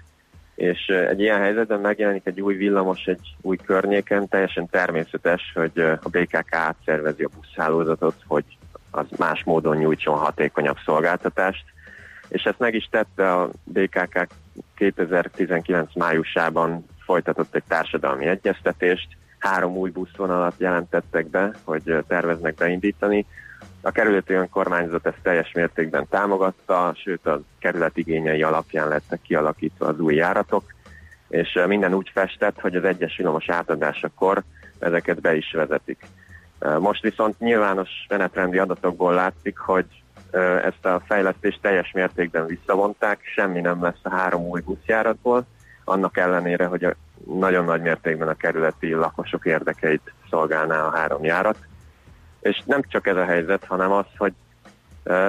és 0.55 0.85
egy 0.85 1.19
ilyen 1.19 1.39
helyzetben 1.39 1.79
megjelenik 1.79 2.25
egy 2.25 2.41
új 2.41 2.55
villamos 2.55 3.05
egy 3.05 3.35
új 3.41 3.57
környéken, 3.57 4.27
teljesen 4.27 4.69
természetes, 4.69 5.51
hogy 5.53 5.79
a 5.79 6.09
BKK 6.09 6.53
átszervezi 6.55 7.23
a 7.23 7.29
buszhálózatot, 7.35 8.15
hogy 8.27 8.43
az 8.91 9.05
más 9.17 9.43
módon 9.43 9.77
nyújtson 9.77 10.17
hatékonyabb 10.17 10.77
szolgáltatást, 10.85 11.63
és 12.27 12.43
ezt 12.43 12.59
meg 12.59 12.73
is 12.73 12.87
tette 12.91 13.33
a 13.33 13.49
BKK 13.63 14.27
2019 14.75 15.95
májusában 15.95 16.85
folytatott 17.05 17.55
egy 17.55 17.63
társadalmi 17.67 18.25
egyeztetést, 18.25 19.07
három 19.39 19.75
új 19.75 19.89
buszvonalat 19.89 20.55
jelentettek 20.57 21.29
be, 21.29 21.51
hogy 21.63 22.03
terveznek 22.07 22.53
beindítani, 22.53 23.25
a 23.85 23.91
kerületi 23.91 24.33
önkormányzat 24.33 25.05
ezt 25.05 25.21
teljes 25.21 25.51
mértékben 25.51 26.07
támogatta, 26.09 26.93
sőt 26.95 27.25
a 27.25 27.41
kerület 27.59 27.97
igényei 27.97 28.43
alapján 28.43 28.87
lettek 28.87 29.21
kialakítva 29.21 29.87
az 29.87 29.99
új 29.99 30.15
járatok, 30.15 30.63
és 31.27 31.59
minden 31.67 31.93
úgy 31.93 32.09
festett, 32.13 32.59
hogy 32.59 32.75
az 32.75 32.83
egyes 32.83 33.17
villamos 33.17 33.49
átadásakor 33.49 34.43
ezeket 34.79 35.21
be 35.21 35.35
is 35.35 35.51
vezetik. 35.51 36.05
Most 36.79 37.01
viszont 37.01 37.39
nyilvános 37.39 37.89
menetrendi 38.09 38.57
adatokból 38.57 39.13
látszik, 39.13 39.57
hogy 39.57 39.85
ezt 40.63 40.85
a 40.85 41.01
fejlesztést 41.05 41.61
teljes 41.61 41.91
mértékben 41.91 42.45
visszavonták, 42.45 43.19
semmi 43.35 43.61
nem 43.61 43.83
lesz 43.83 44.01
a 44.01 44.09
három 44.09 44.41
új 44.41 44.61
buszjáratból, 44.61 45.45
annak 45.83 46.17
ellenére, 46.17 46.65
hogy 46.65 46.83
a 46.83 46.93
nagyon 47.25 47.65
nagy 47.65 47.81
mértékben 47.81 48.27
a 48.27 48.33
kerületi 48.33 48.93
lakosok 48.93 49.45
érdekeit 49.45 50.13
szolgálná 50.29 50.85
a 50.85 50.95
három 50.95 51.23
járat. 51.23 51.57
És 52.43 52.61
nem 52.65 52.81
csak 52.87 53.07
ez 53.07 53.15
a 53.15 53.25
helyzet, 53.25 53.65
hanem 53.65 53.91
az, 53.91 54.05
hogy 54.17 54.33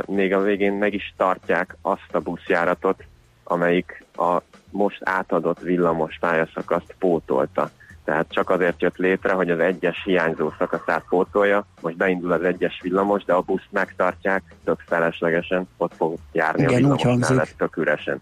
még 0.07 0.35
a 0.35 0.41
végén 0.41 0.73
meg 0.73 0.95
is 0.95 1.15
tartják 1.17 1.77
azt 1.83 2.09
a 2.13 2.21
buszjáratot, 2.21 3.05
amelyik 3.45 4.05
a 4.17 4.41
most 4.71 4.99
átadott 5.05 5.61
villamos 5.61 6.17
pályaszakaszt 6.21 6.95
pótolta. 6.99 7.71
Tehát 8.05 8.27
csak 8.29 8.51
azért 8.51 8.83
jött 8.83 8.97
létre, 8.97 9.33
hogy 9.33 9.51
az 9.51 9.59
egyes 9.59 10.03
hiányzó 10.05 10.53
szakaszát 10.59 11.05
pótolja. 11.09 11.67
Most 11.81 11.97
beindul 11.97 12.33
az 12.33 12.43
egyes 12.43 12.81
villamos, 12.83 13.25
de 13.25 13.33
a 13.33 13.41
buszt 13.41 13.69
megtartják, 13.71 14.43
tök 14.65 14.83
feleslegesen, 14.87 15.69
ott 15.77 15.95
fog 15.97 16.19
járni 16.33 16.63
Igen, 16.63 16.75
a 16.75 16.77
villamos 16.77 17.29
mellett 17.29 17.55
tök 17.57 17.77
üresen. 17.77 18.21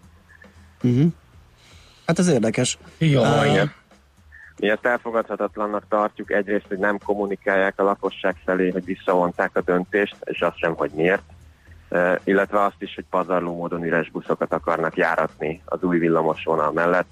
Uh-huh. 0.83 1.11
Hát 2.05 2.19
ez 2.19 2.27
érdekes. 2.27 2.77
Jaj. 2.97 3.61
Uh, 3.61 3.69
Mi 4.59 4.69
ezt 4.69 4.85
elfogadhatatlannak 4.85 5.85
tartjuk, 5.89 6.31
egyrészt, 6.31 6.67
hogy 6.67 6.77
nem 6.77 6.97
kommunikálják 7.05 7.79
a 7.79 7.83
lakosság 7.83 8.35
felé, 8.45 8.69
hogy 8.69 8.85
visszavonták 8.85 9.51
a 9.53 9.61
döntést, 9.61 10.15
és 10.23 10.41
azt 10.41 10.57
sem, 10.57 10.73
hogy 10.75 10.91
miért. 10.93 11.23
Illetve 12.23 12.63
azt 12.63 12.81
is, 12.81 12.95
hogy 12.95 13.05
pazarló 13.09 13.55
módon 13.55 13.83
üres 13.83 14.11
buszokat 14.11 14.53
akarnak 14.53 14.97
járatni 14.97 15.61
az 15.65 15.83
új 15.83 15.97
villamos 15.97 16.43
vonal 16.43 16.71
mellett. 16.71 17.09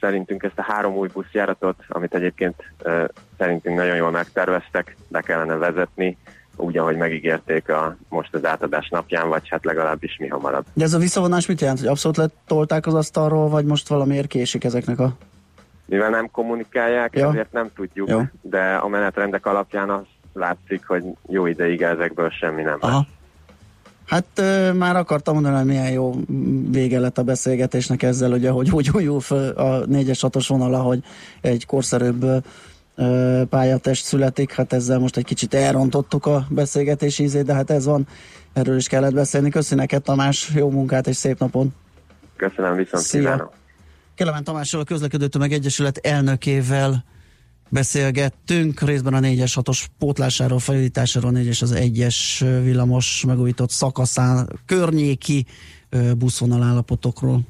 Szerintünk 0.00 0.42
ezt 0.42 0.58
a 0.58 0.62
három 0.62 0.94
új 0.94 1.08
buszjáratot, 1.12 1.84
amit 1.88 2.14
egyébként 2.14 2.62
szerintünk 3.38 3.76
nagyon 3.76 3.96
jól 3.96 4.10
megterveztek, 4.10 4.96
be 5.08 5.20
kellene 5.20 5.54
vezetni, 5.56 6.16
úgy, 6.56 6.78
ahogy 6.78 6.96
megígérték 6.96 7.68
a, 7.68 7.96
most 8.08 8.34
az 8.34 8.44
átadás 8.44 8.88
napján, 8.88 9.28
vagy 9.28 9.48
hát 9.48 9.64
legalábbis 9.64 10.16
mi 10.18 10.28
hamarabb. 10.28 10.64
De 10.72 10.84
ez 10.84 10.92
a 10.92 10.98
visszavonás 10.98 11.46
mit 11.46 11.60
jelent? 11.60 11.78
Hogy 11.78 11.88
abszolút 11.88 12.16
letolták 12.16 12.86
az 12.86 12.94
asztalról, 12.94 13.48
vagy 13.48 13.64
most 13.64 13.88
valamiért 13.88 14.26
késik 14.26 14.64
ezeknek 14.64 14.98
a... 14.98 15.12
Mivel 15.90 16.10
nem 16.10 16.30
kommunikálják, 16.30 17.16
Ja. 17.16 17.28
ezért 17.28 17.52
nem 17.52 17.70
tudjuk, 17.74 18.08
Jó. 18.08 18.20
de 18.40 18.74
a 18.74 18.88
menetrendek 18.88 19.46
alapján 19.46 19.90
az 19.90 20.02
látszik, 20.32 20.86
hogy 20.86 21.04
jó 21.28 21.46
ideig 21.46 21.82
ezekből 21.82 22.30
semmi 22.30 22.62
nem 22.62 22.78
lesz. 22.80 22.90
Aha. 22.90 23.06
Hát 24.06 24.24
ö, 24.34 24.72
már 24.72 24.96
akartam 24.96 25.34
mondani, 25.34 25.56
hogy 25.56 25.64
milyen 25.66 25.90
jó 25.90 26.14
vége 26.70 26.98
lett 26.98 27.18
a 27.18 27.22
beszélgetésnek 27.22 28.02
ezzel, 28.02 28.32
ugye, 28.32 28.50
hogy 28.50 28.70
úgy 28.70 28.90
újul 28.94 29.20
föl 29.20 29.48
a 29.48 29.84
4-es 29.86 30.18
6-os 30.22 30.44
vonala, 30.48 30.78
hogy 30.78 31.02
egy 31.40 31.66
korszerűbb 31.66 32.24
ö, 32.96 33.42
pályatest 33.48 34.04
születik, 34.04 34.52
hát 34.52 34.72
ezzel 34.72 34.98
most 34.98 35.16
egy 35.16 35.24
kicsit 35.24 35.54
elrontottuk 35.54 36.26
a 36.26 36.46
beszélgetés 36.48 37.18
ízét, 37.18 37.44
de 37.44 37.54
hát 37.54 37.70
ez 37.70 37.84
van, 37.86 38.06
erről 38.52 38.76
is 38.76 38.88
kellett 38.88 39.14
beszélni. 39.14 39.50
Köszi 39.50 39.74
neked 39.74 40.02
Tamás, 40.02 40.50
jó 40.54 40.70
munkát 40.70 41.06
és 41.06 41.16
szép 41.16 41.38
napon! 41.38 41.74
Köszönöm, 42.36 42.76
viszont 42.76 43.02
Szia. 43.04 43.20
kívánom. 43.20 43.48
Kelemen 44.20 44.44
Tamással 44.44 44.80
a 44.80 44.84
Közlekedő 44.84 45.26
Tömeg 45.26 45.52
Egyesület 45.52 45.96
elnökével 45.96 47.04
beszélgettünk, 47.68 48.80
részben 48.80 49.14
a 49.14 49.18
4-es 49.18 49.52
6-os 49.54 49.84
pótlásáról, 49.98 50.58
felújításáról, 50.58 51.32
4-es 51.34 51.62
az 51.62 51.74
1-es 51.76 52.16
villamos 52.62 53.24
megújított 53.26 53.70
szakaszán, 53.70 54.60
környéki 54.66 55.46
buszvonal 56.16 56.62
állapotokról. 56.62 57.40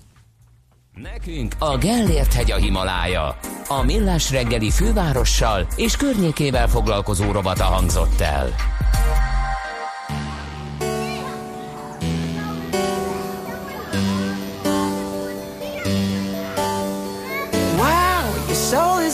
Nekünk 0.94 1.54
a 1.58 1.78
Gellért 1.78 2.32
hegy 2.32 2.50
a 2.50 2.56
Himalája. 2.56 3.38
A 3.68 3.82
Millás 3.82 4.30
reggeli 4.30 4.70
fővárossal 4.70 5.66
és 5.76 5.96
környékével 5.96 6.68
foglalkozó 6.68 7.32
robata 7.32 7.64
hangzott 7.64 8.20
el. 8.20 8.54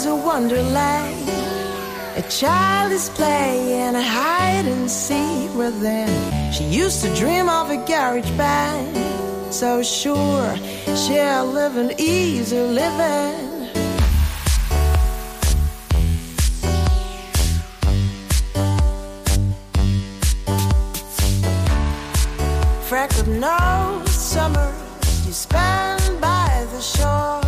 A 0.06 0.14
wonderland. 0.14 1.28
A 2.16 2.22
child 2.28 2.92
is 2.92 3.08
playing 3.10 3.94
a 3.94 4.02
hide 4.02 4.64
and 4.64 4.90
seek 4.90 5.52
within. 5.54 6.08
She 6.52 6.64
used 6.64 7.02
to 7.02 7.14
dream 7.14 7.48
of 7.48 7.70
a 7.70 7.76
garage 7.76 8.30
band. 8.32 9.54
So 9.54 9.82
sure, 9.82 10.56
she'll 11.02 11.46
live 11.46 11.76
an 11.76 11.92
easy 11.98 12.60
living. 12.60 13.56
Freckled 22.88 23.28
nose, 23.28 24.10
summer 24.10 24.72
you 25.26 25.32
spend 25.32 26.20
by 26.20 26.66
the 26.72 26.80
shore. 26.80 27.45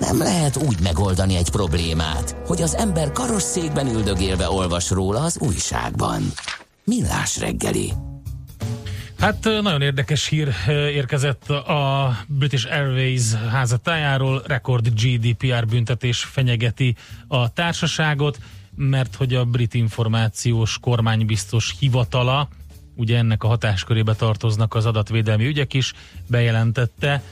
Nem 0.00 0.18
lehet 0.18 0.56
úgy 0.56 0.80
megoldani 0.82 1.36
egy 1.36 1.50
problémát, 1.50 2.36
hogy 2.46 2.62
az 2.62 2.76
ember 2.76 3.12
karosszékben 3.12 3.86
üldögélve 3.86 4.50
olvas 4.50 4.90
róla 4.90 5.20
az 5.20 5.38
újságban. 5.38 6.22
Millás 6.84 7.38
reggeli. 7.38 7.92
Hát 9.20 9.44
nagyon 9.44 9.82
érdekes 9.82 10.26
hír 10.26 10.48
érkezett 10.68 11.50
a 11.50 12.12
British 12.26 12.72
Airways 12.72 13.32
házatájáról, 13.50 14.42
rekord 14.46 14.88
GDPR 14.88 15.66
büntetés 15.66 16.22
fenyegeti 16.22 16.96
a 17.28 17.52
társaságot, 17.52 18.38
mert 18.76 19.14
hogy 19.14 19.34
a 19.34 19.44
brit 19.44 19.74
információs 19.74 20.78
kormánybiztos 20.78 21.74
hivatala, 21.78 22.48
ugye 23.00 23.16
ennek 23.18 23.42
a 23.42 23.48
hatáskörébe 23.48 24.14
tartoznak 24.14 24.74
az 24.74 24.86
adatvédelmi 24.86 25.46
ügyek 25.46 25.74
is, 25.74 25.92
bejelentette, 26.26 27.22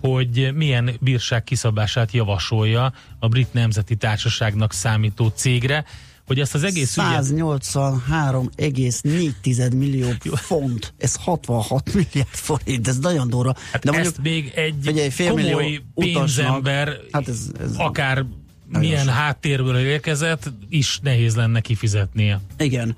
hogy 0.00 0.50
milyen 0.54 0.90
bírság 1.00 1.44
kiszabását 1.44 2.12
javasolja 2.12 2.92
a 3.18 3.28
brit 3.28 3.52
nemzeti 3.52 3.96
társaságnak 3.96 4.72
számító 4.72 5.28
cégre, 5.28 5.84
hogy 6.26 6.40
ezt 6.40 6.54
az 6.54 6.62
egész 6.62 6.96
ügyet 6.96 7.24
183,4 7.24 9.76
millió 9.76 10.08
font. 10.34 10.94
Ez 10.98 11.14
66 11.14 11.94
milliárd 11.94 12.28
forint, 12.30 12.88
ez 12.88 12.98
nagyon 12.98 13.28
durva. 13.28 13.54
Hát 13.72 13.84
De 13.84 13.92
ezt 13.98 14.22
még 14.22 14.52
egy 14.54 15.06
félmillió 15.12 15.56
komoly 15.56 15.80
utasnak- 15.94 16.24
pénzember, 16.24 16.96
Hát 17.12 17.28
ez, 17.28 17.50
ez 17.60 17.74
akár 17.76 18.24
milyen 18.68 19.08
háttérből 19.08 19.76
érkezett, 19.78 20.50
is 20.68 20.98
nehéz 21.02 21.36
lenne 21.36 21.60
kifizetnie. 21.60 22.40
Igen. 22.58 22.96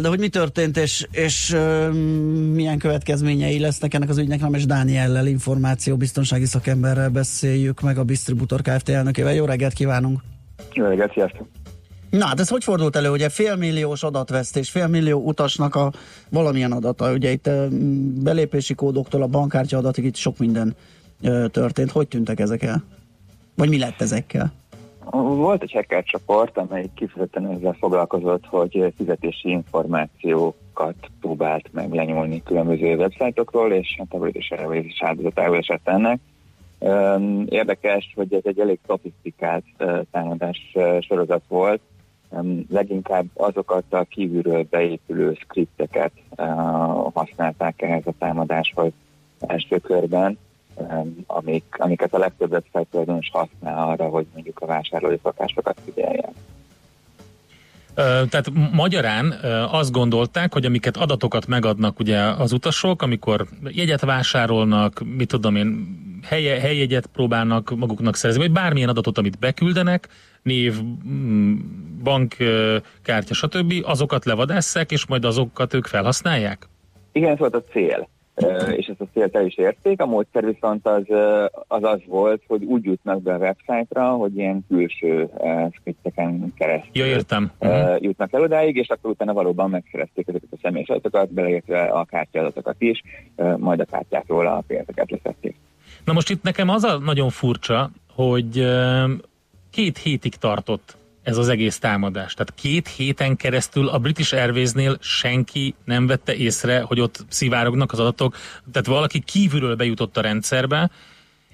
De 0.00 0.08
hogy 0.08 0.18
mi 0.18 0.28
történt, 0.28 0.76
és, 0.76 1.06
és 1.10 1.56
milyen 2.52 2.78
következményei 2.78 3.58
lesznek 3.58 3.94
ennek 3.94 4.08
az 4.08 4.18
ügynek, 4.18 4.40
Nemes 4.40 4.66
Dániellel, 4.66 5.26
információbiztonsági 5.26 6.44
szakemberrel 6.44 7.08
beszéljük 7.08 7.80
meg 7.80 7.98
a 7.98 8.04
Distributor 8.04 8.62
Kft. 8.62 8.88
elnökével. 8.88 9.34
Jó 9.34 9.44
reggelt 9.44 9.72
kívánunk! 9.72 10.20
Jó 10.72 10.86
reggelt, 10.86 11.12
sziasztok! 11.12 11.48
Na, 12.10 12.26
hát 12.26 12.40
ez 12.40 12.48
hogy 12.48 12.64
fordult 12.64 12.96
elő? 12.96 13.10
Ugye 13.10 13.28
félmilliós 13.28 14.02
adatvesztés, 14.02 14.70
félmillió 14.70 15.20
utasnak 15.20 15.74
a 15.74 15.92
valamilyen 16.28 16.72
adata, 16.72 17.12
ugye 17.12 17.30
itt 17.30 17.50
belépési 18.22 18.74
kódoktól 18.74 19.22
a 19.22 19.26
bankkártya 19.26 19.78
adatig 19.78 20.04
itt 20.04 20.16
sok 20.16 20.38
minden 20.38 20.76
történt. 21.50 21.90
Hogy 21.90 22.08
tűntek 22.08 22.40
ezek 22.40 22.62
el? 22.62 22.84
Vagy 23.54 23.68
mi 23.68 23.78
lett 23.78 24.00
ezekkel? 24.00 24.52
Volt 25.10 25.62
egy 25.62 25.72
hacker 25.72 26.04
csoport, 26.04 26.58
amely 26.58 26.86
kifejezetten 26.94 27.50
ezzel 27.50 27.76
foglalkozott, 27.78 28.46
hogy 28.46 28.92
fizetési 28.96 29.48
információkat 29.48 30.94
próbált 31.20 31.72
meg 31.72 31.92
lenyúlni 31.92 32.42
különböző 32.42 32.96
websájtokról, 32.96 33.72
és 33.72 33.94
hát 33.98 34.20
a 34.20 34.28
Airways 34.50 34.84
is 34.84 35.02
áldozatául 35.02 35.56
esett 35.56 35.88
ennek. 35.88 36.18
Érdekes, 37.48 38.12
hogy 38.14 38.34
ez 38.34 38.42
egy 38.44 38.58
elég 38.58 38.78
szofisztikált 38.86 39.64
támadás 40.10 40.76
sorozat 41.00 41.42
volt. 41.48 41.80
Leginkább 42.68 43.26
azokat 43.34 43.84
a 43.92 44.04
kívülről 44.04 44.66
beépülő 44.70 45.34
skripteket 45.40 46.12
használták 47.14 47.82
ehhez 47.82 48.06
a 48.06 48.12
támadáshoz 48.18 48.92
első 49.40 49.78
körben, 49.78 50.38
amik, 51.26 51.64
amiket 51.78 52.14
a 52.14 52.18
legtöbb 52.18 52.52
website 52.52 53.28
használ 53.32 53.88
arra, 53.88 54.04
hogy 54.04 54.26
mondjuk 54.32 54.60
a 54.60 54.66
vásárlói 54.66 55.16
szokásokat 55.22 55.78
figyeljen. 55.84 56.32
Tehát 57.96 58.50
magyarán 58.72 59.30
azt 59.70 59.92
gondolták, 59.92 60.52
hogy 60.52 60.64
amiket 60.64 60.96
adatokat 60.96 61.46
megadnak 61.46 61.98
ugye 61.98 62.18
az 62.18 62.52
utasok, 62.52 63.02
amikor 63.02 63.46
jegyet 63.64 64.00
vásárolnak, 64.00 65.02
mit 65.16 65.28
tudom 65.28 65.56
én, 65.56 65.98
helye, 66.24 66.60
helyjegyet 66.60 67.06
próbálnak 67.06 67.76
maguknak 67.76 68.16
szerezni, 68.16 68.42
vagy 68.42 68.52
bármilyen 68.52 68.88
adatot, 68.88 69.18
amit 69.18 69.38
beküldenek, 69.38 70.08
név, 70.42 70.82
mm, 71.08 71.54
bankkártya, 72.02 73.34
stb., 73.34 73.72
azokat 73.82 74.24
levadásszák, 74.24 74.90
és 74.90 75.06
majd 75.06 75.24
azokat 75.24 75.74
ők 75.74 75.86
felhasználják? 75.86 76.68
Igen, 77.12 77.30
ez 77.30 77.38
volt 77.38 77.54
a 77.54 77.62
cél, 77.72 78.08
és 78.76 78.86
ezt 78.86 79.00
a 79.00 79.06
célt 79.12 79.36
el 79.36 79.46
is 79.46 79.56
érték. 79.56 80.00
A 80.00 80.06
módszer 80.06 80.44
viszont 80.44 80.86
az 80.86 81.02
az, 81.68 81.82
az 81.82 82.00
volt, 82.06 82.42
hogy 82.46 82.64
úgy 82.64 82.84
jutnak 82.84 83.22
be 83.22 83.34
a 83.34 83.38
websájtra, 83.38 84.10
hogy 84.10 84.36
ilyen 84.36 84.64
külső 84.68 85.28
skripteken 85.72 86.52
keresztül 86.56 86.90
Ja, 86.92 87.06
értem. 87.06 87.50
uh, 87.58 87.96
jutnak 88.00 88.32
el 88.32 88.42
odáig, 88.42 88.76
és 88.76 88.88
akkor 88.88 89.10
utána 89.10 89.32
valóban 89.32 89.70
megszerezték 89.70 90.28
ezeket 90.28 90.48
a 90.52 90.58
személyes 90.62 90.88
adatokat, 90.88 91.32
beleértve 91.32 91.82
a 91.82 92.04
kártyaadatokat 92.04 92.76
is, 92.78 93.02
majd 93.56 93.80
a 93.80 93.84
kártyákról 93.84 94.46
a 94.46 94.62
pénzeket 94.66 95.10
leszették. 95.10 95.56
Na 96.04 96.12
most 96.12 96.30
itt 96.30 96.42
nekem 96.42 96.68
az 96.68 96.84
a 96.84 96.98
nagyon 96.98 97.30
furcsa, 97.30 97.90
hogy 98.14 98.66
két 99.70 99.98
hétig 99.98 100.34
tartott 100.34 100.96
ez 101.26 101.36
az 101.36 101.48
egész 101.48 101.78
támadás. 101.78 102.34
Tehát 102.34 102.54
két 102.54 102.88
héten 102.88 103.36
keresztül 103.36 103.88
a 103.88 103.98
British 103.98 104.34
Airways-nél 104.34 104.96
senki 105.00 105.74
nem 105.84 106.06
vette 106.06 106.34
észre, 106.34 106.80
hogy 106.80 107.00
ott 107.00 107.24
szivárognak 107.28 107.92
az 107.92 108.00
adatok. 108.00 108.34
Tehát 108.72 108.86
valaki 108.86 109.20
kívülről 109.20 109.76
bejutott 109.76 110.16
a 110.16 110.20
rendszerbe, 110.20 110.90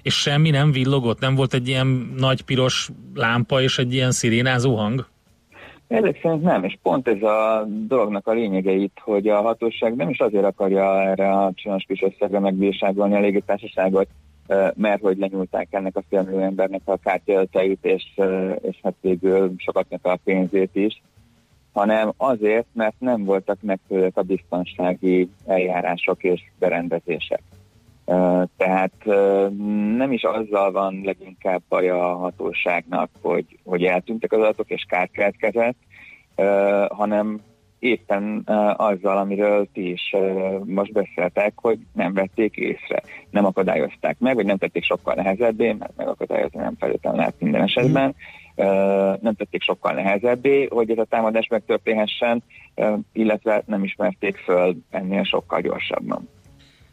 és 0.01 0.13
semmi 0.13 0.49
nem 0.49 0.71
villogott, 0.71 1.19
nem 1.19 1.35
volt 1.35 1.53
egy 1.53 1.67
ilyen 1.67 2.13
nagy 2.17 2.41
piros 2.41 2.89
lámpa 3.13 3.61
és 3.61 3.77
egy 3.77 3.93
ilyen 3.93 4.11
szirénázó 4.11 4.75
hang. 4.75 5.07
Ezek 5.87 6.19
szerint 6.21 6.43
nem, 6.43 6.63
és 6.63 6.77
pont 6.81 7.07
ez 7.07 7.21
a 7.21 7.67
dolognak 7.87 8.27
a 8.27 8.33
lényege 8.33 8.71
itt, 8.71 8.97
hogy 9.01 9.27
a 9.27 9.41
hatóság 9.41 9.95
nem 9.95 10.09
is 10.09 10.19
azért 10.19 10.45
akarja 10.45 11.01
erre 11.01 11.31
a 11.31 11.51
csinos 11.55 11.83
kis 11.87 12.01
összegre 12.01 12.39
megbírságolni 12.39 13.15
a 13.15 13.19
légitársaságot, 13.19 14.07
mert 14.75 15.01
hogy 15.01 15.17
lenyúlták 15.17 15.67
ennek 15.71 15.97
a 15.97 16.03
félmillió 16.09 16.39
embernek 16.39 16.81
a 16.85 16.97
kártyadatait, 16.97 17.85
és, 17.85 18.03
és 18.61 18.79
hát 18.83 18.95
végül 19.01 19.53
sokatnak 19.57 20.05
a 20.05 20.19
pénzét 20.23 20.75
is, 20.75 21.01
hanem 21.73 22.13
azért, 22.17 22.67
mert 22.73 22.95
nem 22.99 23.23
voltak 23.23 23.57
megfelelőek 23.61 24.17
a 24.17 24.21
biztonsági 24.21 25.29
eljárások 25.45 26.23
és 26.23 26.41
berendezések. 26.59 27.41
Tehát 28.57 29.05
nem 29.97 30.11
is 30.11 30.23
azzal 30.23 30.71
van 30.71 31.01
leginkább 31.03 31.61
baj 31.69 31.89
a 31.89 32.15
hatóságnak, 32.15 33.09
hogy, 33.21 33.45
hogy 33.63 33.83
eltűntek 33.83 34.31
az 34.31 34.39
adatok 34.39 34.69
és 34.69 34.85
kár 34.87 35.09
keletkezett, 35.09 35.77
hanem 36.89 37.41
éppen 37.83 38.43
ö, 38.45 38.53
azzal, 38.75 39.17
amiről 39.17 39.67
ti 39.73 39.91
is 39.91 40.01
ö, 40.13 40.57
most 40.65 40.91
beszéltek, 40.91 41.53
hogy 41.55 41.79
nem 41.93 42.13
vették 42.13 42.55
észre, 42.55 43.03
nem 43.29 43.45
akadályozták 43.45 44.19
meg, 44.19 44.35
vagy 44.35 44.45
nem 44.45 44.57
tették 44.57 44.83
sokkal 44.83 45.13
nehezebbé, 45.13 45.71
mert 45.71 45.93
megakadályozni 45.97 46.59
nem 46.59 46.75
feltétlenül 46.79 47.19
lehet 47.19 47.35
minden 47.39 47.61
esetben, 47.61 48.15
ö, 48.55 48.63
nem 49.21 49.33
tették 49.33 49.61
sokkal 49.61 49.93
nehezebbé, 49.93 50.67
hogy 50.71 50.89
ez 50.89 50.97
a 50.97 51.05
támadás 51.09 51.47
megtörténhessen, 51.47 52.43
ö, 52.75 52.93
illetve 53.13 53.63
nem 53.65 53.83
ismerték 53.83 54.37
föl 54.37 54.75
ennél 54.89 55.23
sokkal 55.23 55.61
gyorsabban. 55.61 56.29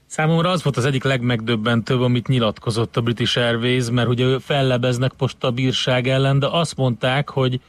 Számomra 0.06 0.48
az 0.48 0.62
volt 0.62 0.76
az 0.76 0.84
egyik 0.84 1.04
legmegdöbbentőbb, 1.04 2.00
amit 2.00 2.28
nyilatkozott 2.28 2.96
a 2.96 3.00
British 3.00 3.38
Airways, 3.38 3.90
mert 3.90 4.08
ugye 4.08 4.38
fellebeznek 4.38 5.12
most 5.18 5.44
a 5.44 5.50
bírság 5.50 6.06
ellen, 6.06 6.38
de 6.38 6.46
azt 6.50 6.76
mondták, 6.76 7.28
hogy 7.28 7.60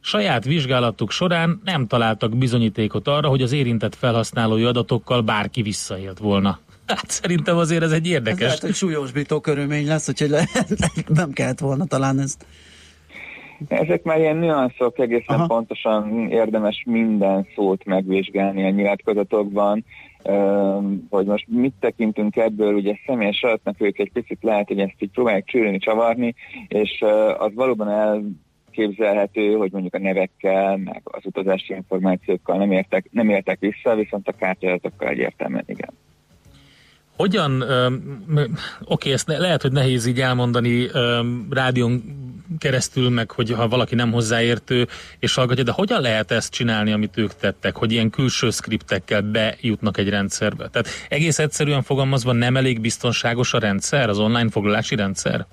saját 0.00 0.44
vizsgálatuk 0.44 1.10
során 1.10 1.60
nem 1.64 1.86
találtak 1.86 2.36
bizonyítékot 2.36 3.08
arra, 3.08 3.28
hogy 3.28 3.42
az 3.42 3.52
érintett 3.52 3.94
felhasználói 3.94 4.64
adatokkal 4.64 5.20
bárki 5.22 5.62
visszaélt 5.62 6.18
volna. 6.18 6.58
Hát 6.86 7.10
szerintem 7.10 7.56
azért 7.56 7.82
ez 7.82 7.92
egy 7.92 8.06
Ez 8.06 8.12
érdekes. 8.12 8.40
lehet, 8.40 8.60
hogy 8.60 8.74
súlyosbító 8.74 9.40
körülmény 9.40 9.86
lesz, 9.86 10.08
úgyhogy 10.08 10.28
le, 10.28 10.44
nem 11.06 11.32
kellett 11.32 11.58
volna 11.58 11.84
talán 11.84 12.18
ezt. 12.18 12.46
Ezek 13.68 14.02
már 14.02 14.18
ilyen 14.18 14.36
nüanszok, 14.36 14.98
egészen 14.98 15.36
Aha. 15.36 15.46
pontosan 15.46 16.28
érdemes 16.30 16.82
minden 16.86 17.46
szót 17.54 17.84
megvizsgálni 17.84 18.64
a 18.64 18.70
nyilatkozatokban, 18.70 19.84
hogy 21.10 21.26
most 21.26 21.44
mit 21.48 21.74
tekintünk 21.80 22.36
ebből, 22.36 22.74
ugye 22.74 22.94
személyes 23.06 23.42
adatnak 23.42 23.80
ők 23.80 23.98
egy 23.98 24.12
picit 24.12 24.38
lehet, 24.40 24.68
hogy 24.68 24.78
ezt 24.78 24.94
így 24.98 25.10
próbálják 25.10 25.44
csűrni, 25.44 25.78
csavarni, 25.78 26.34
és 26.68 27.04
az 27.38 27.50
valóban 27.54 27.88
elképzelhető, 28.78 29.52
hogy 29.52 29.72
mondjuk 29.72 29.94
a 29.94 29.98
nevekkel, 29.98 30.76
meg 30.76 31.00
az 31.04 31.22
utazási 31.24 31.74
információkkal 31.74 32.58
nem 32.58 32.72
értek, 32.72 33.06
nem 33.10 33.28
értek 33.28 33.58
vissza, 33.60 33.94
viszont 33.94 34.28
a 34.28 34.32
kártyadatokkal 34.32 35.08
egyértelműen 35.08 35.64
igen. 35.66 35.90
Hogyan, 37.16 37.64
oké, 38.84 39.12
ezt 39.12 39.26
ne, 39.26 39.38
lehet, 39.38 39.62
hogy 39.62 39.72
nehéz 39.72 40.06
így 40.06 40.20
elmondani 40.20 40.86
rádión 41.50 42.02
keresztül, 42.58 43.10
meg 43.10 43.30
hogy 43.30 43.50
ha 43.50 43.68
valaki 43.68 43.94
nem 43.94 44.12
hozzáértő 44.12 44.86
és 45.18 45.34
hallgatja, 45.34 45.64
de 45.64 45.72
hogyan 45.72 46.00
lehet 46.00 46.30
ezt 46.30 46.52
csinálni, 46.52 46.92
amit 46.92 47.16
ők 47.16 47.34
tettek, 47.34 47.76
hogy 47.76 47.92
ilyen 47.92 48.10
külső 48.10 48.50
skriptekkel 48.50 49.22
bejutnak 49.22 49.98
egy 49.98 50.08
rendszerbe? 50.08 50.68
Tehát 50.68 50.88
egész 51.08 51.38
egyszerűen 51.38 51.82
fogalmazva 51.82 52.32
nem 52.32 52.56
elég 52.56 52.80
biztonságos 52.80 53.54
a 53.54 53.58
rendszer, 53.58 54.08
az 54.08 54.18
online 54.18 54.50
foglalási 54.50 54.94
rendszer? 54.94 55.46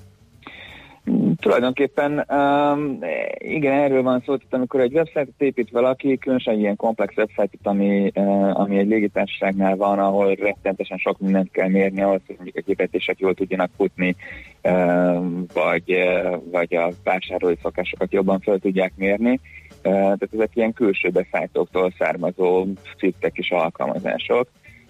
Tulajdonképpen 1.39 2.25
um, 2.29 2.99
igen, 3.37 3.73
erről 3.73 4.03
van 4.03 4.23
szó, 4.25 4.35
tehát 4.35 4.53
amikor 4.53 4.79
egy 4.79 4.93
websájtot 4.93 5.41
épít 5.41 5.69
valaki, 5.69 6.17
különösen 6.17 6.53
egy 6.53 6.59
ilyen 6.59 6.75
komplex 6.75 7.15
websájtot, 7.17 7.59
ami, 7.63 8.11
uh, 8.15 8.59
ami 8.59 8.77
egy 8.77 8.87
légitársaságnál 8.87 9.75
van, 9.75 9.99
ahol 9.99 10.33
rettenetesen 10.33 10.97
sok 10.97 11.19
mindent 11.19 11.51
kell 11.51 11.67
mérni, 11.67 12.01
ahhoz, 12.01 12.21
hogy 12.25 12.35
mondjuk 12.35 12.57
a 12.57 12.61
kivetések 12.65 13.19
jól 13.19 13.33
tudjanak 13.33 13.69
futni, 13.77 14.15
uh, 14.63 15.25
vagy, 15.53 15.91
uh, 15.91 16.41
vagy 16.51 16.75
a 16.75 16.89
vásárlói 17.03 17.55
szokásokat 17.61 18.13
jobban 18.13 18.39
fel 18.39 18.57
tudják 18.59 18.93
mérni. 18.95 19.39
Uh, 19.69 19.91
tehát 19.91 20.29
ezek 20.33 20.49
ilyen 20.53 20.73
külső 20.73 21.09
beszállítóktól 21.09 21.93
származó 21.97 22.67
scriptek 22.83 23.37
és 23.37 23.51
alkalmazások, 23.51 24.47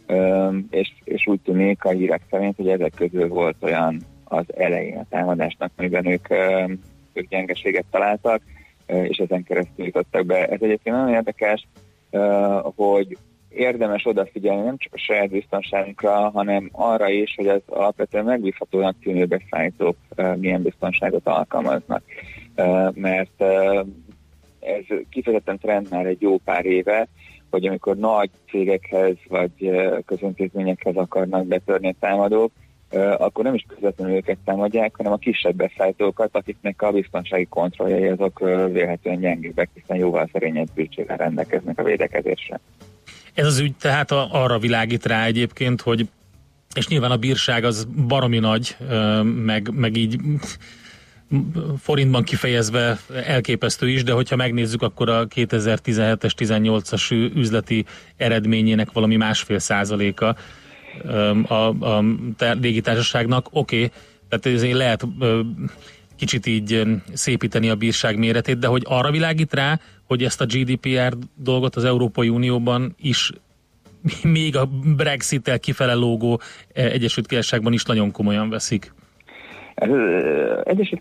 uh, 0.07 0.55
és, 0.69 0.93
és 1.03 1.27
úgy 1.27 1.39
tűnik 1.39 1.83
a 1.83 1.89
hírek 1.89 2.21
szerint, 2.29 2.55
hogy 2.55 2.67
ezek 2.67 2.93
közül 2.95 3.27
volt 3.27 3.55
olyan 3.61 4.01
az 4.35 4.45
elején 4.57 4.97
a 4.97 5.05
támadásnak, 5.09 5.71
amiben 5.75 6.05
ők, 6.05 6.29
ők 7.13 7.27
gyengeséget 7.29 7.85
találtak, 7.91 8.41
és 8.85 9.17
ezen 9.17 9.43
keresztül 9.43 9.85
jutottak 9.85 10.25
be. 10.25 10.47
Ez 10.47 10.61
egyébként 10.61 10.95
nagyon 10.95 11.13
érdekes, 11.13 11.67
hogy 12.75 13.17
érdemes 13.49 14.05
odafigyelni 14.05 14.61
nem 14.61 14.77
csak 14.77 14.93
a 14.93 14.97
saját 14.97 15.29
biztonságunkra, 15.29 16.29
hanem 16.29 16.69
arra 16.71 17.09
is, 17.09 17.33
hogy 17.35 17.47
az 17.47 17.61
alapvetően 17.65 18.25
megbízhatónak 18.25 18.95
tűnő 19.01 19.25
beszállítók 19.25 19.97
milyen 20.35 20.61
biztonságot 20.61 21.27
alkalmaznak. 21.27 22.03
Mert 22.93 23.41
ez 24.59 24.83
kifejezetten 25.09 25.57
trend 25.57 25.87
már 25.89 26.05
egy 26.05 26.21
jó 26.21 26.37
pár 26.37 26.65
éve, 26.65 27.07
hogy 27.49 27.67
amikor 27.67 27.97
nagy 27.97 28.29
cégekhez 28.49 29.15
vagy 29.27 29.51
ö, 29.59 29.97
közöntézményekhez 30.05 30.95
akarnak 30.95 31.45
betörni 31.45 31.87
a 31.87 31.95
támadók, 31.99 32.51
akkor 33.17 33.43
nem 33.43 33.53
is 33.53 33.65
közvetlenül 33.67 34.15
őket 34.15 34.37
támadják, 34.45 34.95
hanem 34.95 35.11
a 35.11 35.17
kisebb 35.17 35.55
beszállítókat, 35.55 36.29
akiknek 36.31 36.81
a 36.81 36.91
biztonsági 36.91 37.45
kontrolljai 37.45 38.07
azok 38.07 38.39
vélhetően 38.71 39.19
gyengébbek, 39.19 39.69
hiszen 39.73 39.97
jóval 39.97 40.29
szerényebb 40.31 40.69
bűcsével 40.75 41.17
rendelkeznek 41.17 41.79
a 41.79 41.83
védekezésre. 41.83 42.59
Ez 43.33 43.45
az 43.45 43.59
ügy 43.59 43.75
tehát 43.75 44.11
arra 44.11 44.59
világít 44.59 45.05
rá 45.05 45.25
egyébként, 45.25 45.81
hogy 45.81 46.07
és 46.75 46.87
nyilván 46.87 47.11
a 47.11 47.17
bírság 47.17 47.63
az 47.63 47.87
baromi 48.07 48.39
nagy, 48.39 48.77
meg, 49.23 49.69
meg 49.73 49.95
így 49.95 50.19
forintban 51.79 52.23
kifejezve 52.23 52.97
elképesztő 53.25 53.89
is, 53.89 54.03
de 54.03 54.11
hogyha 54.11 54.35
megnézzük, 54.35 54.81
akkor 54.81 55.09
a 55.09 55.27
2017-es, 55.27 56.31
18-as 56.37 57.31
üzleti 57.35 57.85
eredményének 58.17 58.91
valami 58.91 59.15
másfél 59.15 59.59
százaléka 59.59 60.35
a, 61.47 61.67
a 61.79 62.03
légitársaságnak, 62.39 63.47
oké, 63.51 63.75
okay, 63.75 63.91
tehát 64.29 64.45
ezért 64.45 64.77
lehet 64.77 65.07
kicsit 66.15 66.45
így 66.45 66.81
szépíteni 67.13 67.69
a 67.69 67.75
bírság 67.75 68.17
méretét, 68.17 68.59
de 68.59 68.67
hogy 68.67 68.83
arra 68.85 69.11
világít 69.11 69.53
rá, 69.53 69.79
hogy 70.03 70.23
ezt 70.23 70.41
a 70.41 70.45
GDPR 70.45 71.17
dolgot 71.35 71.75
az 71.75 71.83
Európai 71.83 72.29
Unióban 72.29 72.95
is 73.01 73.31
még 74.23 74.55
a 74.55 74.65
Brexit-tel 74.95 75.59
kifele 75.59 75.93
lógó 75.93 76.41
eh, 76.73 76.85
Egyesült 76.85 77.27
Királyságban 77.27 77.73
is 77.73 77.83
nagyon 77.83 78.11
komolyan 78.11 78.49
veszik. 78.49 78.93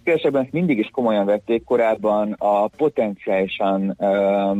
Királyságban 0.04 0.42
ezt 0.42 0.52
mindig 0.52 0.78
is 0.78 0.88
komolyan 0.92 1.26
vették, 1.26 1.64
korábban 1.64 2.34
a 2.38 2.66
potenciálisan 2.66 3.96
um, 3.98 4.58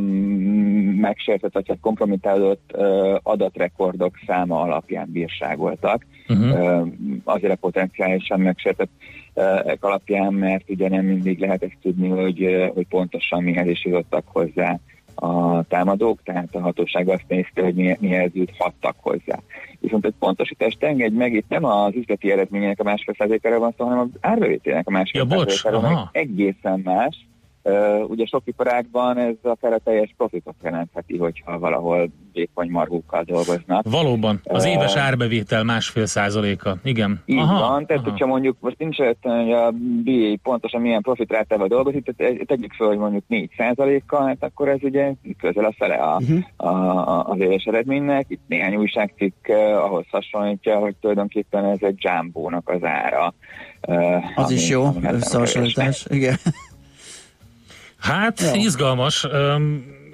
megsértett 0.99 1.53
vagy 1.53 1.67
hát 1.67 1.77
kompromitálódott 1.81 2.71
uh, 2.73 3.15
adatrekordok 3.23 4.15
száma 4.27 4.61
alapján 4.61 5.11
bírságoltak. 5.11 6.05
Uh-huh. 6.27 6.81
Uh, 6.81 6.87
azért 7.23 7.53
a 7.53 7.57
potenciálisan 7.57 8.39
megsértett 8.39 8.89
uh, 9.33 9.71
alapján, 9.79 10.33
mert 10.33 10.69
ugye 10.69 10.89
nem 10.89 11.05
mindig 11.05 11.39
lehet 11.39 11.63
ezt 11.63 11.77
tudni, 11.81 12.09
hogy, 12.09 12.43
uh, 12.43 12.67
hogy 12.73 12.87
pontosan 12.87 13.43
mihez 13.43 13.67
is 13.67 13.85
jutottak 13.85 14.23
hozzá 14.27 14.79
a 15.15 15.63
támadók, 15.63 16.19
tehát 16.23 16.55
a 16.55 16.59
hatóság 16.59 17.09
azt 17.09 17.25
nézte, 17.27 17.63
hogy 17.63 17.73
mi, 17.73 17.97
mihez 17.99 18.29
juthattak 18.33 18.95
hozzá. 19.01 19.39
Viszont 19.79 20.05
egy 20.05 20.13
pontosítást 20.19 20.83
engedj 20.83 21.15
meg, 21.15 21.33
itt 21.33 21.49
nem 21.49 21.63
az 21.63 21.95
üzleti 21.95 22.31
eredményének 22.31 22.79
a 22.79 22.83
másfél 22.83 23.15
százalékára 23.17 23.59
van 23.59 23.73
szó, 23.77 23.85
hanem 23.85 23.99
az 23.99 24.07
árbevételének 24.21 24.87
a 24.87 24.91
másfél 24.91 25.25
Ja, 25.29 25.35
bocs, 25.35 25.51
százalékára, 25.51 25.95
meg 25.95 26.07
egészen 26.11 26.79
más. 26.79 27.27
Uh, 27.67 28.09
ugye 28.09 28.25
sok 28.25 28.41
iparágban 28.45 29.17
ez 29.17 29.33
akár 29.41 29.73
a 29.73 29.77
teljes 29.77 30.13
profitot 30.17 30.55
jelentheti, 30.63 31.17
hogyha 31.17 31.59
valahol 31.59 32.09
vékony 32.33 32.69
margókkal 32.69 33.23
dolgoznak. 33.23 33.85
Valóban, 33.89 34.39
az 34.43 34.65
éves 34.65 34.95
árbevétel 34.95 35.63
másfél 35.63 36.05
százaléka. 36.05 36.75
Igen. 36.83 37.21
Így 37.25 37.37
Aha, 37.37 37.59
van, 37.69 37.85
tehát 37.85 38.01
aha. 38.01 38.11
hogyha 38.11 38.25
mondjuk 38.25 38.57
most 38.59 38.77
nincs 38.77 38.99
előttem, 38.99 39.39
hogy 39.41 39.51
a 39.51 39.71
BA 40.03 40.37
pontosan 40.43 40.81
milyen 40.81 41.01
profitrátával 41.01 41.67
dolgozik, 41.67 42.03
tehát 42.15 42.33
egy- 42.33 42.45
tegyük 42.47 42.73
fel, 42.73 42.87
hogy 42.87 42.97
mondjuk 42.97 43.23
4% 43.27 44.03
kal 44.07 44.25
hát 44.25 44.43
akkor 44.43 44.69
ez 44.69 44.79
ugye 44.81 45.13
közel 45.39 45.65
a 45.65 45.73
fele 45.77 45.95
a, 45.95 46.19
Mhm. 46.19 46.37
a, 46.55 46.67
a, 46.67 47.23
az 47.27 47.39
éves 47.39 47.63
eredménynek. 47.63 48.25
Itt 48.27 48.41
néhány 48.47 48.75
újságcikk 48.75 49.47
uh, 49.47 49.83
ahhoz 49.83 50.05
hasonlítja, 50.09 50.77
hogy 50.77 50.95
tulajdonképpen 50.95 51.65
ez 51.65 51.77
egy 51.81 51.97
jumbo-nak 52.03 52.69
az 52.69 52.83
ára. 52.83 53.33
Uh, 53.87 54.23
Az 54.35 54.51
is 54.51 54.69
jó 54.69 54.83
ami 54.83 55.01
hát 55.05 55.13
összehasonlítás. 55.13 56.05
Igen. 56.09 56.35
Hát, 57.99 58.41
Ja. 58.41 58.53
izgalmas. 58.53 59.27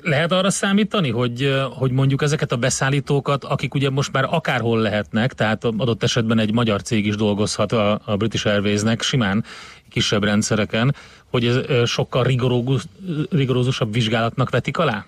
Lehet 0.01 0.31
arra 0.31 0.49
számítani, 0.49 1.09
hogy, 1.09 1.55
hogy 1.71 1.91
mondjuk 1.91 2.21
ezeket 2.21 2.51
a 2.51 2.55
beszállítókat, 2.55 3.43
akik 3.43 3.73
ugye 3.73 3.89
most 3.89 4.11
már 4.11 4.27
akárhol 4.29 4.79
lehetnek, 4.79 5.33
tehát 5.33 5.63
adott 5.63 6.03
esetben 6.03 6.39
egy 6.39 6.53
magyar 6.53 6.81
cég 6.81 7.05
is 7.05 7.15
dolgozhat 7.15 7.71
a, 7.71 8.01
a 8.05 8.15
British 8.15 8.47
Airwaysnek 8.47 9.01
simán 9.01 9.43
kisebb 9.89 10.23
rendszereken, 10.23 10.95
hogy 11.29 11.45
ez 11.45 11.89
sokkal 11.89 12.23
rigorógus, 12.23 12.83
rigorózusabb 13.29 13.93
vizsgálatnak 13.93 14.49
vetik 14.49 14.77
alá? 14.77 15.05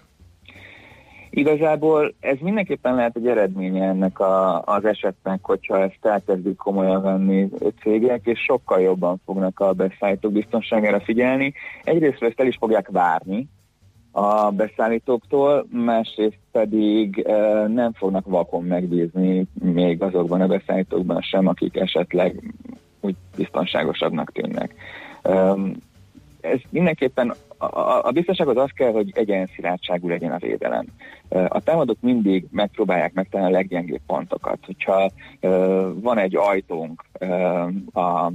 Igazából 1.35 2.13
ez 2.19 2.37
mindenképpen 2.41 2.95
lehet 2.95 3.15
egy 3.15 3.27
eredménye 3.27 3.87
ennek 3.87 4.19
a, 4.19 4.61
az 4.61 4.85
esetnek, 4.85 5.39
hogyha 5.41 5.81
ezt 5.81 6.05
elkezdik 6.05 6.55
komolyan 6.55 7.01
venni 7.01 7.49
cégek, 7.81 8.25
és 8.25 8.39
sokkal 8.39 8.79
jobban 8.79 9.21
fognak 9.25 9.59
a 9.59 9.73
beszállítók 9.73 10.31
biztonságára 10.31 10.99
figyelni. 10.99 11.53
Egyrészt 11.83 12.21
ezt 12.23 12.39
el 12.39 12.47
is 12.47 12.55
fogják 12.59 12.89
várni 12.91 13.47
a 14.11 14.51
beszállítóktól, 14.51 15.65
másrészt 15.71 16.39
pedig 16.51 17.19
e, 17.27 17.67
nem 17.67 17.93
fognak 17.93 18.25
vakon 18.25 18.63
megbízni 18.63 19.45
még 19.53 20.01
azokban 20.01 20.41
a 20.41 20.47
beszállítókban 20.47 21.21
sem, 21.21 21.47
akik 21.47 21.75
esetleg 21.75 22.53
úgy 23.01 23.15
biztonságosabbnak 23.35 24.31
tűnnek. 24.31 24.75
Um, 25.23 25.73
ez 26.43 26.59
mindenképpen 26.69 27.33
a, 27.57 28.07
a, 28.07 28.11
biztonság 28.11 28.47
az 28.47 28.57
az 28.57 28.69
kell, 28.75 28.91
hogy 28.91 29.11
egyenszilátságú 29.13 30.07
legyen 30.07 30.31
a 30.31 30.37
védelem. 30.37 30.85
A 31.29 31.61
támadók 31.61 31.97
mindig 32.01 32.45
megpróbálják 32.51 33.13
megtalálni 33.13 33.53
a 33.53 33.57
leggyengébb 33.57 34.01
pontokat. 34.07 34.59
Hogyha 34.65 35.11
van 35.93 36.17
egy 36.17 36.35
ajtónk 36.35 37.03
a 37.93 38.31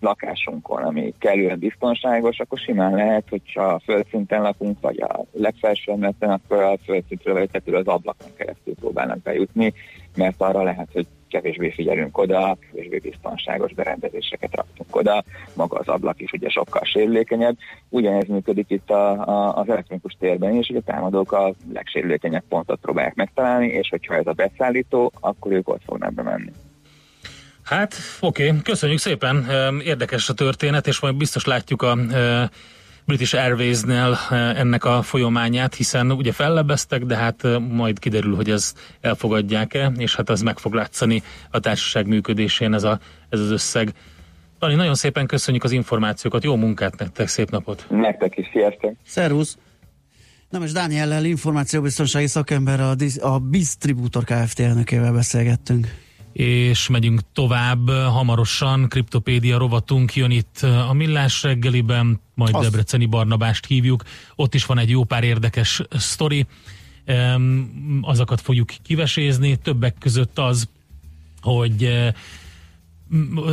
lakásunkon, 0.00 0.82
ami 0.82 1.14
kellően 1.18 1.58
biztonságos, 1.58 2.38
akkor 2.38 2.58
simán 2.58 2.94
lehet, 2.94 3.28
hogyha 3.28 3.64
a 3.64 3.80
földszinten 3.84 4.42
lakunk, 4.42 4.80
vagy 4.80 5.00
a 5.00 5.24
legfelső 5.32 5.92
emeleten, 5.92 6.30
akkor 6.30 6.62
a 6.62 6.78
földszintről 6.84 7.34
vagy 7.34 7.74
az 7.74 7.86
ablakon 7.86 8.34
keresztül 8.36 8.74
próbálnak 8.74 9.22
bejutni, 9.22 9.72
mert 10.16 10.40
arra 10.40 10.62
lehet, 10.62 10.88
hogy 10.92 11.06
kevésbé 11.32 11.70
figyelünk 11.70 12.18
oda, 12.18 12.56
kevésbé 12.70 12.98
biztonságos 12.98 13.74
berendezéseket 13.74 14.54
raktunk 14.54 14.96
oda, 14.96 15.24
maga 15.54 15.78
az 15.78 15.88
ablak 15.88 16.20
is 16.20 16.32
ugye 16.32 16.48
sokkal 16.48 16.84
sérülékenyebb. 16.84 17.56
Ugyanez 17.88 18.26
működik 18.26 18.70
itt 18.70 18.90
a, 18.90 19.10
a, 19.10 19.56
az 19.56 19.68
elektronikus 19.68 20.16
térben 20.18 20.54
is, 20.54 20.66
hogy 20.66 20.76
a 20.76 20.92
támadók 20.92 21.32
a 21.32 21.54
legsérülékenyebb 21.72 22.44
pontot 22.48 22.80
próbálják 22.80 23.14
megtalálni, 23.14 23.66
és 23.66 23.88
hogyha 23.88 24.14
ez 24.14 24.26
a 24.26 24.32
beszállító, 24.32 25.12
akkor 25.20 25.52
ők 25.52 25.68
ott 25.68 25.82
fognak 25.86 26.12
bemenni. 26.14 26.52
Hát, 27.62 27.94
oké, 28.20 28.48
okay. 28.48 28.62
köszönjük 28.62 28.98
szépen. 28.98 29.46
Érdekes 29.84 30.28
a 30.28 30.34
történet, 30.34 30.86
és 30.86 31.00
majd 31.00 31.14
biztos 31.14 31.44
látjuk 31.44 31.82
a 31.82 31.96
British 33.06 33.34
Airways-nél 33.34 34.18
ö, 34.30 34.34
ennek 34.34 34.84
a 34.84 35.02
folyamányát, 35.02 35.74
hiszen 35.74 36.12
ugye 36.12 36.32
fellebeztek, 36.32 37.04
de 37.04 37.16
hát 37.16 37.44
ö, 37.44 37.58
majd 37.58 37.98
kiderül, 37.98 38.34
hogy 38.34 38.50
ez 38.50 38.74
elfogadják-e, 39.00 39.92
és 39.96 40.16
hát 40.16 40.30
az 40.30 40.40
meg 40.42 40.58
fog 40.58 40.72
látszani 40.74 41.22
a 41.50 41.58
társaság 41.58 42.06
működésén 42.06 42.74
ez, 42.74 42.84
a, 42.84 42.98
ez 43.28 43.40
az 43.40 43.50
összeg. 43.50 43.92
Dani, 44.58 44.74
nagyon 44.74 44.94
szépen 44.94 45.26
köszönjük 45.26 45.64
az 45.64 45.72
információkat, 45.72 46.44
jó 46.44 46.56
munkát 46.56 46.98
nektek, 46.98 47.28
szép 47.28 47.50
napot! 47.50 47.86
Nektek 47.88 48.36
is, 48.36 48.48
sziasztok! 48.52 48.94
Szervusz! 49.06 49.56
Nem, 50.50 50.62
és 50.62 50.72
Dániellel 50.72 51.24
információbiztonsági 51.24 52.26
szakemberrel 52.26 52.88
a, 52.88 52.94
Dis- 52.94 53.18
a 53.18 53.38
Distributor 53.50 54.24
Kft. 54.24 54.60
elnökével 54.60 55.12
beszélgettünk. 55.12 55.86
És 56.32 56.88
megyünk 56.88 57.20
tovább. 57.32 57.90
Hamarosan 57.90 58.88
Kriptopédia 58.88 59.58
rovatunk 59.58 60.14
jön 60.14 60.30
itt 60.30 60.58
a 60.88 60.92
Millás 60.92 61.42
reggeliben, 61.42 62.20
majd 62.34 62.54
Azt. 62.54 62.64
Debreceni 62.64 63.06
Barnabást 63.06 63.66
hívjuk. 63.66 64.02
Ott 64.34 64.54
is 64.54 64.66
van 64.66 64.78
egy 64.78 64.90
jó 64.90 65.04
pár 65.04 65.24
érdekes 65.24 65.82
sztori. 65.90 66.46
Azokat 68.00 68.40
fogjuk 68.40 68.68
kivesézni. 68.82 69.56
Többek 69.56 69.94
között 69.98 70.38
az, 70.38 70.68
hogy 71.40 72.12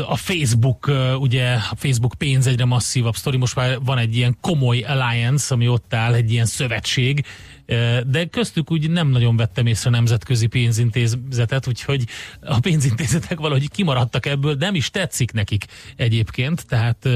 a 0.08 0.16
Facebook, 0.16 0.92
ugye 1.20 1.54
a 1.54 1.76
Facebook 1.76 2.14
pénz 2.18 2.48
egyre 2.48 2.66
masszívabb 2.66 3.16
sztori, 3.16 3.38
most 3.38 3.56
már 3.56 3.80
van 3.80 3.98
egy 3.98 4.16
ilyen 4.16 4.38
komoly 4.42 4.82
alliance, 4.82 5.54
ami 5.54 5.68
ott 5.68 5.94
áll, 5.94 6.14
egy 6.14 6.32
ilyen 6.32 6.46
szövetség, 6.46 7.26
de 8.08 8.26
köztük 8.26 8.72
úgy 8.72 8.90
nem 8.90 9.08
nagyon 9.08 9.36
vettem 9.36 9.66
észre 9.66 9.90
nemzetközi 9.90 10.48
pénzintézetet, 10.48 11.68
úgyhogy 11.68 12.04
a 12.42 12.60
pénzintézetek 12.60 13.40
valahogy 13.40 13.70
kimaradtak 13.70 14.26
ebből, 14.26 14.56
nem 14.60 14.76
is 14.76 14.90
tetszik 14.90 15.32
nekik 15.32 15.66
egyébként, 15.96 16.66
tehát 16.68 17.10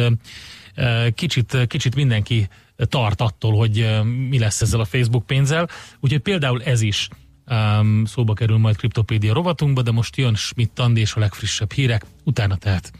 kicsit, 1.15 1.57
kicsit 1.67 1.95
mindenki 1.95 2.47
tart 2.77 3.21
attól, 3.21 3.57
hogy 3.57 3.89
mi 4.29 4.39
lesz 4.39 4.61
ezzel 4.61 4.79
a 4.79 4.85
Facebook 4.85 5.25
pénzzel, 5.25 5.69
úgyhogy 5.99 6.21
például 6.21 6.63
ez 6.63 6.81
is 6.81 7.09
um, 7.49 8.05
szóba 8.05 8.33
kerül 8.33 8.57
majd 8.57 8.75
kriptopédia 8.75 9.33
rovatunkba, 9.33 9.81
de 9.81 9.91
most 9.91 10.17
jön 10.17 10.35
Schmidt 10.35 10.79
Andi 10.79 11.01
és 11.01 11.13
a 11.13 11.19
legfrissebb 11.19 11.71
hírek, 11.71 12.05
utána 12.23 12.55
tehát 12.55 12.91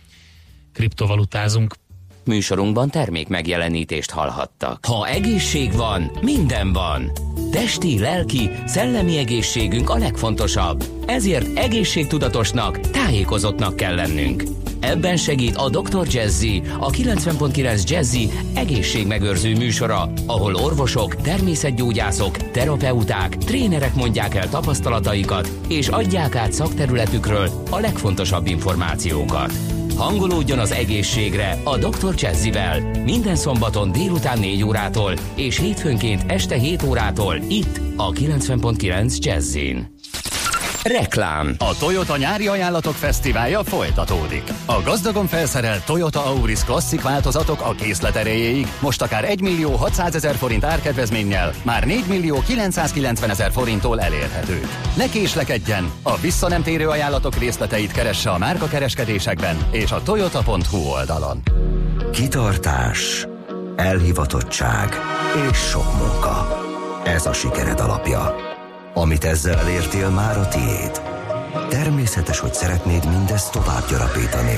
kriptovalutázunk. 0.74 1.76
Műsorunkban 2.26 2.90
termék 2.90 3.28
megjelenítést 3.28 4.12
hallhattak. 4.12 4.86
Ha 4.86 5.08
egészség 5.08 5.74
van, 5.74 6.12
minden 6.22 6.74
van. 6.74 7.12
Testi, 7.52 8.00
lelki, 8.00 8.50
szellemi 8.66 9.18
egészségünk 9.18 9.90
a 9.90 9.98
legfontosabb. 9.98 10.84
Ezért 11.06 11.58
egészségtudatosnak, 11.58 12.80
tájékozottnak 12.80 13.76
kell 13.76 13.96
lennünk. 13.96 14.44
Ebben 14.84 15.18
segít 15.18 15.56
a 15.56 15.70
Dr. 15.70 16.08
Jazzy, 16.08 16.62
a 16.80 16.90
90.9 16.90 17.90
Jazzy 17.90 18.30
egészségmegőrző 18.54 19.56
műsora, 19.56 20.12
ahol 20.26 20.56
orvosok, 20.56 21.16
természetgyógyászok, 21.16 22.38
terapeuták, 22.52 23.38
trénerek 23.38 23.96
mondják 23.96 24.36
el 24.36 24.50
tapasztalataikat, 24.50 25.50
és 25.68 25.88
adják 25.88 26.36
át 26.36 26.54
szakterületükről 26.54 27.50
a 27.70 27.80
legfontosabb 27.80 28.48
információkat. 28.48 29.54
Hangolódjon 29.98 30.60
az 30.60 30.72
egészségre 30.72 31.58
a 31.64 31.78
Dr. 31.78 32.14
Jazzivel 32.18 32.80
minden 33.04 33.36
szombaton 33.36 33.92
délután 33.92 34.40
4 34.40 34.64
órától 34.64 35.14
és 35.36 35.60
hétfőnként 35.60 36.32
este 36.32 36.56
7 36.56 36.84
órától 36.84 37.36
itt 37.36 37.80
a 37.96 38.12
90.9 38.12 39.18
Jazzin. 39.18 39.88
Reklám 40.84 41.56
A 41.58 41.78
Toyota 41.78 42.18
nyári 42.18 42.48
ajánlatok 42.48 42.94
fesztiválja 42.94 43.64
folytatódik. 43.64 44.44
A 44.66 44.82
gazdagon 44.82 45.28
felszerelt 45.28 45.86
Toyota 45.86 46.26
Auris 46.26 46.64
klasszik 46.64 47.02
változatok 47.02 47.62
a 47.62 47.76
készlet 47.76 48.16
erejéig 48.16 48.68
most 48.80 49.02
akár 49.02 49.24
1 49.24 49.42
millió 49.42 49.76
600 49.76 50.16
ezer 50.16 50.36
forint 50.36 50.64
árkedvezménnyel 50.64 51.54
már 51.64 51.86
4 51.86 52.04
millió 52.08 52.42
990 52.46 53.30
ezer 53.30 53.52
forinttól 53.52 54.02
elérhető. 54.02 54.62
Ne 54.98 55.10
késlekedjen! 55.10 55.92
A 56.02 56.18
visszanemtérő 56.18 56.88
ajánlatok 56.88 57.36
részleteit 57.36 57.92
keresse 57.92 58.30
a 58.30 58.38
márka 58.38 58.68
kereskedésekben 58.68 59.58
és 59.72 59.92
a 59.92 60.04
toyota.hu 60.04 60.78
oldalon. 60.78 61.42
Kitartás, 62.12 63.28
elhivatottság 63.76 64.90
és 65.50 65.58
sok 65.58 65.98
munka. 65.98 66.62
Ez 67.04 67.26
a 67.26 67.34
sikered 67.34 67.80
alapja. 67.80 68.53
Amit 68.94 69.24
ezzel 69.24 69.60
elértél, 69.60 70.10
már 70.10 70.38
a 70.38 70.48
tiéd. 70.48 71.02
Természetes, 71.70 72.40
hogy 72.40 72.54
szeretnéd 72.54 73.06
mindezt 73.06 73.52
tovább 73.52 73.90
gyarapítani. 73.90 74.56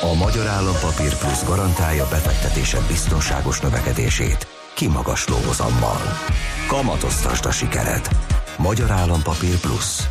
A 0.00 0.14
Magyar 0.14 0.46
Állampapír 0.46 1.16
Plusz 1.16 1.44
garantálja 1.44 2.08
befektetésed 2.08 2.86
biztonságos 2.86 3.60
növekedését, 3.60 4.46
kimagasló 4.74 5.36
hozammal. 5.46 6.00
Kamatoztasd 6.66 7.46
a 7.46 7.50
sikered. 7.50 8.08
Magyar 8.58 8.90
Állampapír 8.90 9.58
Plusz. 9.60 10.08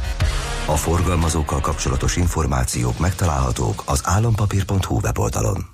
A 0.65 0.75
forgalmazókkal 0.75 1.59
kapcsolatos 1.59 2.15
információk 2.15 2.99
megtalálhatók 2.99 3.83
az 3.85 4.01
állampapír.hu 4.03 4.99
weboldalon. 5.03 5.65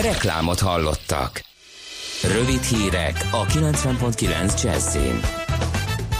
Reklámot 0.00 0.60
hallottak. 0.60 1.42
Rövid 2.22 2.62
hírek 2.62 3.28
a 3.30 3.44
90.9 3.44 4.62
Jazzin. 4.62 5.47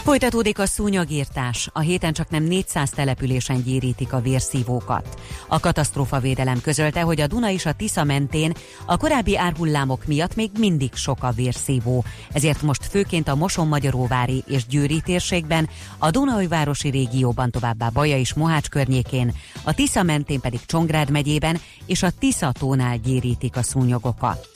Folytatódik 0.09 0.59
a 0.59 0.67
szúnyogírtás. 0.67 1.69
A 1.73 1.81
héten 1.81 2.13
csak 2.13 2.31
nem 2.31 2.43
400 2.43 2.91
településen 2.91 3.63
gyérítik 3.63 4.13
a 4.13 4.21
vérszívókat. 4.21 5.21
A 5.49 5.61
katasztrófavédelem 5.61 6.61
közölte, 6.61 7.01
hogy 7.01 7.21
a 7.21 7.27
Duna 7.27 7.51
és 7.51 7.67
a 7.67 7.73
Tisza 7.73 8.05
mentén 8.05 8.53
a 8.87 8.97
korábbi 8.97 9.37
árhullámok 9.37 10.07
miatt 10.07 10.35
még 10.35 10.51
mindig 10.59 10.95
sok 10.95 11.23
a 11.23 11.31
vérszívó. 11.31 12.05
Ezért 12.33 12.63
most 12.63 12.85
főként 12.85 13.29
a 13.29 13.35
Moson-Magyaróvári 13.35 14.45
és 14.47 14.67
Győri 14.67 15.01
térségben, 15.01 15.69
a 15.99 16.11
Dunaújvárosi 16.11 16.89
régióban 16.89 17.51
továbbá 17.51 17.89
Baja 17.89 18.19
és 18.19 18.35
Mohács 18.35 18.69
környékén, 18.69 19.35
a 19.65 19.75
Tisza 19.75 20.03
mentén 20.03 20.41
pedig 20.41 20.61
Csongrád 20.67 21.11
megyében 21.11 21.61
és 21.87 22.03
a 22.03 22.11
Tisza 22.19 22.53
tónál 22.53 22.97
gyérítik 22.97 23.57
a 23.57 23.63
szúnyogokat. 23.63 24.49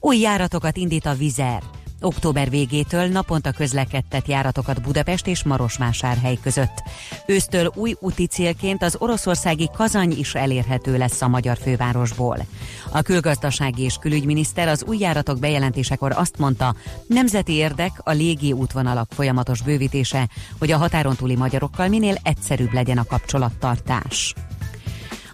Új 0.00 0.18
járatokat 0.18 0.76
indít 0.76 1.06
a 1.06 1.14
Vizer. 1.14 1.62
Október 2.04 2.50
végétől 2.50 3.06
naponta 3.06 3.50
közlekedtet 3.52 4.28
járatokat 4.28 4.82
Budapest 4.82 5.26
és 5.26 5.42
Marosvásárhely 5.42 6.38
között. 6.42 6.82
Ősztől 7.26 7.72
új 7.74 7.94
úti 8.00 8.26
célként 8.26 8.82
az 8.82 8.96
oroszországi 8.98 9.70
Kazany 9.76 10.18
is 10.18 10.34
elérhető 10.34 10.96
lesz 10.96 11.22
a 11.22 11.28
magyar 11.28 11.56
fővárosból. 11.56 12.38
A 12.92 13.02
külgazdasági 13.02 13.82
és 13.82 13.96
külügyminiszter 14.00 14.68
az 14.68 14.84
új 14.86 14.98
járatok 14.98 15.38
bejelentésekor 15.38 16.12
azt 16.16 16.38
mondta, 16.38 16.74
nemzeti 17.06 17.52
érdek 17.52 17.92
a 18.02 18.10
légi 18.10 18.52
útvonalak 18.52 19.12
folyamatos 19.12 19.62
bővítése, 19.62 20.28
hogy 20.58 20.70
a 20.70 20.76
határon 20.76 21.16
túli 21.16 21.36
magyarokkal 21.36 21.88
minél 21.88 22.16
egyszerűbb 22.22 22.72
legyen 22.72 22.98
a 22.98 23.04
kapcsolattartás. 23.04 24.34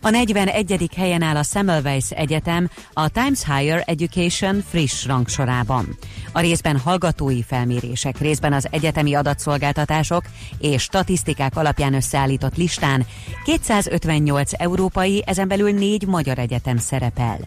A 0.03 0.11
41. 0.11 0.91
helyen 0.97 1.23
áll 1.23 1.37
a 1.37 1.43
Semmelweis 1.43 2.11
Egyetem 2.11 2.71
a 2.93 3.09
Times 3.09 3.45
Higher 3.45 3.83
Education 3.87 4.65
friss 4.69 5.07
rangsorában. 5.07 5.97
A 6.33 6.41
részben 6.41 6.79
hallgatói 6.79 7.43
felmérések, 7.43 8.19
részben 8.19 8.53
az 8.53 8.69
egyetemi 8.71 9.15
adatszolgáltatások 9.15 10.25
és 10.59 10.83
statisztikák 10.83 11.57
alapján 11.57 11.95
összeállított 11.95 12.57
listán 12.57 13.07
258 13.45 14.51
európai, 14.57 15.23
ezen 15.27 15.49
belül 15.49 15.71
négy 15.71 16.07
magyar 16.07 16.39
egyetem 16.39 16.77
szerepel. 16.77 17.39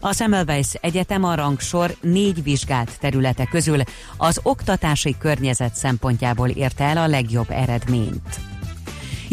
A 0.00 0.12
Semmelweis 0.12 0.74
Egyetem 0.80 1.24
a 1.24 1.34
rangsor 1.34 1.96
négy 2.00 2.42
vizsgált 2.42 2.98
területe 3.00 3.44
közül 3.44 3.80
az 4.16 4.40
oktatási 4.42 5.16
környezet 5.18 5.74
szempontjából 5.74 6.48
érte 6.48 6.84
el 6.84 6.96
a 6.96 7.06
legjobb 7.06 7.50
eredményt. 7.50 8.49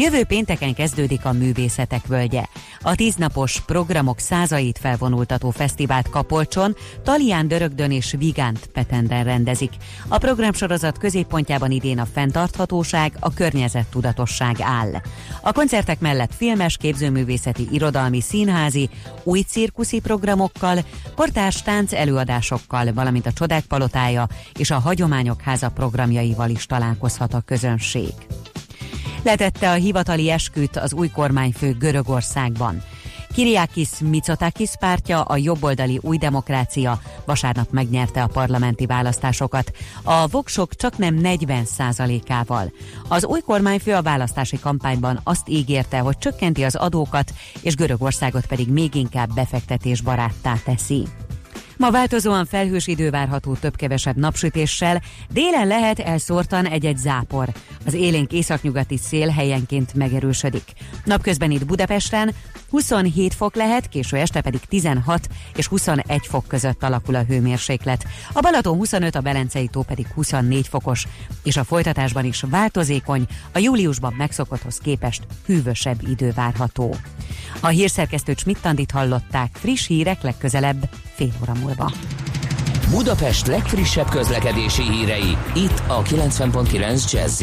Jövő 0.00 0.24
pénteken 0.24 0.74
kezdődik 0.74 1.24
a 1.24 1.32
Művészetek 1.32 2.06
Völgye. 2.06 2.44
A 2.80 2.94
tíznapos 2.94 3.60
programok 3.60 4.18
százait 4.18 4.78
felvonultató 4.78 5.50
fesztivált 5.50 6.08
Kapolcson, 6.08 6.76
Talián 7.02 7.48
Dörögdön 7.48 7.90
és 7.90 8.14
Vigánt 8.18 8.66
Petenden 8.66 9.24
rendezik. 9.24 9.72
A 10.08 10.18
programsorozat 10.18 10.98
középpontjában 10.98 11.70
idén 11.70 11.98
a 11.98 12.06
fenntarthatóság, 12.12 13.12
a 13.20 13.34
környezettudatosság 13.34 14.56
áll. 14.60 14.92
A 15.42 15.52
koncertek 15.52 16.00
mellett 16.00 16.34
filmes, 16.34 16.76
képzőművészeti, 16.76 17.68
irodalmi, 17.70 18.20
színházi, 18.20 18.88
új 19.22 19.40
cirkuszi 19.40 20.00
programokkal, 20.00 20.78
portás 21.14 21.62
tánc 21.62 21.92
előadásokkal, 21.92 22.92
valamint 22.92 23.26
a 23.26 23.32
Csodák 23.32 23.64
Palotája 23.64 24.26
és 24.58 24.70
a 24.70 24.78
Hagyományok 24.78 25.40
Háza 25.40 25.68
programjaival 25.68 26.50
is 26.50 26.66
találkozhat 26.66 27.34
a 27.34 27.40
közönség 27.40 28.12
letette 29.22 29.70
a 29.70 29.74
hivatali 29.74 30.30
esküt 30.30 30.76
az 30.76 30.92
új 30.92 31.08
kormányfő 31.08 31.76
Görögországban. 31.78 32.82
Kiriakis 33.34 33.88
Mitsotakis 34.00 34.70
pártja, 34.78 35.22
a 35.22 35.36
jobboldali 35.36 35.98
új 36.02 36.16
demokrácia 36.16 37.00
vasárnap 37.24 37.70
megnyerte 37.70 38.22
a 38.22 38.26
parlamenti 38.26 38.86
választásokat. 38.86 39.70
A 40.02 40.26
voksok 40.26 40.74
csak 40.74 40.98
nem 40.98 41.14
40 41.14 41.66
ával 42.28 42.72
Az 43.08 43.24
új 43.24 43.40
kormányfő 43.40 43.94
a 43.94 44.02
választási 44.02 44.58
kampányban 44.58 45.20
azt 45.24 45.48
ígérte, 45.48 45.98
hogy 45.98 46.18
csökkenti 46.18 46.64
az 46.64 46.74
adókat, 46.74 47.32
és 47.60 47.74
Görögországot 47.74 48.46
pedig 48.46 48.68
még 48.68 48.94
inkább 48.94 49.34
befektetésbaráttá 49.34 50.54
teszi. 50.64 51.06
Ma 51.78 51.90
változóan 51.90 52.46
felhős 52.46 52.86
idő 52.86 53.10
várható 53.10 53.54
több-kevesebb 53.54 54.16
napsütéssel, 54.16 55.02
délen 55.30 55.66
lehet 55.66 55.98
elszórtan 55.98 56.66
egy-egy 56.66 56.96
zápor. 56.96 57.48
Az 57.86 57.94
élénk 57.94 58.32
északnyugati 58.32 58.96
szél 58.96 59.28
helyenként 59.28 59.94
megerősödik. 59.94 60.72
Napközben 61.04 61.50
itt 61.50 61.66
Budapesten 61.66 62.34
27 62.70 63.34
fok 63.34 63.54
lehet, 63.54 63.88
késő 63.88 64.16
este 64.16 64.40
pedig 64.40 64.60
16 64.60 65.28
és 65.56 65.66
21 65.66 66.26
fok 66.26 66.46
között 66.46 66.82
alakul 66.82 67.14
a 67.14 67.22
hőmérséklet. 67.22 68.04
A 68.32 68.40
Balaton 68.40 68.76
25, 68.76 69.14
a 69.14 69.20
Belencei 69.20 69.68
tó 69.68 69.82
pedig 69.82 70.06
24 70.14 70.68
fokos, 70.68 71.06
és 71.42 71.56
a 71.56 71.64
folytatásban 71.64 72.24
is 72.24 72.44
változékony, 72.50 73.26
a 73.52 73.58
júliusban 73.58 74.14
megszokotthoz 74.16 74.78
képest 74.78 75.22
hűvösebb 75.46 76.08
idő 76.08 76.32
várható. 76.34 76.94
A 77.60 77.68
hírszerkesztő 77.68 78.34
Schmidt-Tandit 78.36 78.90
hallották, 78.90 79.50
friss 79.52 79.86
hírek 79.86 80.22
legközelebb 80.22 80.88
fél 81.14 81.32
óra 81.42 81.52
múlva. 81.60 81.92
Budapest 82.90 83.46
legfrissebb 83.46 84.08
közlekedési 84.08 84.82
hírei, 84.82 85.36
itt 85.54 85.82
a 85.86 86.02
90.9 86.02 87.12
jazz 87.12 87.42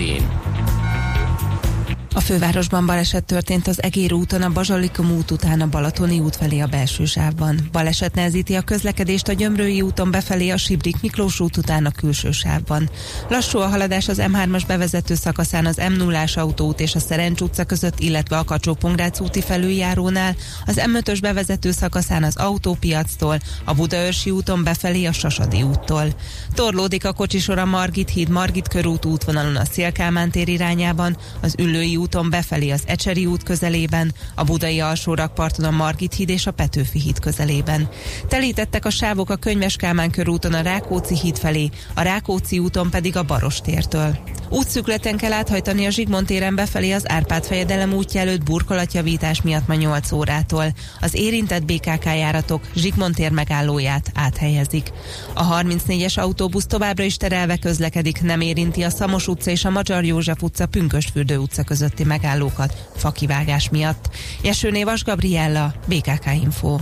A 2.16 2.20
fővárosban 2.20 2.86
baleset 2.86 3.24
történt 3.24 3.68
az 3.68 3.84
Egér 3.84 4.14
úton, 4.14 4.42
a 4.42 4.50
Bazsalikom 4.50 5.12
út 5.12 5.32
után 5.32 5.62
a 5.62 5.68
Balatoni 5.68 6.20
út 6.20 6.36
felé 6.36 6.60
a 6.60 6.68
belső 6.68 7.06
sávban. 7.06 7.70
Baleset 7.72 8.16
nehezíti 8.16 8.56
a 8.56 8.62
közlekedést 8.62 9.28
a 9.28 9.34
Gyömrői 9.34 9.82
úton 9.82 10.12
befelé 10.12 10.50
a 10.50 10.58
Sibrik 10.58 11.02
Miklós 11.02 11.40
út 11.40 11.58
után 11.58 11.86
a 11.86 11.92
külső 11.92 12.32
sávban. 12.32 12.90
Lassú 13.30 13.60
a 13.60 13.68
haladás 13.68 14.08
az 14.08 14.22
M3-as 14.22 14.64
bevezető 14.68 15.16
szakaszán 15.16 15.66
az 15.66 15.82
m 15.90 15.94
0 15.94 16.24
autóút 16.36 16.80
és 16.80 16.96
a 16.96 17.00
Szerencs 17.00 17.42
utca 17.42 17.64
között, 17.64 18.00
illetve 18.00 18.38
a 18.38 18.44
kacsó 18.44 18.78
úti 19.20 19.42
felüljárónál, 19.42 20.36
az 20.66 20.82
M5-ös 20.86 21.18
bevezető 21.22 21.72
szakaszán 21.72 22.24
az 22.24 22.38
autópiactól, 22.38 23.40
a 23.64 23.74
Budaörsi 23.74 24.30
úton 24.30 24.64
befelé 24.64 25.06
a 25.06 25.12
Sasadi 25.12 25.62
úttól. 25.62 26.16
Torlódik 26.54 27.06
a 27.06 27.14
kocsisor 27.14 27.58
a 27.58 27.66
Margit 27.66 28.10
híd 28.10 28.30
Margit 28.30 28.68
körút 28.68 29.06
útvonalon 29.06 29.56
a 29.56 29.66
Szélkálmán 29.66 30.32
tér 30.32 30.48
irányában, 30.48 31.18
az 31.42 31.56
Üllői 31.58 31.98
úton 32.06 32.30
befelé 32.30 32.70
az 32.70 32.84
Ecseri 32.86 33.26
út 33.26 33.44
közelében, 33.44 34.14
a 34.36 34.44
Budai 34.44 34.80
alsórakparton 34.80 35.66
a 35.66 35.72
Margit 35.72 36.14
híd 36.14 36.30
és 36.30 36.48
a 36.48 36.52
Petőfi 36.52 37.00
híd 37.00 37.20
közelében. 37.20 37.90
Telítettek 38.28 38.86
a 38.86 38.90
sávok 38.90 39.30
a 39.30 39.36
Könyves 39.36 39.76
Kálmán 39.76 40.12
körúton 40.12 40.54
a 40.54 40.62
Rákóczi 40.62 41.18
híd 41.18 41.38
felé, 41.38 41.70
a 41.94 42.02
Rákóczi 42.02 42.60
úton 42.60 42.90
pedig 42.90 43.18
a 43.18 43.24
Barostértől. 43.24 44.18
Útszükleten 44.50 45.18
kell 45.18 45.32
áthajtani 45.32 45.86
a 45.86 45.90
Zsigmond 45.90 46.26
téren 46.26 46.56
befelé 46.56 46.92
az 46.92 47.10
Árpád 47.10 47.44
fejedelem 47.44 47.94
útja 47.94 48.20
előtt 48.22 48.44
burkolatjavítás 48.44 49.42
miatt 49.42 49.68
ma 49.68 49.74
8 49.74 50.12
órától. 50.12 50.66
Az 51.02 51.14
érintett 51.14 51.66
BKK 51.66 52.06
járatok 52.06 52.62
Zsigmond 52.76 53.16
tér 53.16 53.32
megállóját 53.32 54.12
áthelyezik. 54.14 54.92
A 55.34 55.62
34-es 55.62 56.20
autóbusz 56.20 56.66
továbbra 56.66 57.04
is 57.04 57.18
terelve 57.18 57.58
közlekedik, 57.58 58.22
nem 58.22 58.42
érinti 58.42 58.84
a 58.84 58.90
Szamos 58.90 59.28
utca 59.28 59.52
és 59.52 59.66
a 59.66 59.70
Magyar 59.70 60.04
József 60.04 60.42
utca 60.42 60.66
Pünkösfürdő 60.66 61.38
utca 61.38 61.64
közötti 61.64 61.95
megállókat 62.04 62.88
fakivágás 62.96 63.70
miatt. 63.70 64.10
Jesőné 64.42 64.84
Vas 64.84 65.04
Gabriella, 65.04 65.74
BKK 65.88 66.26
Info. 66.42 66.78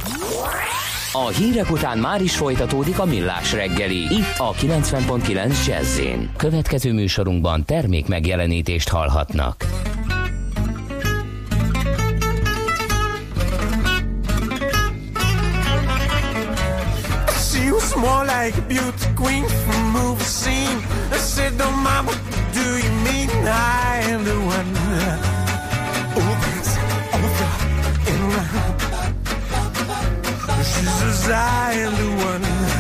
A 1.15 1.27
hírek 1.27 1.71
után 1.71 1.97
már 1.97 2.21
is 2.21 2.35
folytatódik 2.35 2.99
a 2.99 3.05
millás 3.05 3.53
reggeli. 3.53 3.97
Itt 3.97 4.37
a 4.37 4.53
90.9 4.53 5.65
jazz 5.65 5.99
Következő 6.37 6.93
műsorunkban 6.93 7.65
termék 7.65 8.07
megjelenítést 8.07 8.89
hallhatnak. 8.89 9.65
She 17.51 17.71
was 17.71 17.93
more 17.95 18.23
like 18.23 18.57
a 18.57 18.65
beauty 18.67 19.13
queen 19.15 19.45
from 19.47 19.91
movie 19.91 20.23
scene. 20.23 20.79
I 21.11 21.17
said, 21.17 21.53
Don't 21.57 21.75
mind 21.75 22.32
I 23.47 24.01
am 24.11 24.23
the 24.23 24.37
one. 24.55 24.73
That's 26.43 26.73
over 27.19 27.49
and 28.11 28.23
round. 28.33 28.81
She 30.71 30.83
says, 30.85 31.29
I 31.29 31.73
am 31.85 31.93
the 32.01 32.09
one. 32.23 32.43
And. 32.53 32.73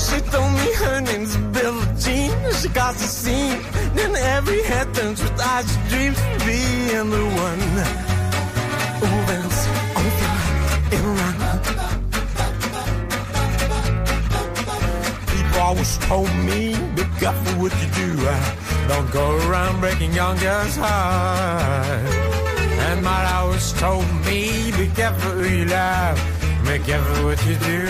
She 0.00 0.18
told 0.30 0.52
me 0.52 0.68
her 0.82 0.98
name's 1.00 1.34
Billie 1.54 1.86
Jean. 1.98 2.32
She 2.60 2.68
got 2.68 2.94
the 2.94 3.08
scene. 3.20 3.60
Then 3.94 4.16
every 4.16 4.62
head 4.62 4.94
turns 4.94 5.22
with 5.22 5.40
eyes 5.40 5.76
dreams 5.88 6.18
of 6.18 6.46
being 6.46 7.10
the 7.10 7.24
one. 7.46 7.62
That's 9.26 9.60
over 9.96 10.28
and 10.96 11.06
round. 11.18 11.31
Always 15.72 15.96
told 15.98 16.28
me, 16.44 16.76
be 16.94 17.02
careful 17.18 17.54
what 17.62 17.72
you 17.80 17.88
do. 18.02 18.08
Uh, 18.20 18.88
Don't 18.88 19.10
go 19.10 19.24
around 19.46 19.80
breaking 19.80 20.12
young 20.12 20.36
girls' 20.36 20.76
hearts. 20.76 22.14
And 22.88 23.02
my 23.02 23.22
always 23.36 23.72
told 23.72 24.06
me, 24.26 24.70
be 24.76 24.86
careful 24.88 25.30
who 25.30 25.48
you 25.48 25.64
love. 25.64 26.18
Be 26.66 26.78
careful 26.88 27.24
what 27.24 27.40
you 27.46 27.56
do, 27.72 27.82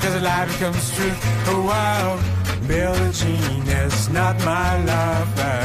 cause 0.00 0.22
life 0.22 0.48
becomes 0.52 0.84
true. 0.96 1.16
Oh 1.50 1.62
wow, 1.70 2.06
Billie 2.66 3.12
Jean 3.12 3.62
is 3.82 4.08
not 4.10 4.34
my 4.44 4.70
lover. 4.90 5.58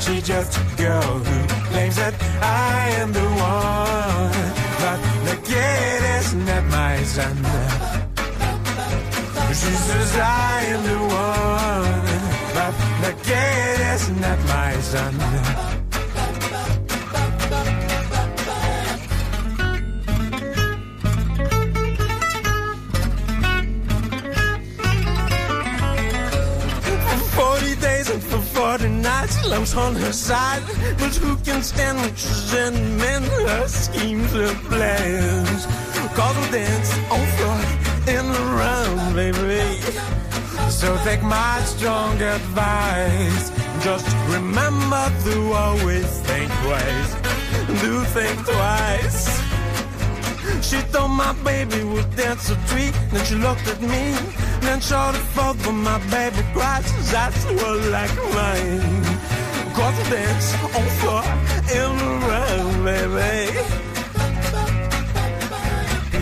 She's 0.00 0.24
just 0.24 0.56
a 0.56 0.64
girl 0.82 1.12
who 1.26 1.36
claims 1.70 1.96
that 1.96 2.14
I 2.40 2.90
am 3.02 3.12
the 3.12 3.28
one. 3.52 4.34
But 4.82 4.98
the 5.28 5.36
kid 5.50 6.00
is 6.18 6.34
not 6.48 6.64
my 6.78 7.02
son. 7.02 7.95
She 9.56 9.72
says 9.72 10.18
I 10.18 10.64
am 10.74 10.82
the 10.84 10.98
one. 10.98 12.04
But 12.56 12.74
the 13.04 13.12
kid 13.24 13.80
is 13.94 14.10
not 14.20 14.38
my 14.54 14.72
son. 14.80 15.14
For 27.08 27.18
40 27.40 27.76
days 27.76 28.10
and 28.10 28.22
for 28.22 28.42
40 28.42 28.88
nights, 28.88 29.48
love's 29.48 29.74
on 29.74 29.94
her 29.94 30.12
side. 30.12 30.62
But 30.98 31.14
who 31.14 31.34
can 31.36 31.62
stand 31.62 31.96
when 31.98 32.14
she's 32.14 32.52
in 32.52 32.98
men, 32.98 33.22
her 33.22 33.68
schemes, 33.68 34.32
her 34.32 34.54
plans? 34.68 35.66
Cause 36.14 36.36
we 36.36 36.50
dance 36.52 36.98
on 37.10 37.26
floor 37.38 37.85
in 38.08 38.32
the 38.32 38.44
round, 38.60 39.14
baby. 39.14 39.62
So 40.70 40.96
take 41.04 41.22
my 41.22 41.60
strong 41.64 42.20
advice. 42.20 43.50
Just 43.82 44.16
remember 44.28 45.04
to 45.24 45.52
always 45.52 46.06
think 46.28 46.50
twice. 46.62 47.10
Do 47.82 48.04
think 48.16 48.36
twice. 48.44 49.20
She 50.62 50.78
thought 50.92 51.08
my 51.08 51.32
baby 51.44 51.82
would 51.84 52.10
dance 52.16 52.50
a 52.50 52.56
treat. 52.68 52.94
Then 53.10 53.24
she 53.24 53.34
looked 53.36 53.66
at 53.68 53.80
me. 53.80 54.04
Then 54.60 54.80
shorted 54.80 55.20
forth 55.34 55.64
when 55.66 55.76
my 55.82 55.98
baby 56.10 56.42
cried. 56.52 56.84
That's 57.12 57.44
what 57.44 57.78
like 57.96 58.16
mine. 58.34 59.04
Cause 59.74 59.98
dance 60.10 60.54
on 60.78 60.86
floor 60.98 61.24
in 61.78 61.90
the 61.98 62.12
round, 62.28 62.84
baby. 62.84 63.85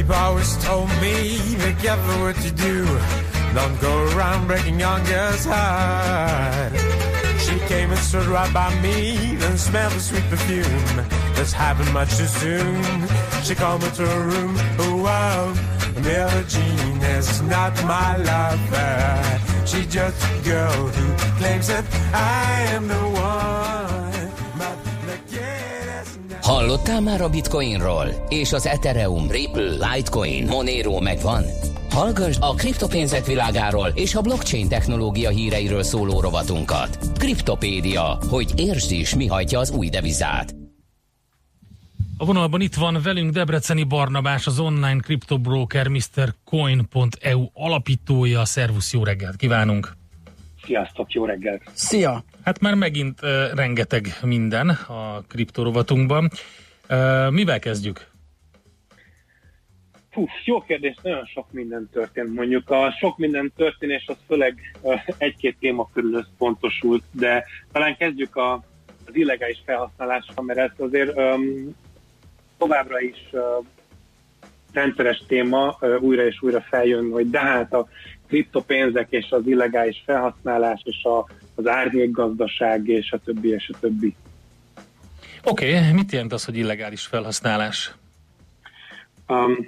People 0.04 0.16
always 0.16 0.62
told 0.62 0.90
me, 1.00 1.38
be 1.56 1.72
careful 1.80 2.20
what 2.20 2.36
you 2.44 2.50
do. 2.50 2.84
Don't 3.54 3.80
go 3.80 4.04
around 4.12 4.46
breaking 4.46 4.78
young 4.78 5.02
girls' 5.06 5.46
heart. 5.46 6.72
She 7.40 7.58
came 7.60 7.90
and 7.90 7.98
stood 8.00 8.26
right 8.26 8.52
by 8.52 8.68
me, 8.82 9.36
then 9.36 9.56
smelled 9.56 9.94
the 9.94 10.00
sweet 10.00 10.24
perfume. 10.24 11.06
This 11.36 11.54
happened 11.54 11.90
much 11.94 12.18
too 12.18 12.26
soon. 12.26 13.08
She 13.44 13.54
called 13.54 13.82
me 13.82 13.88
to 13.92 14.06
her 14.06 14.26
room. 14.28 14.54
Oh 14.78 14.96
wow, 15.02 15.54
Billie 15.94 16.44
Jean 16.48 17.00
is 17.16 17.40
not 17.40 17.72
my 17.84 18.18
lover. 18.18 19.40
She's 19.64 19.86
just 19.86 20.22
a 20.22 20.44
girl 20.44 20.88
who 20.88 21.16
claims 21.38 21.68
that 21.68 21.86
I 22.12 22.74
am 22.74 22.88
the 22.88 22.94
one. 22.94 23.83
Hallottál 26.44 27.00
már 27.00 27.20
a 27.20 27.28
Bitcoinról? 27.28 28.08
És 28.28 28.52
az 28.52 28.66
Ethereum, 28.66 29.30
Ripple, 29.30 29.70
Litecoin, 29.70 30.46
Monero 30.46 31.00
megvan? 31.00 31.44
Hallgass 31.90 32.36
a 32.40 32.54
kriptopénzek 32.54 33.24
világáról 33.24 33.88
és 33.94 34.14
a 34.14 34.20
blockchain 34.20 34.68
technológia 34.68 35.30
híreiről 35.30 35.82
szóló 35.82 36.20
rovatunkat. 36.20 36.98
Kriptopédia, 37.18 38.18
hogy 38.28 38.52
értsd 38.56 38.90
is, 38.90 39.14
mi 39.14 39.26
hajtja 39.26 39.58
az 39.58 39.70
új 39.70 39.88
devizát. 39.88 40.54
A 42.18 42.24
vonalban 42.24 42.60
itt 42.60 42.74
van 42.74 42.98
velünk 43.02 43.32
Debreceni 43.32 43.84
Barnabás, 43.84 44.46
az 44.46 44.58
online 44.58 45.00
kriptobroker 45.00 45.88
MrCoin.eu 45.88 47.46
alapítója. 47.52 48.44
Szervusz, 48.44 48.92
jó 48.92 49.04
reggelt 49.04 49.36
kívánunk! 49.36 49.96
Sziasztok, 50.64 51.12
jó 51.12 51.24
reggelt! 51.24 51.62
Szia! 51.72 52.24
Hát 52.44 52.60
már 52.60 52.74
megint 52.74 53.22
uh, 53.22 53.54
rengeteg 53.54 54.06
minden 54.22 54.68
a 54.68 55.20
kriptorovatunkban. 55.28 56.30
Uh, 56.90 57.30
mivel 57.30 57.58
kezdjük? 57.58 58.06
Fú, 60.10 60.26
jó 60.44 60.60
kérdés, 60.60 60.96
nagyon 61.02 61.24
sok 61.24 61.52
minden 61.52 61.88
történt. 61.92 62.34
Mondjuk 62.34 62.70
a 62.70 62.94
sok 63.00 63.18
minden 63.18 63.52
történés 63.56 64.04
az 64.06 64.16
főleg 64.26 64.76
egy-két 65.18 65.56
téma 65.60 65.88
körül 65.92 66.14
összpontosult, 66.14 67.02
de 67.10 67.44
talán 67.72 67.96
kezdjük 67.96 68.36
a, 68.36 68.52
az 69.06 69.16
illegális 69.16 69.62
felhasználással, 69.64 70.44
mert 70.44 70.58
ez 70.58 70.70
azért 70.76 71.16
um, 71.16 71.76
továbbra 72.58 73.00
is 73.00 73.28
uh, 73.32 73.40
rendszeres 74.72 75.22
téma, 75.26 75.76
uh, 75.80 76.02
újra 76.02 76.26
és 76.26 76.42
újra 76.42 76.60
feljön, 76.60 77.10
hogy 77.10 77.30
de 77.30 77.40
hát 77.40 77.72
a 77.72 77.88
kriptopénzek 78.26 79.06
és 79.10 79.30
az 79.30 79.46
illegális 79.46 80.02
felhasználás 80.06 80.80
és 80.84 81.04
a, 81.04 81.26
az 81.54 81.66
árnyékgazdaság 81.66 82.88
és 82.88 83.12
a 83.12 83.18
többi 83.18 83.48
és 83.48 83.70
a 83.74 83.78
többi. 83.80 84.14
Oké, 85.44 85.78
okay, 85.78 85.92
mit 85.92 86.12
jelent 86.12 86.32
az, 86.32 86.44
hogy 86.44 86.56
illegális 86.56 87.06
felhasználás? 87.06 87.94
Um, 89.28 89.66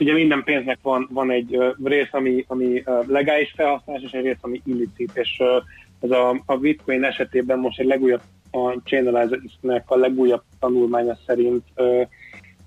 ugye 0.00 0.12
minden 0.12 0.42
pénznek 0.42 0.78
van, 0.82 1.08
van 1.10 1.30
egy 1.30 1.54
ö, 1.54 1.70
rész, 1.82 2.08
ami, 2.10 2.44
ami 2.46 2.82
ö, 2.84 3.00
legális 3.06 3.52
felhasználás, 3.56 4.02
és 4.02 4.10
egy 4.10 4.24
rész, 4.24 4.36
ami 4.40 4.62
illicit, 4.64 5.10
és 5.12 5.36
ö, 5.38 5.58
ez 6.00 6.10
a, 6.10 6.42
a 6.46 6.56
bitcoin 6.56 7.04
esetében 7.04 7.58
most 7.58 7.80
egy 7.80 7.86
legújabb, 7.86 8.20
a 8.50 8.80
Chainalysis-nek 8.84 9.90
a 9.90 9.96
legújabb 9.96 10.42
tanulmánya 10.60 11.18
szerint 11.26 11.64
ö, 11.74 12.02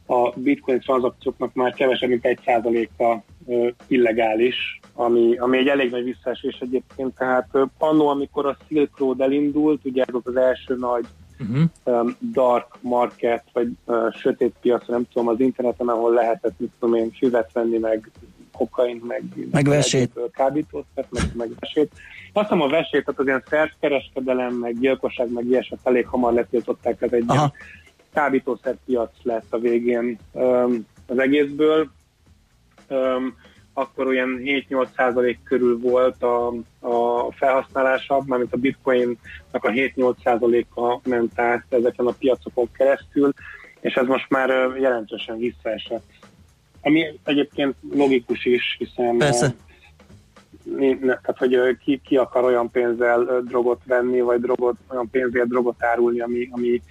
a 0.05 0.29
bitcoin 0.35 0.79
tranzakcióknak 0.79 1.53
már 1.53 1.73
kevesebb, 1.73 2.09
mint 2.09 2.25
egy 2.25 2.39
százaléka 2.45 3.23
ö, 3.47 3.67
illegális, 3.87 4.79
ami, 5.05 5.37
ami 5.37 5.57
egy 5.57 5.67
elég 5.67 5.91
nagy 5.91 6.03
visszaesés 6.03 6.57
egyébként, 6.59 7.15
tehát 7.17 7.57
annó, 7.77 8.07
amikor 8.07 8.45
a 8.45 8.57
Silk 8.67 8.97
Road 8.97 9.21
elindult, 9.21 9.85
ugye 9.85 10.03
ez 10.03 10.11
volt 10.11 10.27
az 10.27 10.35
első 10.35 10.75
nagy 10.75 11.05
Uh-huh. 11.41 11.63
um, 11.83 12.15
dark 12.31 12.77
market, 12.81 13.43
vagy 13.53 13.67
uh, 13.85 14.13
sötét 14.13 14.53
piac, 14.61 14.87
nem 14.87 15.07
tudom, 15.13 15.27
az 15.27 15.39
interneten, 15.39 15.87
ahol 15.87 16.13
lehetett, 16.13 16.53
mit 16.57 16.71
tudom 16.79 16.95
én, 16.95 17.11
füvet 17.11 17.51
venni, 17.53 17.77
meg 17.77 18.11
kokain, 18.51 19.01
meg, 19.07 19.23
Meg 19.51 19.67
vesét. 19.67 20.19
kábítószert, 20.33 21.07
meg, 21.11 21.23
meg 21.33 21.49
vesét. 21.59 21.91
Azt 22.33 22.49
hiszem 22.49 22.61
a 22.61 22.67
vesét, 22.67 23.05
tehát 23.05 23.19
az 23.19 23.25
ilyen 23.25 23.43
szervkereskedelem, 23.49 24.53
meg 24.53 24.79
gyilkosság, 24.79 25.31
meg 25.31 25.45
ilyesmit 25.45 25.79
elég 25.83 26.07
hamar 26.07 26.33
letiltották, 26.33 27.01
ez 27.01 27.11
egy 27.11 27.25
kábítószerpiac 28.13 29.11
lett 29.23 29.53
a 29.53 29.57
végén 29.59 30.17
um, 30.31 30.85
az 31.07 31.19
egészből. 31.19 31.89
Um, 32.89 33.35
akkor 33.73 34.07
olyan 34.07 34.39
7-8 34.43 34.87
százalék 34.95 35.39
körül 35.43 35.79
volt 35.79 36.23
a, 36.23 36.47
a 36.79 37.31
felhasználása, 37.31 38.23
mármint 38.25 38.53
a 38.53 38.57
bitcoinnak 38.57 39.17
a 39.51 39.69
7-8 39.69 40.13
százaléka 40.23 41.01
ment 41.03 41.39
át 41.39 41.65
ezeken 41.69 42.05
a 42.05 42.15
piacokon 42.19 42.69
keresztül, 42.71 43.33
és 43.79 43.93
ez 43.93 44.05
most 44.05 44.29
már 44.29 44.49
jelentősen 44.79 45.37
visszaesett. 45.37 46.03
Ami 46.81 47.19
egyébként 47.23 47.75
logikus 47.93 48.45
is, 48.45 48.75
hiszen 48.77 49.17
Persze. 49.17 49.55
ne, 50.79 50.97
tehát, 50.99 51.37
hogy 51.37 51.77
ki, 51.83 52.01
ki 52.05 52.17
akar 52.17 52.43
olyan 52.43 52.71
pénzzel 52.71 53.41
drogot 53.47 53.81
venni, 53.85 54.21
vagy 54.21 54.41
drogot, 54.41 54.75
olyan 54.87 55.09
pénzért 55.09 55.47
drogot 55.47 55.83
árulni, 55.83 56.19
ami, 56.19 56.49
ami 56.51 56.81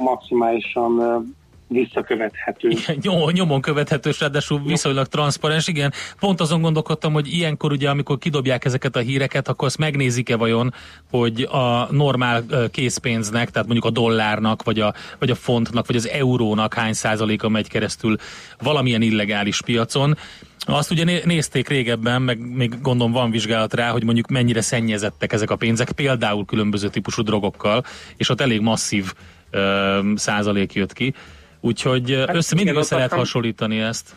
maximálisan 0.00 1.24
visszakövethető. 1.68 2.68
Nyom- 3.00 3.32
nyomon 3.32 3.60
követhető, 3.60 4.10
és 4.10 4.20
ráadásul 4.20 4.62
viszonylag 4.64 5.06
transzparens. 5.06 5.68
Igen, 5.68 5.92
pont 6.18 6.40
azon 6.40 6.60
gondolkodtam, 6.60 7.12
hogy 7.12 7.32
ilyenkor 7.32 7.72
ugye, 7.72 7.90
amikor 7.90 8.18
kidobják 8.18 8.64
ezeket 8.64 8.96
a 8.96 9.00
híreket, 9.00 9.48
akkor 9.48 9.66
azt 9.66 9.78
megnézik-e 9.78 10.36
vajon, 10.36 10.74
hogy 11.10 11.42
a 11.42 11.92
normál 11.92 12.44
készpénznek, 12.70 13.50
tehát 13.50 13.68
mondjuk 13.68 13.86
a 13.96 14.00
dollárnak, 14.00 14.62
vagy 14.62 14.80
a, 14.80 14.94
vagy 15.18 15.30
a 15.30 15.34
fontnak, 15.34 15.86
vagy 15.86 15.96
az 15.96 16.08
eurónak 16.08 16.74
hány 16.74 16.92
százaléka 16.92 17.48
megy 17.48 17.68
keresztül 17.68 18.16
valamilyen 18.58 19.02
illegális 19.02 19.62
piacon. 19.62 20.16
Azt 20.60 20.90
ugye 20.90 21.04
né- 21.04 21.24
nézték 21.24 21.68
régebben, 21.68 22.22
meg 22.22 22.38
még 22.54 22.80
gondolom 22.80 23.12
van 23.12 23.30
vizsgálat 23.30 23.74
rá, 23.74 23.90
hogy 23.90 24.04
mondjuk 24.04 24.26
mennyire 24.26 24.60
szennyezettek 24.60 25.32
ezek 25.32 25.50
a 25.50 25.56
pénzek, 25.56 25.92
például 25.92 26.44
különböző 26.44 26.88
típusú 26.88 27.22
drogokkal, 27.22 27.84
és 28.16 28.28
ott 28.28 28.40
elég 28.40 28.60
masszív 28.60 29.12
ö, 29.50 30.00
százalék 30.14 30.72
jött 30.72 30.92
ki. 30.92 31.14
Úgyhogy 31.60 32.10
hát 32.10 32.34
össze, 32.34 32.54
mindig 32.54 32.72
igen, 32.72 32.82
össze 32.82 32.96
lehet 32.96 33.12
hasonlítani 33.12 33.80
ezt. 33.80 34.14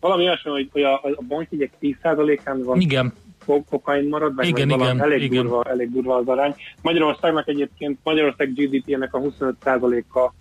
Valami 0.00 0.22
olyasmi, 0.22 0.50
hogy, 0.50 0.68
hogy 0.72 0.82
a, 0.82 0.94
a 0.94 1.22
bankjegyek 1.28 1.72
10%-án 1.80 2.62
van 2.62 2.80
Igen. 2.80 3.12
ko- 3.46 3.64
kokain 3.70 4.08
marad, 4.08 4.34
vagy 4.34 4.46
Igen, 4.46 4.68
vagy 4.68 4.78
valami, 4.78 4.96
igen, 4.96 5.10
elég, 5.10 5.22
igen. 5.22 5.42
Durva, 5.42 5.64
elég 5.64 5.90
durva 5.92 6.16
az 6.16 6.28
arány. 6.28 6.54
Magyarországnak 6.82 7.48
egyébként, 7.48 7.98
Magyarország 8.02 8.52
GDP-nek 8.52 9.14
a 9.14 9.20
25%-a 9.20 10.32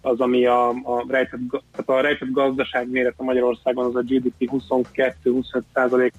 az, 0.00 0.20
ami 0.20 0.46
a, 0.46 0.68
a, 0.68 1.04
rejtett, 1.08 1.40
tehát 1.50 1.88
a 1.88 2.00
rejtett 2.00 2.30
gazdaság 2.30 2.90
méret 2.90 3.14
a 3.16 3.22
Magyarországon, 3.22 3.84
az 3.84 3.96
a 3.96 4.02
GDP 4.02 4.50
22-25% 4.72 6.10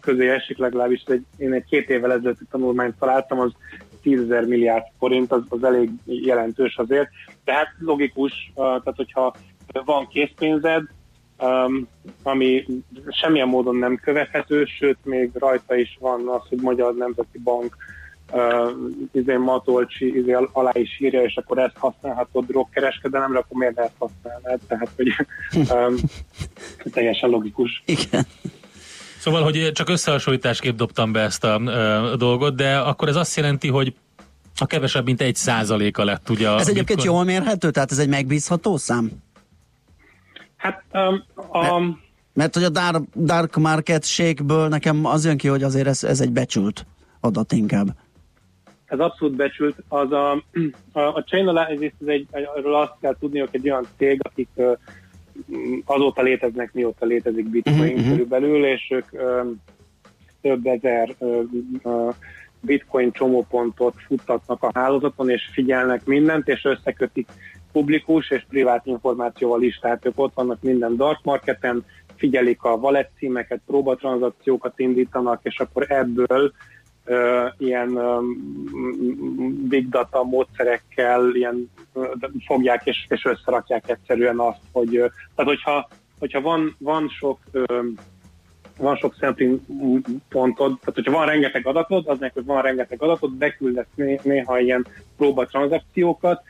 közé 0.00 0.28
esik, 0.28 0.58
legalábbis 0.58 1.02
egy, 1.06 1.24
én 1.36 1.52
egy 1.52 1.64
két 1.64 1.90
évvel 1.90 2.12
ezelőtti 2.12 2.44
tanulmányt 2.50 2.98
találtam, 2.98 3.40
az 3.40 3.52
10 4.02 4.20
ezer 4.20 4.44
milliárd 4.44 4.84
forint, 4.98 5.32
az, 5.32 5.42
az 5.48 5.64
elég 5.64 5.90
jelentős 6.04 6.76
azért. 6.76 7.08
Tehát 7.44 7.68
logikus, 7.78 8.52
tehát 8.54 8.96
hogyha 8.96 9.34
van 9.84 10.08
készpénzed, 10.08 10.82
um, 11.38 11.88
ami 12.22 12.66
semmilyen 13.08 13.48
módon 13.48 13.76
nem 13.76 13.96
követhető, 13.96 14.64
sőt, 14.64 14.98
még 15.04 15.30
rajta 15.34 15.76
is 15.76 15.96
van 16.00 16.28
az, 16.28 16.48
hogy 16.48 16.60
Magyar 16.60 16.94
Nemzeti 16.94 17.38
Bank 17.38 17.76
uh, 18.32 18.70
izé 19.12 19.36
Matolcsi 19.36 20.18
izé 20.18 20.36
alá 20.52 20.70
is 20.74 21.00
írja, 21.00 21.22
és 21.22 21.36
akkor 21.36 21.58
ezt 21.58 21.76
használhatod 21.76 22.46
drogkereskedelemre, 22.46 23.38
akkor 23.38 23.58
miért 23.58 23.76
lehet 23.76 23.92
használni? 23.98 24.60
Tehát, 24.68 24.90
hogy 24.96 25.12
um, 25.76 25.94
teljesen 26.92 27.30
logikus. 27.30 27.82
Igen. 27.86 28.26
Szóval, 29.18 29.42
hogy 29.42 29.70
csak 29.72 29.88
összehasonlításképp 29.88 30.76
dobtam 30.76 31.12
be 31.12 31.20
ezt 31.20 31.44
a 31.44 31.60
ö, 31.64 32.14
dolgot, 32.16 32.54
de 32.56 32.78
akkor 32.78 33.08
ez 33.08 33.16
azt 33.16 33.36
jelenti, 33.36 33.68
hogy 33.68 33.94
a 34.56 34.66
kevesebb, 34.66 35.04
mint 35.04 35.20
egy 35.20 35.34
százaléka 35.34 36.04
lett 36.04 36.30
ugye 36.30 36.48
Ez 36.48 36.68
egyébként 36.68 36.86
bitcoin- 36.86 37.04
jól 37.04 37.24
mérhető? 37.24 37.70
Tehát 37.70 37.90
ez 37.90 37.98
egy 37.98 38.08
megbízható 38.08 38.76
szám? 38.76 39.10
Hát 40.56 40.84
um, 40.92 41.24
a... 41.52 41.80
Mert 42.34 42.54
hogy 42.54 42.64
a 42.64 42.68
dark, 42.68 43.02
dark 43.16 43.56
market 43.56 44.04
shake-ből 44.04 44.68
nekem 44.68 45.04
az 45.04 45.24
jön 45.24 45.36
ki, 45.36 45.48
hogy 45.48 45.62
azért 45.62 45.86
ez, 45.86 46.04
ez 46.04 46.20
egy 46.20 46.30
becsült 46.32 46.86
adat 47.20 47.52
inkább. 47.52 47.86
ez 48.86 48.98
abszolút 48.98 49.36
becsült, 49.36 49.76
az 49.88 50.12
a, 50.12 50.32
a, 50.92 51.00
a 51.00 51.24
Chainalysis, 51.26 51.92
ez 52.00 52.06
egy, 52.06 52.26
erről 52.30 52.74
azt 52.74 52.94
kell 53.00 53.16
tudni, 53.20 53.38
hogy 53.38 53.48
egy 53.52 53.70
olyan 53.70 53.86
cég, 53.96 54.20
akik 54.22 54.48
m, 54.54 54.62
azóta 55.84 56.22
léteznek, 56.22 56.72
mióta 56.72 57.06
létezik 57.06 57.48
Bitcoin 57.48 57.96
mhm. 57.96 58.08
körülbelül, 58.08 58.64
és 58.64 58.90
ők 58.90 59.12
ö, 59.12 59.42
több 60.40 60.66
ezer 60.66 61.14
ö, 61.18 61.40
ö, 61.82 62.08
Bitcoin 62.60 63.12
csomópontot 63.12 63.94
futtatnak 64.06 64.62
a 64.62 64.70
hálózaton, 64.74 65.30
és 65.30 65.50
figyelnek 65.52 66.04
mindent, 66.04 66.48
és 66.48 66.64
összekötik 66.64 67.28
publikus 67.72 68.30
és 68.30 68.44
privát 68.48 68.86
információval 68.86 69.62
is, 69.62 69.78
tehát 69.78 70.06
ők 70.06 70.18
ott 70.20 70.34
vannak 70.34 70.62
minden 70.62 70.96
dark 70.96 71.24
marketen, 71.24 71.84
figyelik 72.16 72.62
a 72.62 72.74
wallet 72.74 73.10
címeket, 73.16 73.60
próbatranzakciókat 73.66 74.78
indítanak, 74.78 75.40
és 75.42 75.58
akkor 75.58 75.84
ebből 75.88 76.52
ilyen 77.58 77.98
big 79.68 79.88
data 79.88 80.22
módszerekkel 80.22 81.34
ilyen, 81.34 81.70
fogják 82.46 82.86
és, 82.86 83.06
és 83.08 83.24
összerakják 83.24 83.88
egyszerűen 83.90 84.38
azt, 84.38 84.60
hogy 84.72 84.90
tehát 85.34 85.50
hogyha, 85.50 85.88
hogyha 86.18 86.40
van, 86.40 86.76
van 86.78 87.08
sok 87.08 87.38
van 88.78 88.96
sok 88.96 89.14
sampling 89.20 89.60
pontod, 90.28 90.78
tehát 90.78 90.94
hogyha 90.94 91.12
van 91.12 91.26
rengeteg 91.26 91.66
adatod, 91.66 92.06
az 92.06 92.18
neked 92.18 92.44
van 92.44 92.62
rengeteg 92.62 93.02
adatod, 93.02 93.32
beküldesz 93.32 93.86
né- 93.94 94.24
néha 94.24 94.58
ilyen 94.58 94.86
próba 95.16 95.46
tranzakciókat, 95.46 96.42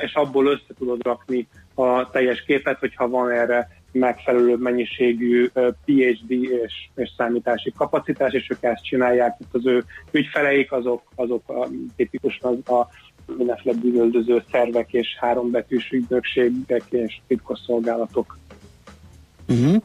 és 0.00 0.14
abból 0.14 0.46
össze 0.46 0.74
tudod 0.78 1.02
rakni 1.02 1.48
a 1.74 2.10
teljes 2.10 2.44
képet, 2.44 2.78
hogyha 2.78 3.08
van 3.08 3.30
erre 3.30 3.68
megfelelő 3.98 4.56
mennyiségű 4.56 5.46
PhD 5.84 6.30
és, 6.30 6.88
és 6.94 7.10
számítási 7.16 7.72
kapacitás, 7.76 8.32
és 8.32 8.50
ők 8.50 8.62
ezt 8.62 8.84
csinálják, 8.84 9.36
itt 9.40 9.54
az 9.54 9.66
ő 9.66 9.84
ügyfeleik, 10.10 10.72
azok, 10.72 11.02
azok 11.14 11.48
a, 11.48 11.68
tipikusan 11.96 12.62
az 12.64 12.74
a 12.74 12.88
mindenféle 13.36 13.76
bűnöldöző 13.80 14.42
szervek 14.50 14.92
és 14.92 15.16
hárombetűs 15.20 15.90
ügynökségek 15.90 16.82
és 16.90 17.20
titkosszolgálatok. 17.26 18.38
Uh-huh. 19.48 19.82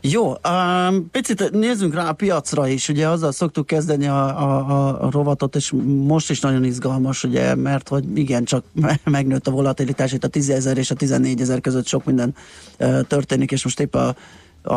Jó, 0.00 0.28
um, 0.28 1.10
picit 1.10 1.50
nézzünk 1.50 1.94
rá 1.94 2.08
a 2.08 2.12
piacra 2.12 2.68
is, 2.68 2.88
ugye 2.88 3.08
azzal 3.08 3.32
szoktuk 3.32 3.66
kezdeni 3.66 4.06
a, 4.06 4.24
a, 4.24 5.04
a 5.04 5.10
rovatot, 5.10 5.56
és 5.56 5.72
most 6.06 6.30
is 6.30 6.40
nagyon 6.40 6.64
izgalmas, 6.64 7.24
ugye, 7.24 7.54
mert 7.54 7.88
hogy 7.88 8.18
igen, 8.18 8.44
csak 8.44 8.64
megnőtt 9.04 9.46
a 9.46 9.50
volatilitás, 9.50 10.12
itt 10.12 10.24
a 10.24 10.28
10 10.28 10.50
ezer 10.50 10.78
és 10.78 10.90
a 10.90 10.94
14 10.94 11.40
ezer 11.40 11.60
között 11.60 11.86
sok 11.86 12.04
minden 12.04 12.34
uh, 12.78 13.02
történik, 13.02 13.52
és 13.52 13.64
most 13.64 13.80
épp 13.80 13.94
a, 13.94 14.14
a, 14.62 14.74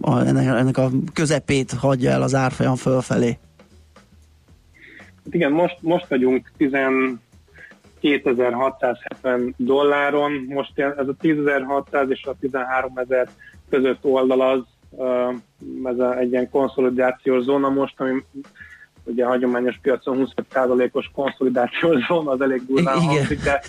a, 0.00 0.26
ennek, 0.26 0.76
a 0.76 0.90
közepét 1.12 1.72
hagyja 1.72 2.10
el 2.10 2.22
az 2.22 2.34
árfolyam 2.34 2.76
fölfelé. 2.76 3.38
Hát 5.24 5.34
igen, 5.34 5.52
most, 5.52 5.76
most 5.80 6.06
vagyunk 6.08 6.52
12.670 8.04 9.52
dolláron, 9.56 10.32
most 10.48 10.78
ez 10.78 11.08
a 11.08 11.14
10.600 11.22 12.08
és 12.08 12.24
a 12.24 12.34
13.000 12.42 13.28
között 13.70 14.04
oldal 14.04 14.40
az, 14.40 14.60
ez 15.84 15.98
a, 15.98 16.18
egy 16.18 16.30
ilyen 16.32 16.50
konszolidációs 16.50 17.42
zóna. 17.42 17.68
Most, 17.68 18.00
ami 18.00 18.22
ugye 19.04 19.24
a 19.24 19.28
hagyományos 19.28 19.78
piacon 19.82 20.28
25%-os 20.52 21.10
konszolidációs 21.14 22.06
zóna, 22.06 22.30
az 22.30 22.40
elég 22.40 22.62
durván 22.66 23.00
hangzik, 23.00 23.40
de, 23.42 23.62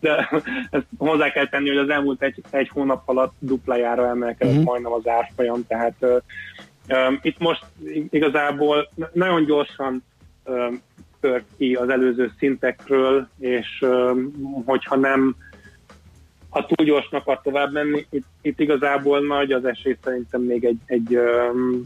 de 0.00 0.28
ezt 0.70 0.86
hozzá 0.98 1.30
kell 1.30 1.48
tenni, 1.48 1.68
hogy 1.68 1.78
az 1.78 1.88
elmúlt 1.88 2.22
egy, 2.22 2.42
egy 2.50 2.68
hónap 2.68 3.02
alatt 3.08 3.34
duplájára 3.38 4.06
emelkedett 4.08 4.54
Mhm. 4.54 4.62
majdnem 4.62 4.92
az 4.92 5.06
árfolyam, 5.08 5.66
tehát 5.66 5.94
ö, 5.98 6.16
ö, 6.86 6.94
itt 7.22 7.38
most 7.38 7.64
igazából 8.10 8.90
nagyon 9.12 9.44
gyorsan 9.44 10.04
ö, 11.22 11.28
tört 11.28 11.44
ki 11.56 11.74
az 11.74 11.88
előző 11.88 12.32
szintekről, 12.38 13.28
és 13.38 13.84
hogyha 14.64 14.96
nem 14.96 15.36
ha 16.52 16.66
túl 16.66 16.86
gyorsan 16.86 17.18
akar 17.18 17.40
tovább 17.42 17.72
menni, 17.72 18.06
itt, 18.10 18.26
itt 18.42 18.60
igazából 18.60 19.20
nagy 19.20 19.52
az 19.52 19.64
esély 19.64 19.96
szerintem 20.02 20.40
még 20.40 20.64
egy, 20.64 20.78
egy 20.86 21.16
um, 21.16 21.82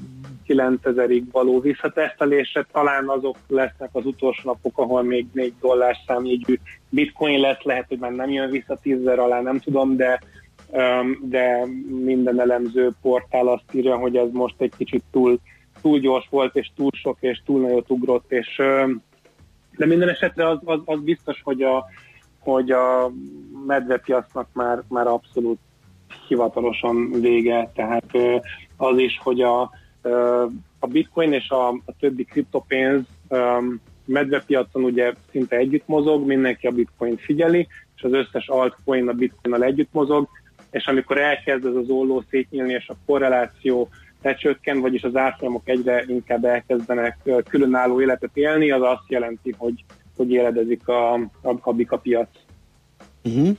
9000-ig 0.49 1.23
való 1.33 1.61
visszatesztelésre. 1.61 2.67
Talán 2.73 3.09
azok 3.09 3.37
lesznek 3.49 3.89
az 3.93 4.07
utolsó 4.07 4.41
napok, 4.45 4.79
ahol 4.79 5.03
még 5.03 5.27
4 5.33 5.53
dollár 5.61 5.97
számjegyű 6.07 6.59
bitcoin 6.89 7.41
lesz, 7.41 7.63
lehet, 7.63 7.89
hogy 7.89 7.99
már 7.99 8.13
nem 8.13 8.31
jön 8.31 8.51
vissza 8.51 8.79
10 8.83 9.03
000 9.03 9.23
alá, 9.23 9.41
nem 9.41 9.59
tudom, 9.59 9.97
de 9.97 10.21
de 11.21 11.67
minden 12.05 12.41
elemző 12.41 12.91
portál 13.03 13.49
azt 13.49 13.65
írja, 13.73 13.97
hogy 13.97 14.17
ez 14.17 14.29
most 14.33 14.55
egy 14.59 14.73
kicsit 14.77 15.03
túl, 15.11 15.39
túl 15.83 15.99
gyors 15.99 16.27
volt, 16.31 16.57
és 16.57 16.71
túl 16.77 16.91
sok, 16.93 17.17
és 17.21 17.43
túl 17.45 17.61
nagyot 17.61 17.91
ugrott, 17.91 18.33
és 18.33 18.63
de 19.77 19.86
minden 19.86 20.09
esetre 20.09 20.48
az, 20.48 20.59
az, 20.65 20.81
az 20.85 21.01
biztos, 21.01 21.40
hogy 21.43 21.62
a, 21.62 21.86
hogy 22.39 22.70
a 22.70 23.12
medvepiacnak 23.66 24.48
már, 24.53 24.82
már 24.89 25.07
abszolút 25.07 25.59
hivatalosan 26.28 27.11
vége, 27.20 27.70
tehát 27.74 28.11
az 28.77 28.98
is, 28.98 29.20
hogy 29.23 29.40
a, 29.40 29.61
a 30.78 30.86
bitcoin 30.86 31.32
és 31.32 31.48
a, 31.51 31.69
a 31.69 31.97
többi 31.98 32.24
kriptopénz 32.24 33.03
medvepiacon 34.05 34.85
ugye 34.85 35.12
szinte 35.31 35.57
együtt 35.57 35.86
mozog, 35.86 36.27
mindenki 36.27 36.66
a 36.66 36.70
bitcoin 36.70 37.16
figyeli, 37.16 37.69
és 37.97 38.03
az 38.03 38.12
összes 38.12 38.48
altcoin 38.48 39.09
a 39.09 39.12
bitcoinnal 39.12 39.62
együtt 39.62 39.93
mozog, 39.93 40.28
és 40.70 40.86
amikor 40.86 41.19
elkezd 41.19 41.66
ez 41.66 41.74
az 41.74 41.89
olló 41.89 42.24
szétnyílni, 42.31 42.73
és 42.73 42.89
a 42.89 42.97
korreláció 43.07 43.89
lecsökken, 44.22 44.80
vagyis 44.80 45.02
az 45.02 45.16
árfolyamok 45.16 45.68
egyre 45.68 46.05
inkább 46.09 46.44
elkezdenek 46.44 47.18
különálló 47.48 48.01
életet 48.01 48.30
élni, 48.32 48.70
az 48.70 48.82
azt 48.82 49.09
jelenti, 49.09 49.55
hogy, 49.59 49.84
hogy 50.16 50.30
éledezik 50.30 50.88
a, 50.88 51.14
a, 51.14 51.55
a 51.60 51.72
bika 51.72 51.97
piac. 51.97 52.28
Uh-huh. 53.24 53.56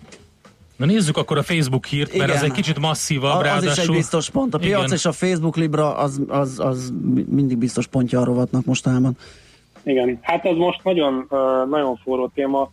Na 0.77 0.85
nézzük 0.85 1.17
akkor 1.17 1.38
a 1.38 1.43
Facebook 1.43 1.85
hírt, 1.85 2.17
mert 2.17 2.29
Igen. 2.29 2.35
az 2.35 2.43
egy 2.43 2.51
kicsit 2.51 2.79
masszívabb, 2.79 3.35
Az 3.35 3.41
ráadásul. 3.41 3.71
is 3.71 3.77
egy 3.77 3.95
biztos 3.95 4.29
pont. 4.29 4.53
A 4.53 4.57
piac 4.57 4.79
Igen. 4.84 4.93
és 4.93 5.05
a 5.05 5.11
Facebook 5.11 5.55
Libra 5.55 5.95
az, 5.95 6.21
az, 6.27 6.59
az 6.59 6.93
mindig 7.29 7.57
biztos 7.57 7.88
pontja 7.88 8.19
a 8.19 8.23
rovatnak 8.23 8.65
mostanában. 8.65 9.17
Igen, 9.84 10.19
hát 10.21 10.45
ez 10.45 10.55
most 10.55 10.84
nagyon, 10.84 11.27
nagyon 11.69 11.95
forró 11.95 12.31
téma. 12.34 12.69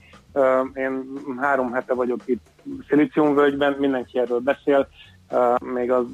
Én 0.75 1.05
három 1.41 1.73
hete 1.73 1.95
vagyok 1.95 2.21
itt 2.25 2.47
Szilíciumvölgyben, 2.89 3.77
mindenki 3.79 4.19
erről 4.19 4.39
beszél, 4.39 4.89
még 5.75 5.91
az 5.91 6.07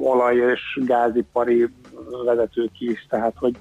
olaj- 0.00 0.52
és 0.52 0.78
gázipari 0.84 1.66
vezetők 2.24 2.80
is, 2.80 3.06
tehát 3.08 3.34
hogy 3.36 3.56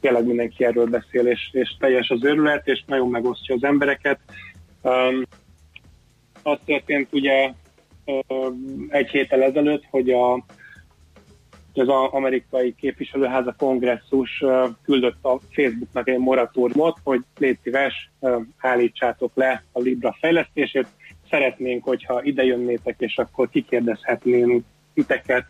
tényleg 0.00 0.26
mindenki 0.26 0.64
erről 0.64 0.86
beszél, 0.86 1.26
és, 1.26 1.48
és 1.52 1.76
teljes 1.78 2.08
az 2.10 2.24
őrület, 2.24 2.68
és 2.68 2.84
nagyon 2.86 3.08
megosztja 3.08 3.54
az 3.54 3.64
embereket. 3.64 4.18
Ö, 4.82 5.20
Az 6.42 6.58
történt 6.64 7.12
ugye 7.12 7.52
ö, 8.04 8.48
egy 8.88 9.08
héttel 9.08 9.42
ezelőtt, 9.42 9.84
hogy 9.90 10.10
a 10.10 10.44
az 11.78 11.88
amerikai 11.88 12.74
képviselőház, 12.74 13.46
a 13.46 13.54
kongresszus 13.58 14.44
küldött 14.82 15.24
a 15.24 15.38
Facebooknak 15.50 16.08
egy 16.08 16.18
moratóriumot, 16.18 16.98
hogy 17.02 17.20
légy 17.38 17.58
szíves, 17.62 18.10
állítsátok 18.58 19.30
le 19.34 19.64
a 19.72 19.80
Libra 19.80 20.16
fejlesztését. 20.20 20.86
Szeretnénk, 21.30 21.84
hogyha 21.84 22.22
ide 22.22 22.44
jönnétek, 22.44 22.94
és 22.98 23.18
akkor 23.18 23.48
kikérdezhetnénk 23.50 24.64
titeket 24.94 25.44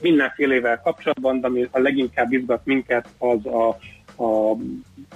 mindenfélevel 0.00 0.80
kapcsolatban, 0.80 1.40
de 1.40 1.46
ami 1.46 1.68
a 1.70 1.78
leginkább 1.78 2.32
izgat 2.32 2.64
minket, 2.64 3.08
az 3.18 3.46
a, 3.46 3.76
a, 4.22 4.50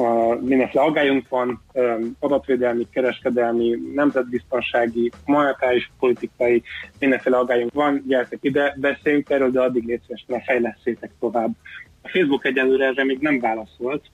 a 0.02 0.34
mindenféle 0.40 0.84
aggályunk 0.84 1.28
van, 1.28 1.62
adatvédelmi, 2.18 2.86
kereskedelmi, 2.90 3.78
nemzetbiztonsági, 3.94 5.10
monetáris, 5.24 5.90
politikai, 5.98 6.62
mindenféle 6.98 7.36
aggályunk 7.36 7.72
van, 7.72 8.02
gyertek 8.06 8.38
ide, 8.40 8.74
beszéljünk 8.76 9.30
erről, 9.30 9.50
de 9.50 9.60
addig 9.60 9.84
légy 9.84 10.00
szíves, 10.06 10.24
ne 10.26 10.40
fejleszétek 10.40 11.10
tovább. 11.20 11.50
A 12.02 12.08
Facebook 12.08 12.44
egyelőre 12.44 12.86
erre 12.86 13.04
még 13.04 13.18
nem 13.18 13.40
válaszolt, 13.40 14.04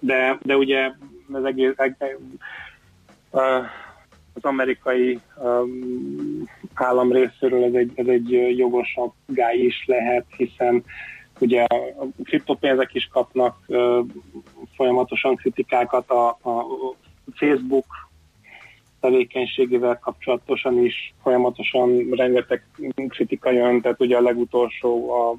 de, 0.00 0.38
de 0.42 0.56
ugye 0.56 0.90
az 1.34 1.44
egész, 1.44 1.74
az 4.34 4.44
amerikai 4.44 5.20
állam 6.74 7.12
részéről 7.12 7.64
ez 7.64 7.72
egy, 7.72 7.92
ez 7.94 8.06
egy 8.06 8.30
jogosabb 8.56 9.12
gály 9.26 9.56
is 9.56 9.84
lehet, 9.86 10.24
hiszen 10.36 10.84
ugye 11.40 11.62
a 11.62 12.06
kriptopénzek 12.22 12.94
is 12.94 13.08
kapnak 13.12 13.66
folyamatosan 14.76 15.34
kritikákat, 15.36 16.10
a, 16.10 16.28
a 16.28 16.66
Facebook 17.34 18.07
tevékenységével 19.00 19.98
kapcsolatosan 19.98 20.84
is 20.84 21.14
folyamatosan 21.22 22.10
rengeteg 22.10 22.66
kritika 23.08 23.50
jön, 23.50 23.80
tehát 23.80 24.00
ugye 24.00 24.16
a 24.16 24.20
legutolsó 24.20 25.10
a 25.10 25.36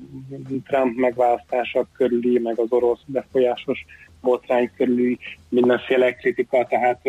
Trump 0.67 0.97
megválasztása 0.97 1.87
körüli, 1.93 2.39
meg 2.39 2.59
az 2.59 2.71
orosz 2.71 3.01
befolyásos 3.05 3.85
botrány 4.21 4.71
körüli 4.77 5.17
mindenféle 5.49 6.13
kritika, 6.15 6.65
tehát 6.65 7.01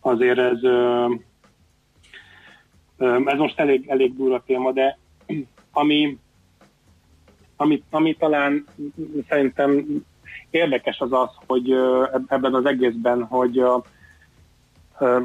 azért 0.00 0.38
ez, 0.38 0.58
ez 3.24 3.38
most 3.38 3.60
elég, 3.60 3.84
elég 3.88 4.16
durva 4.16 4.42
téma, 4.46 4.72
de 4.72 4.98
ami, 5.72 6.18
ami, 7.56 7.82
ami 7.90 8.14
talán 8.14 8.64
szerintem 9.28 9.86
érdekes 10.50 10.98
az 10.98 11.12
az, 11.12 11.30
hogy 11.46 11.70
ebben 12.26 12.54
az 12.54 12.64
egészben, 12.64 13.24
hogy 13.24 13.58
ö, 13.58 13.76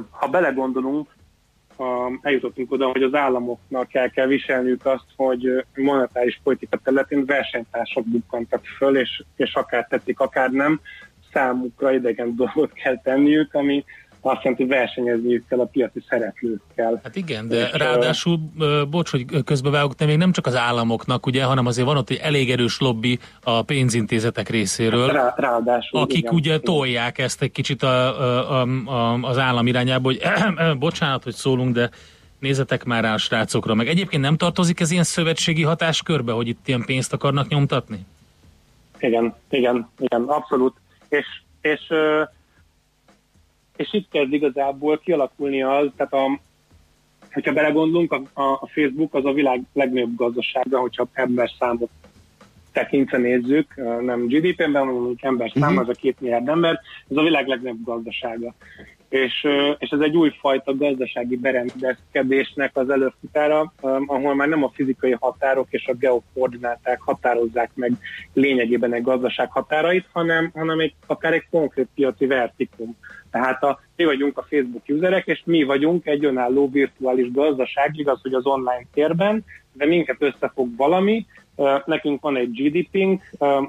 ha 0.09 0.27
belegondolunk, 0.31 1.09
eljutottunk 2.21 2.71
oda, 2.71 2.87
hogy 2.87 3.03
az 3.03 3.13
államoknak 3.13 3.93
el 3.93 4.09
kell 4.09 4.27
viselniük 4.27 4.85
azt, 4.85 5.05
hogy 5.15 5.65
monetáris 5.75 6.39
politika 6.43 6.77
területén 6.83 7.25
versenytársak 7.25 8.05
bukkantak 8.05 8.65
föl, 8.65 8.97
és, 8.97 9.23
és 9.35 9.53
akár 9.53 9.87
tették, 9.89 10.19
akár 10.19 10.51
nem, 10.51 10.81
számukra 11.33 11.93
idegen 11.93 12.35
dolgot 12.35 12.73
kell 12.73 13.01
tenniük, 13.01 13.53
ami 13.53 13.83
azt 14.21 14.43
jelenti, 14.43 14.63
hogy 14.63 14.71
versenyezniük 14.71 15.47
kell 15.47 15.59
a 15.59 15.65
piaci 15.65 16.03
szereplőkkel. 16.09 16.99
Hát 17.03 17.15
igen, 17.15 17.47
de 17.47 17.67
És, 17.67 17.71
ráadásul, 17.71 18.39
bocs, 18.89 19.11
hogy 19.11 19.43
közbevágok, 19.43 19.93
de 19.93 20.05
még 20.05 20.17
nem 20.17 20.31
csak 20.31 20.45
az 20.45 20.55
államoknak, 20.55 21.25
ugye, 21.25 21.43
hanem 21.43 21.65
azért 21.65 21.87
van 21.87 21.97
ott 21.97 22.09
egy 22.09 22.19
elég 22.23 22.51
erős 22.51 22.79
lobby 22.79 23.19
a 23.43 23.61
pénzintézetek 23.61 24.49
részéről, 24.49 25.07
Rá, 25.07 25.33
ráadásul. 25.37 25.99
akik 25.99 26.17
igen, 26.17 26.33
ugye 26.33 26.59
tolják 26.59 27.17
ezt 27.17 27.41
egy 27.41 27.51
kicsit 27.51 27.83
a, 27.83 28.21
a, 28.51 28.61
a, 28.85 29.13
az 29.21 29.37
állam 29.37 29.67
irányába, 29.67 30.07
hogy 30.07 30.21
bocsánat, 30.79 31.23
hogy 31.23 31.33
szólunk, 31.33 31.73
de 31.73 31.89
nézzetek 32.39 32.83
már 32.83 33.03
rá 33.03 33.13
a 33.13 33.17
srácokra. 33.17 33.73
Meg 33.73 33.87
egyébként 33.87 34.21
nem 34.21 34.37
tartozik 34.37 34.79
ez 34.79 34.91
ilyen 34.91 35.03
szövetségi 35.03 35.63
hatáskörbe, 35.63 36.31
hogy 36.31 36.47
itt 36.47 36.67
ilyen 36.67 36.83
pénzt 36.85 37.13
akarnak 37.13 37.47
nyomtatni? 37.47 38.05
Igen, 38.99 39.35
igen, 39.49 39.89
igen, 39.99 40.21
abszolút. 40.21 40.75
És, 41.09 41.25
és, 41.61 41.91
és 43.81 43.93
itt 43.93 44.09
kezd 44.09 44.33
igazából 44.33 44.99
kialakulni 44.99 45.63
az, 45.63 45.87
tehát 45.95 46.13
a, 46.13 46.39
hogyha 47.33 47.53
belegondolunk, 47.53 48.11
a, 48.13 48.41
a 48.41 48.67
Facebook 48.67 49.13
az 49.13 49.25
a 49.25 49.33
világ 49.33 49.61
legnagyobb 49.73 50.15
gazdasága, 50.15 50.79
hogyha 50.79 51.07
ember 51.13 51.51
számot 51.59 51.89
tekintve 52.71 53.17
nézzük, 53.17 53.75
nem 54.01 54.27
GDP-ben, 54.27 54.85
hanem 54.85 55.15
ember 55.21 55.51
szám, 55.55 55.77
az 55.77 55.89
a 55.89 55.93
két 55.93 56.19
milliárd 56.19 56.47
ember, 56.47 56.79
ez 57.09 57.17
a 57.17 57.21
világ 57.21 57.47
legnagyobb 57.47 57.83
gazdasága. 57.83 58.53
És, 59.11 59.47
és 59.77 59.89
ez 59.89 59.99
egy 59.99 60.15
újfajta 60.15 60.75
gazdasági 60.77 61.35
berendezkedésnek 61.35 62.77
az 62.77 62.89
előfutára, 62.89 63.73
ahol 64.05 64.35
már 64.35 64.47
nem 64.47 64.63
a 64.63 64.71
fizikai 64.73 65.15
határok 65.19 65.67
és 65.69 65.87
a 65.87 65.93
geokoordináták 65.93 67.01
határozzák 67.01 67.71
meg 67.73 67.91
lényegében 68.33 68.93
egy 68.93 69.01
gazdaság 69.01 69.51
határait, 69.51 70.05
hanem, 70.11 70.51
hanem 70.53 70.79
egy, 70.79 70.93
akár 71.05 71.33
egy 71.33 71.45
konkrét 71.49 71.87
piaci 71.95 72.25
vertikum. 72.25 72.97
Tehát 73.31 73.63
a, 73.63 73.79
mi 73.95 74.05
vagyunk 74.05 74.37
a 74.37 74.45
Facebook 74.49 74.83
userek, 74.87 75.27
és 75.27 75.41
mi 75.45 75.63
vagyunk 75.63 76.05
egy 76.05 76.25
önálló 76.25 76.69
virtuális 76.69 77.31
gazdaság, 77.31 77.91
igaz, 77.97 78.21
hogy 78.21 78.33
az 78.33 78.45
online 78.45 78.85
térben, 78.93 79.45
de 79.73 79.85
minket 79.85 80.21
összefog 80.21 80.75
valami, 80.75 81.25
nekünk 81.85 82.21
van 82.21 82.37
egy 82.37 82.51
GDP-nk, 82.51 83.21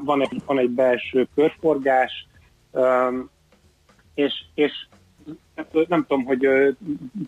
van 0.04 0.22
egy, 0.22 0.42
van 0.46 0.58
egy 0.58 0.70
belső 0.70 1.28
körforgás, 1.34 2.26
és, 4.14 4.32
és 4.54 4.72
nem 5.88 6.04
tudom, 6.08 6.24
hogy 6.24 6.48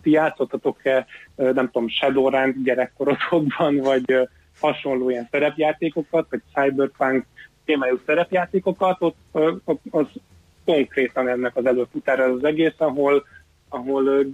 ti 0.01 0.11
játszottatok-e, 0.11 1.05
nem 1.35 1.69
tudom, 1.71 1.87
Shadowrun 1.87 2.61
gyerekkorotokban, 2.63 3.75
vagy 3.77 4.29
hasonló 4.59 5.09
ilyen 5.09 5.27
szerepjátékokat, 5.31 6.27
vagy 6.29 6.41
Cyberpunk 6.53 7.25
témájú 7.65 7.99
szerepjátékokat, 8.05 8.97
ott 8.99 9.17
az 9.89 10.07
konkrétan 10.65 11.27
ennek 11.27 11.55
az 11.55 11.65
előfutára 11.65 12.23
az 12.23 12.43
egész, 12.43 12.73
ahol, 12.77 13.25
ahol 13.69 14.25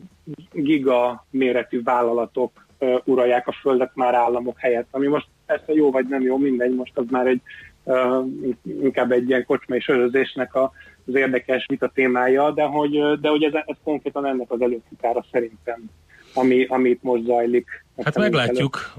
giga 0.52 1.26
méretű 1.30 1.84
vállalatok 1.84 2.66
uralják 3.04 3.48
a 3.48 3.52
földet 3.52 3.92
már 3.96 4.14
államok 4.14 4.60
helyett, 4.60 4.88
ami 4.92 5.08
most 5.08 5.28
persze 5.46 5.74
jó 5.74 5.92
vagy 5.92 6.08
nem 6.08 6.22
jó, 6.22 6.38
mindegy, 6.38 6.76
most 6.76 6.98
az 6.98 7.06
már 7.10 7.28
egy 7.28 7.42
inkább 8.64 9.12
egy 9.12 9.30
ilyen 9.30 9.46
kocsmai 9.46 9.80
sörözésnek 9.80 10.56
a, 10.56 10.72
az 11.08 11.16
érdekes 11.16 11.66
vita 11.68 11.92
témája, 11.94 12.52
de 12.52 12.64
hogy, 12.64 13.20
de 13.20 13.30
hogy 13.30 13.44
ez, 13.44 13.54
ez 13.66 13.76
konkrétan 13.84 14.26
ennek 14.26 14.52
az 14.52 14.62
előfutára 14.62 15.26
szerintem, 15.32 15.90
ami, 16.34 16.66
amit 16.66 17.04
most 17.04 17.24
zajlik. 17.24 17.86
Hát 18.04 18.18
meglátjuk. 18.18 18.94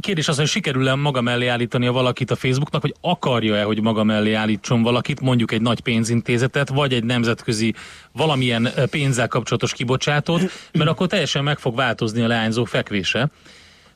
Kérdés 0.00 0.28
az, 0.28 0.36
hogy 0.36 0.46
sikerül-e 0.46 0.94
maga 0.94 1.20
mellé 1.20 1.46
állítani 1.46 1.88
valakit 1.88 2.30
a 2.30 2.36
Facebooknak, 2.36 2.80
hogy 2.80 2.94
akarja-e, 3.00 3.62
hogy 3.62 3.82
maga 3.82 4.04
mellé 4.04 4.32
állítson 4.32 4.82
valakit, 4.82 5.20
mondjuk 5.20 5.52
egy 5.52 5.62
nagy 5.62 5.80
pénzintézetet, 5.80 6.68
vagy 6.68 6.92
egy 6.92 7.04
nemzetközi 7.04 7.74
valamilyen 8.12 8.68
pénzzel 8.90 9.28
kapcsolatos 9.28 9.72
kibocsátót, 9.72 10.40
mert 10.72 10.90
akkor 10.90 11.06
teljesen 11.06 11.44
meg 11.44 11.58
fog 11.58 11.76
változni 11.76 12.22
a 12.22 12.26
leányzó 12.26 12.64
fekvése. 12.64 13.28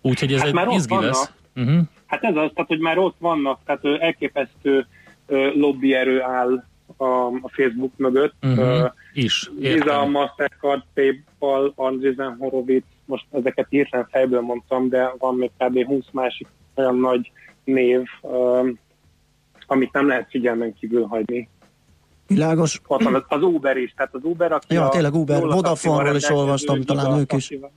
Úgyhogy 0.00 0.32
ez 0.32 0.40
Hát 0.40 0.66
egy 0.66 0.74
izgi 0.74 1.00
lesz. 1.00 1.30
Uh-huh. 1.56 1.80
Hát 2.06 2.22
ez 2.22 2.36
az, 2.36 2.50
tehát 2.54 2.68
hogy 2.68 2.80
már 2.80 2.98
ott 2.98 3.16
vannak, 3.18 3.60
tehát 3.66 4.00
elképesztő 4.00 4.86
lobbyerő 5.54 6.22
áll 6.22 6.64
a, 7.00 7.26
a 7.26 7.48
Facebook 7.52 7.92
mögött. 7.96 8.34
Uh-huh. 8.42 8.58
Ö, 8.58 8.86
Is. 9.12 9.50
Visa. 9.58 10.04
Mastercard, 10.06 10.82
Paypal, 10.94 11.72
Andreessen 11.76 12.36
Horowitz, 12.38 12.86
most 13.04 13.26
ezeket 13.30 13.66
hirtelen 13.68 14.08
fejből 14.10 14.40
mondtam, 14.40 14.88
de 14.88 15.14
van 15.18 15.34
még 15.34 15.50
kb. 15.58 15.84
20 15.86 16.04
másik 16.12 16.46
olyan 16.74 16.96
nagy 16.96 17.32
név, 17.64 18.02
ö, 18.22 18.68
amit 19.66 19.92
nem 19.92 20.06
lehet 20.08 20.26
figyelmen 20.30 20.74
kívül 20.74 21.04
hagyni. 21.06 21.48
Világos. 22.26 22.80
Ott 22.86 23.02
van 23.02 23.14
az, 23.14 23.22
az 23.28 23.42
Uber 23.42 23.76
is, 23.76 23.94
tehát 23.96 24.14
az 24.14 24.24
Uber, 24.24 24.52
aki 24.52 24.74
Ja, 24.74 24.84
a 24.86 24.88
tényleg 24.88 25.14
Uber, 25.14 25.42
Vodafone-ról 25.42 26.16
is 26.16 26.30
olvastam, 26.30 26.82
talán 26.82 27.18
ők 27.18 27.32
is. 27.32 27.46
taxival. 27.48 27.72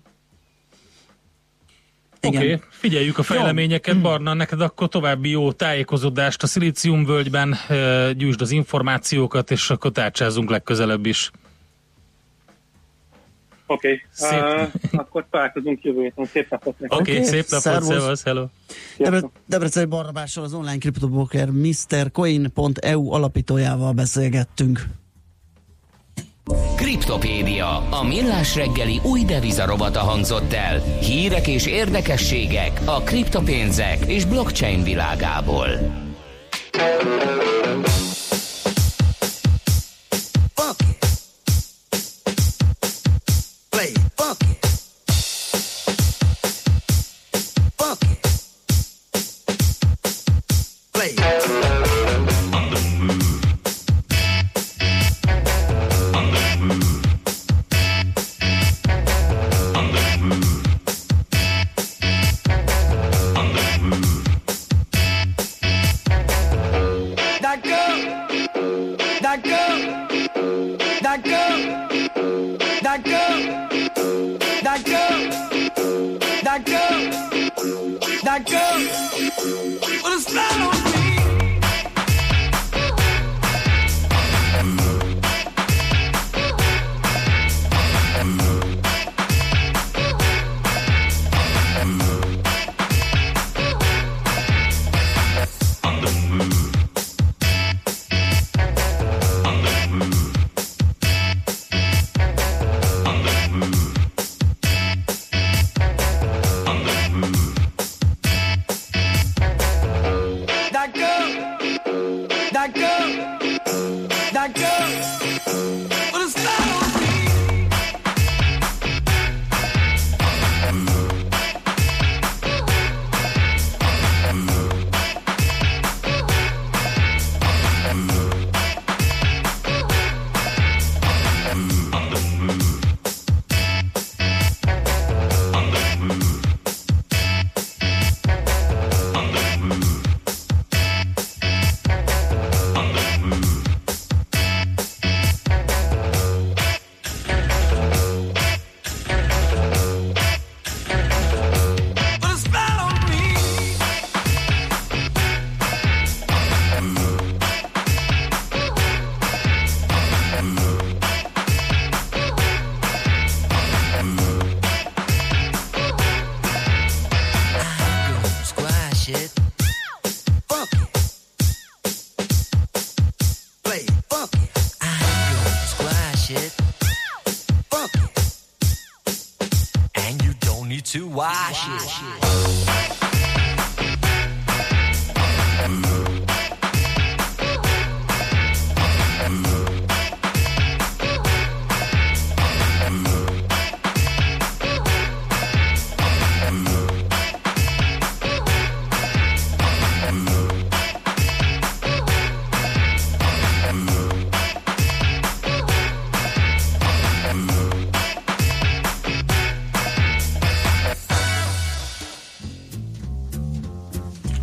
Oké, 2.27 2.37
okay, 2.37 2.59
figyeljük 2.69 3.17
a 3.17 3.23
fejleményeket, 3.23 4.01
Barna, 4.01 4.33
neked 4.33 4.61
akkor 4.61 4.87
további 4.87 5.29
jó 5.29 5.51
tájékozódást 5.51 6.43
a 6.43 6.47
Szilíciumvölgyben, 6.47 7.55
gyűjtsd 8.17 8.41
az 8.41 8.51
információkat, 8.51 9.51
és 9.51 9.69
akkor 9.69 9.91
tárcsázunk 9.91 10.49
legközelebb 10.49 11.05
is. 11.05 11.31
Oké, 13.67 14.01
Szép. 14.11 14.39
okay. 14.39 14.63
uh, 14.63 14.69
akkor 14.91 15.25
találkozunk 15.31 15.83
jövő 15.83 16.01
héten. 16.01 16.25
Szép 16.25 16.49
napot 16.49 16.79
nektek. 16.79 16.99
Oké, 16.99 17.11
okay, 17.11 17.23
Oké, 17.23 17.31
szép 17.31 17.45
napot, 17.49 17.59
szervusz. 17.59 17.87
szevasz, 17.87 18.23
hello. 18.23 18.45
Debre- 18.97 19.29
Debreceni 19.45 19.85
Barnabással 19.85 20.43
az 20.43 20.53
online 20.53 20.77
kriptobroker 20.77 21.49
MrCoin.eu 21.49 23.11
alapítójával 23.11 23.91
beszélgettünk. 23.91 24.85
Kriptopédia, 26.75 27.89
a 27.89 28.03
millás 28.03 28.55
reggeli 28.55 28.99
új 29.03 29.21
devizarobata 29.23 29.99
hangzott 29.99 30.53
el. 30.53 30.81
Hírek 31.01 31.47
és 31.47 31.65
érdekességek 31.65 32.81
a 32.85 33.01
kriptopénzek 33.01 34.05
és 34.05 34.25
blockchain 34.25 34.83
világából. 34.83 35.67
Play 43.69 43.87
it 43.87 44.11
funky. 44.15 44.59
Funky. 47.75 48.19
Play 50.91 51.44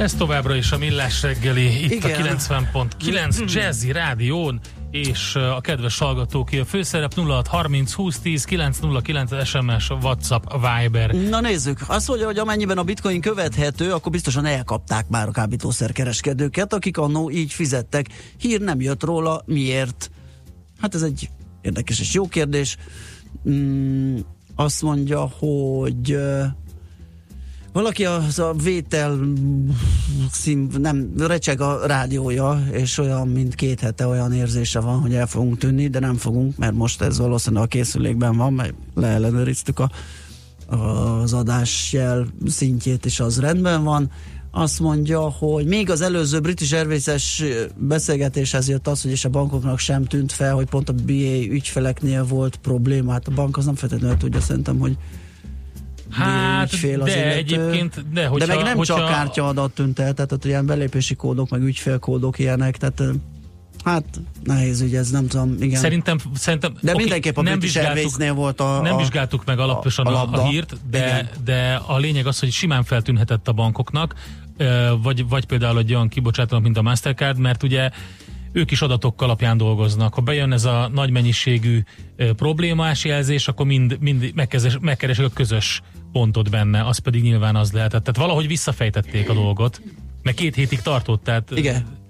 Ez 0.03 0.15
továbbra 0.15 0.55
is 0.55 0.73
a 0.73 0.79
Millás 0.79 1.23
reggeli, 1.23 1.85
itt 1.85 1.91
Igen. 1.91 2.23
a 2.23 2.37
90.9 2.37 3.53
Jazzy 3.55 3.93
Rádión, 3.93 4.61
és 4.91 5.35
a 5.35 5.61
kedves 5.61 5.99
hallgatóké 5.99 6.59
a 6.59 6.65
főszerep 6.65 7.15
06 7.15 7.47
30 7.47 7.93
20 7.93 8.19
10 8.19 8.45
909 8.45 9.47
SMS, 9.47 9.91
WhatsApp, 9.91 10.43
Viber. 10.53 11.11
Na 11.11 11.41
nézzük, 11.41 11.81
azt 11.87 12.09
mondja, 12.09 12.27
hogy 12.27 12.39
amennyiben 12.39 12.79
a 12.79 12.83
bitcoin 12.83 13.21
követhető, 13.21 13.93
akkor 13.93 14.13
biztosan 14.13 14.45
elkapták 14.45 15.09
már 15.09 15.29
a 15.29 15.31
kábítószerkereskedőket, 15.31 16.73
akik 16.73 16.99
annó 16.99 17.31
így 17.31 17.53
fizettek. 17.53 18.07
Hír 18.39 18.61
nem 18.61 18.81
jött 18.81 19.03
róla, 19.03 19.43
miért? 19.47 20.11
Hát 20.81 20.95
ez 20.95 21.03
egy 21.03 21.29
érdekes 21.61 22.01
és 22.01 22.13
jó 22.13 22.29
kérdés. 22.29 22.77
Mm, 23.49 24.19
azt 24.55 24.83
mondja, 24.83 25.21
hogy 25.39 26.19
Valaki 27.73 28.05
az 28.05 28.39
a 28.39 28.55
vétel 28.63 29.19
szín, 30.31 30.71
nem, 30.79 31.13
recseg 31.19 31.61
a 31.61 31.87
rádiója, 31.87 32.63
és 32.73 32.99
olyan, 32.99 33.29
mint 33.29 33.55
két 33.55 33.81
hete 33.81 34.07
olyan 34.07 34.33
érzése 34.33 34.81
van, 34.81 35.01
hogy 35.01 35.15
el 35.15 35.27
fogunk 35.27 35.59
tűnni, 35.59 35.89
de 35.89 35.99
nem 35.99 36.17
fogunk, 36.17 36.57
mert 36.57 36.75
most 36.75 37.03
ez 37.03 37.19
valószínűleg 37.19 37.65
a 37.65 37.67
készülékben 37.67 38.37
van, 38.37 38.53
mert 38.53 38.75
leellenőriztük 38.95 39.79
a, 39.79 39.91
az 40.77 41.33
adásjel 41.33 42.27
szintjét, 42.47 43.05
és 43.07 43.21
az 43.21 43.41
rendben 43.41 43.85
van. 43.85 44.11
Azt 44.51 44.81
mondja, 44.81 45.21
hogy 45.21 45.67
még 45.67 45.91
az 45.91 46.01
előző 46.01 46.41
British 46.41 46.75
Airways-es 46.75 47.45
beszélgetéshez 47.77 48.69
jött 48.69 48.87
az, 48.87 49.03
hogy 49.03 49.11
és 49.11 49.25
a 49.25 49.29
bankoknak 49.29 49.79
sem 49.79 50.05
tűnt 50.05 50.33
fel, 50.33 50.55
hogy 50.55 50.69
pont 50.69 50.89
a 50.89 50.93
BA 50.93 51.45
ügyfeleknél 51.51 52.25
volt 52.25 52.57
probléma. 52.57 53.13
Hát 53.13 53.29
a 53.29 53.35
bank 53.35 53.57
az 53.57 53.65
nem 53.65 53.75
feltétlenül 53.75 54.17
tudja 54.17 54.41
szerintem, 54.41 54.79
hogy 54.79 54.97
Hát, 56.13 56.73
ügyfél 56.73 57.01
az 57.01 57.07
de 57.09 57.17
illető. 57.17 57.37
egyébként, 57.37 58.13
de 58.13 58.27
hogyha, 58.27 58.47
de 58.47 58.55
meg 58.55 58.65
nem 58.65 58.77
hogyha, 58.77 58.97
csak 58.99 59.09
kártyaadat 59.09 59.73
tűnt 59.75 59.99
el, 59.99 60.13
tehát 60.13 60.45
ilyen 60.45 60.67
belépési 60.67 61.15
kódok, 61.15 61.49
meg 61.49 61.63
ügyfélkódok 61.63 62.39
ilyenek, 62.39 62.77
tehát 62.77 63.03
hát 63.85 64.05
nehéz 64.45 64.81
ügy 64.81 64.95
ez, 64.95 65.11
nem 65.11 65.27
tudom, 65.27 65.57
igen. 65.61 65.81
Szerintem, 65.81 66.19
szerintem 66.35 66.73
De 66.81 66.91
oké, 66.93 67.03
mindenképp 67.03 67.37
a 67.37 67.43
British 67.43 67.79
Airways-nél 67.79 68.35
volt 68.35 68.61
a- 68.61 68.81
Nem 68.83 68.95
a- 68.95 68.99
vizsgáltuk 68.99 69.45
meg 69.45 69.59
alaposan 69.59 70.07
a- 70.07 70.11
a, 70.11 70.13
a 70.13 70.17
a, 70.17 70.21
labda. 70.23 70.43
a 70.43 70.47
hírt, 70.47 70.77
de, 70.91 70.99
Igen. 70.99 71.29
de 71.45 71.81
a 71.87 71.99
lényeg 71.99 72.27
az, 72.27 72.39
hogy 72.39 72.51
simán 72.53 72.85
feltűnhetett 72.85 73.49
a 73.49 73.53
bankoknak, 73.53 74.15
vagy, 75.03 75.29
vagy 75.29 75.45
például 75.45 75.79
egy 75.79 75.95
olyan 75.95 76.09
kibocsátónak, 76.09 76.65
mint 76.65 76.77
a 76.77 76.83
Mastercard, 76.83 77.39
mert 77.39 77.63
ugye 77.63 77.91
ők 78.53 78.71
is 78.71 78.83
adatok 78.83 79.23
alapján 79.23 79.57
dolgoznak. 79.57 80.15
Ha 80.15 80.21
bejön 80.21 80.53
ez 80.53 80.65
a 80.65 80.91
nagy 80.95 81.11
mennyiségű 81.11 81.83
problémás 82.37 83.05
jelzés, 83.05 83.49
akkor 83.49 83.67
mind, 83.67 83.97
mind 84.01 84.31
megkeres, 84.35 84.77
megkeresik 84.81 85.25
a 85.25 85.29
közös 85.29 85.83
pontot 86.13 86.51
benne, 86.51 86.87
az 86.87 86.99
pedig 86.99 87.23
nyilván 87.23 87.57
az 87.57 87.73
lehetett. 87.73 88.05
Tehát 88.05 88.21
valahogy 88.21 88.47
visszafejtették 88.47 89.29
a 89.29 89.35
dolgot, 89.35 89.83
mert 90.23 90.37
két 90.37 90.55
hétig 90.55 90.81
tartott, 90.81 91.25
tehát 91.25 91.51
Igen. 91.51 92.01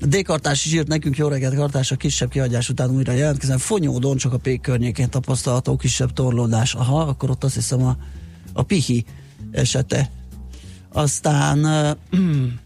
D-kartás 0.00 0.66
is 0.66 0.72
írt 0.72 0.88
nekünk, 0.88 1.16
jó 1.16 1.28
reggelt, 1.28 1.54
kartás, 1.54 1.90
a 1.90 1.96
kisebb 1.96 2.30
kiadás 2.30 2.68
után 2.68 2.90
újra 2.90 3.12
jelentkezem. 3.12 3.58
Fonyódon 3.58 4.16
csak 4.16 4.32
a 4.32 4.38
pék 4.38 4.60
környékén 4.60 5.10
tapasztalható 5.10 5.76
kisebb 5.76 6.12
torlódás. 6.12 6.74
Aha, 6.74 7.00
akkor 7.00 7.30
ott 7.30 7.44
azt 7.44 7.54
hiszem 7.54 7.82
a, 7.82 7.96
a 8.52 8.62
pihi 8.62 9.04
esete. 9.50 10.10
Aztán 10.92 11.64
uh, 12.12 12.20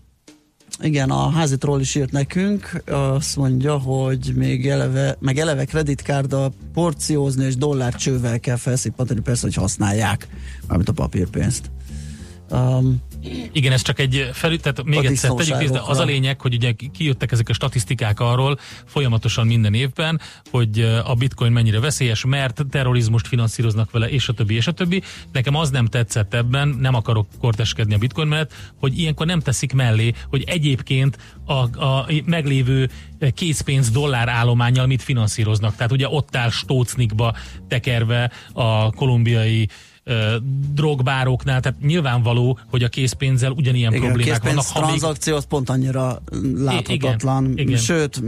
igen, 0.81 1.11
a 1.11 1.31
házitról 1.31 1.81
is 1.81 1.95
írt 1.95 2.13
nekünk, 2.13 2.83
azt 2.91 3.37
mondja, 3.37 3.79
hogy 3.79 4.33
még 4.35 4.69
eleve, 4.69 5.17
meg 5.19 5.39
eleve 5.39 5.65
kreditkárda 5.65 6.51
porciózni 6.73 7.45
és 7.45 7.57
dollárcsővel 7.57 8.41
kell 8.41 8.57
felszippantani, 8.57 9.21
persze, 9.21 9.43
hogy 9.43 9.55
használják, 9.55 10.29
mármint 10.67 10.89
a 10.89 10.93
papírpénzt. 10.93 11.71
Um, 12.51 13.03
Igen, 13.53 13.73
ez 13.73 13.83
csak 13.83 13.99
egy 13.99 14.31
felüt, 14.33 14.63
tehát 14.63 14.85
még 14.85 14.99
A 14.99 15.03
egyszer 15.03 15.31
tegyük 15.31 15.59
nézd, 15.59 15.81
az 15.87 15.99
a 15.99 16.05
lényeg, 16.05 16.41
hogy 16.41 16.55
ugye 16.55 16.73
kijöttek 16.93 17.33
ezek 17.33 17.49
a 17.49 17.53
statisztikák 17.53 18.21
arról 18.21 18.59
folyamatosan 18.85 19.47
minden 19.47 19.75
évben, 19.75 20.21
hogy 20.51 20.81
a 21.05 21.15
bitcoin 21.15 21.53
mennyire 21.53 21.81
veszélyes, 21.81 22.25
mert 22.25 22.63
terrorizmust 22.71 23.27
finanszíroznak 23.27 23.91
vele, 23.91 24.09
és 24.09 24.29
a 24.29 24.33
többi, 24.33 24.55
és 24.55 24.67
a 24.67 24.73
többi. 24.73 25.03
Nekem 25.33 25.55
az 25.55 25.71
nem 25.71 25.87
tetszett 25.87 26.35
ebben, 26.35 26.69
nem 26.69 26.95
akarok 26.95 27.27
korteskedni 27.39 27.95
a 27.95 27.99
bitcoin 27.99 28.29
mellett, 28.29 28.53
hogy 28.77 28.99
ilyenkor 28.99 29.27
nem 29.27 29.41
teszik 29.41 29.73
mellé, 29.73 30.13
hogy 30.29 30.43
egyébként 30.47 31.19
a, 31.45 31.85
a 31.85 32.07
meglévő 32.25 32.91
készpénz 33.35 33.91
dollár 33.91 34.29
állományjal 34.29 34.87
mit 34.87 35.03
finanszíroznak. 35.03 35.77
Tehát 35.77 35.93
ugye 35.93 36.09
ott 36.09 36.37
áll 36.37 36.51
Stócnikba 36.51 37.35
tekerve 37.69 38.31
a 38.53 38.91
kolumbiai 38.91 39.69
ö, 40.05 40.37
drogbároknál, 40.75 41.61
tehát 41.61 41.81
nyilvánvaló, 41.81 42.59
hogy 42.71 42.83
a 42.83 42.89
készpénzzel 42.89 43.51
ugyanilyen 43.51 43.93
Igen, 43.95 44.05
problémák 44.07 44.43
vannak. 44.43 44.55
készpénz 44.59 44.73
Ha 44.73 44.81
még 44.81 44.89
tranzakció 44.99 45.37
az 45.37 45.45
pont 45.45 45.71
annyira 45.71 46.23
láthatatlan, 46.57 47.45
igen, 47.51 47.67
igen. 47.67 47.79
sőt, 47.81 48.23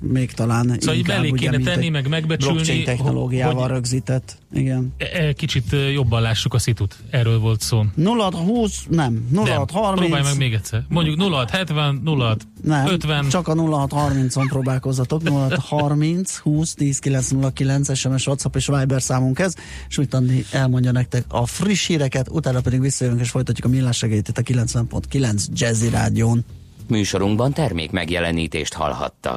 még 0.00 0.32
talán 0.32 0.76
Szóval 0.80 0.94
inkább 0.96 1.20
ugye, 1.24 1.32
kéne 1.36 1.50
mint 1.56 1.64
tenni, 1.68 1.88
meg 1.88 2.08
megbecsülni, 2.08 2.54
blockchain 2.54 2.84
technológiával 2.84 3.62
hogy- 3.62 3.70
rögzített. 3.70 4.38
Igen. 4.56 4.94
e- 4.98 5.32
kicsit 5.32 5.72
ö, 5.72 5.88
jobban 5.88 6.22
lássuk 6.22 6.54
a 6.54 6.58
szitut. 6.58 6.96
Erről 7.10 7.38
volt 7.38 7.60
szó. 7.60 7.84
0620, 7.96 8.86
nem, 8.88 9.28
0630. 9.34 10.00
Próbálj 10.00 10.22
meg 10.22 10.36
még 10.36 10.52
egyszer. 10.54 10.82
Mondjuk 10.88 11.20
0670, 11.20 12.02
06 12.04 12.46
Nem, 12.62 12.86
50. 12.86 13.28
csak 13.28 13.48
a 13.48 13.54
0630-on 13.54 14.46
próbálkozzatok. 14.48 15.22
0630 15.28 16.36
20 16.36 16.74
10 16.74 16.98
909 16.98 17.96
SMS, 17.96 18.26
WhatsApp 18.26 18.56
és 18.56 18.66
Viber 18.66 19.02
számunk 19.02 19.38
ez, 19.38 19.54
és 19.88 19.98
úgy 19.98 20.08
Andi 20.10 20.44
elmondja 20.50 20.92
nektek 20.92 21.24
a 21.28 21.46
friss 21.46 21.86
híreket, 21.86 22.28
utána 22.28 22.60
pedig 22.60 22.80
visszajövünk 22.80 23.22
és 23.22 23.30
folytatjuk 23.30 23.66
a 23.66 23.70
millás 23.70 23.96
segélyt 23.96 24.28
itt 24.28 24.38
a 24.38 24.42
90.9 24.42 25.46
Jazzy 25.52 25.88
Rádión. 25.88 26.44
Műsorunkban 26.88 27.52
termék 27.52 27.90
megjelenítést 27.90 28.74
hallhattak. 28.74 29.34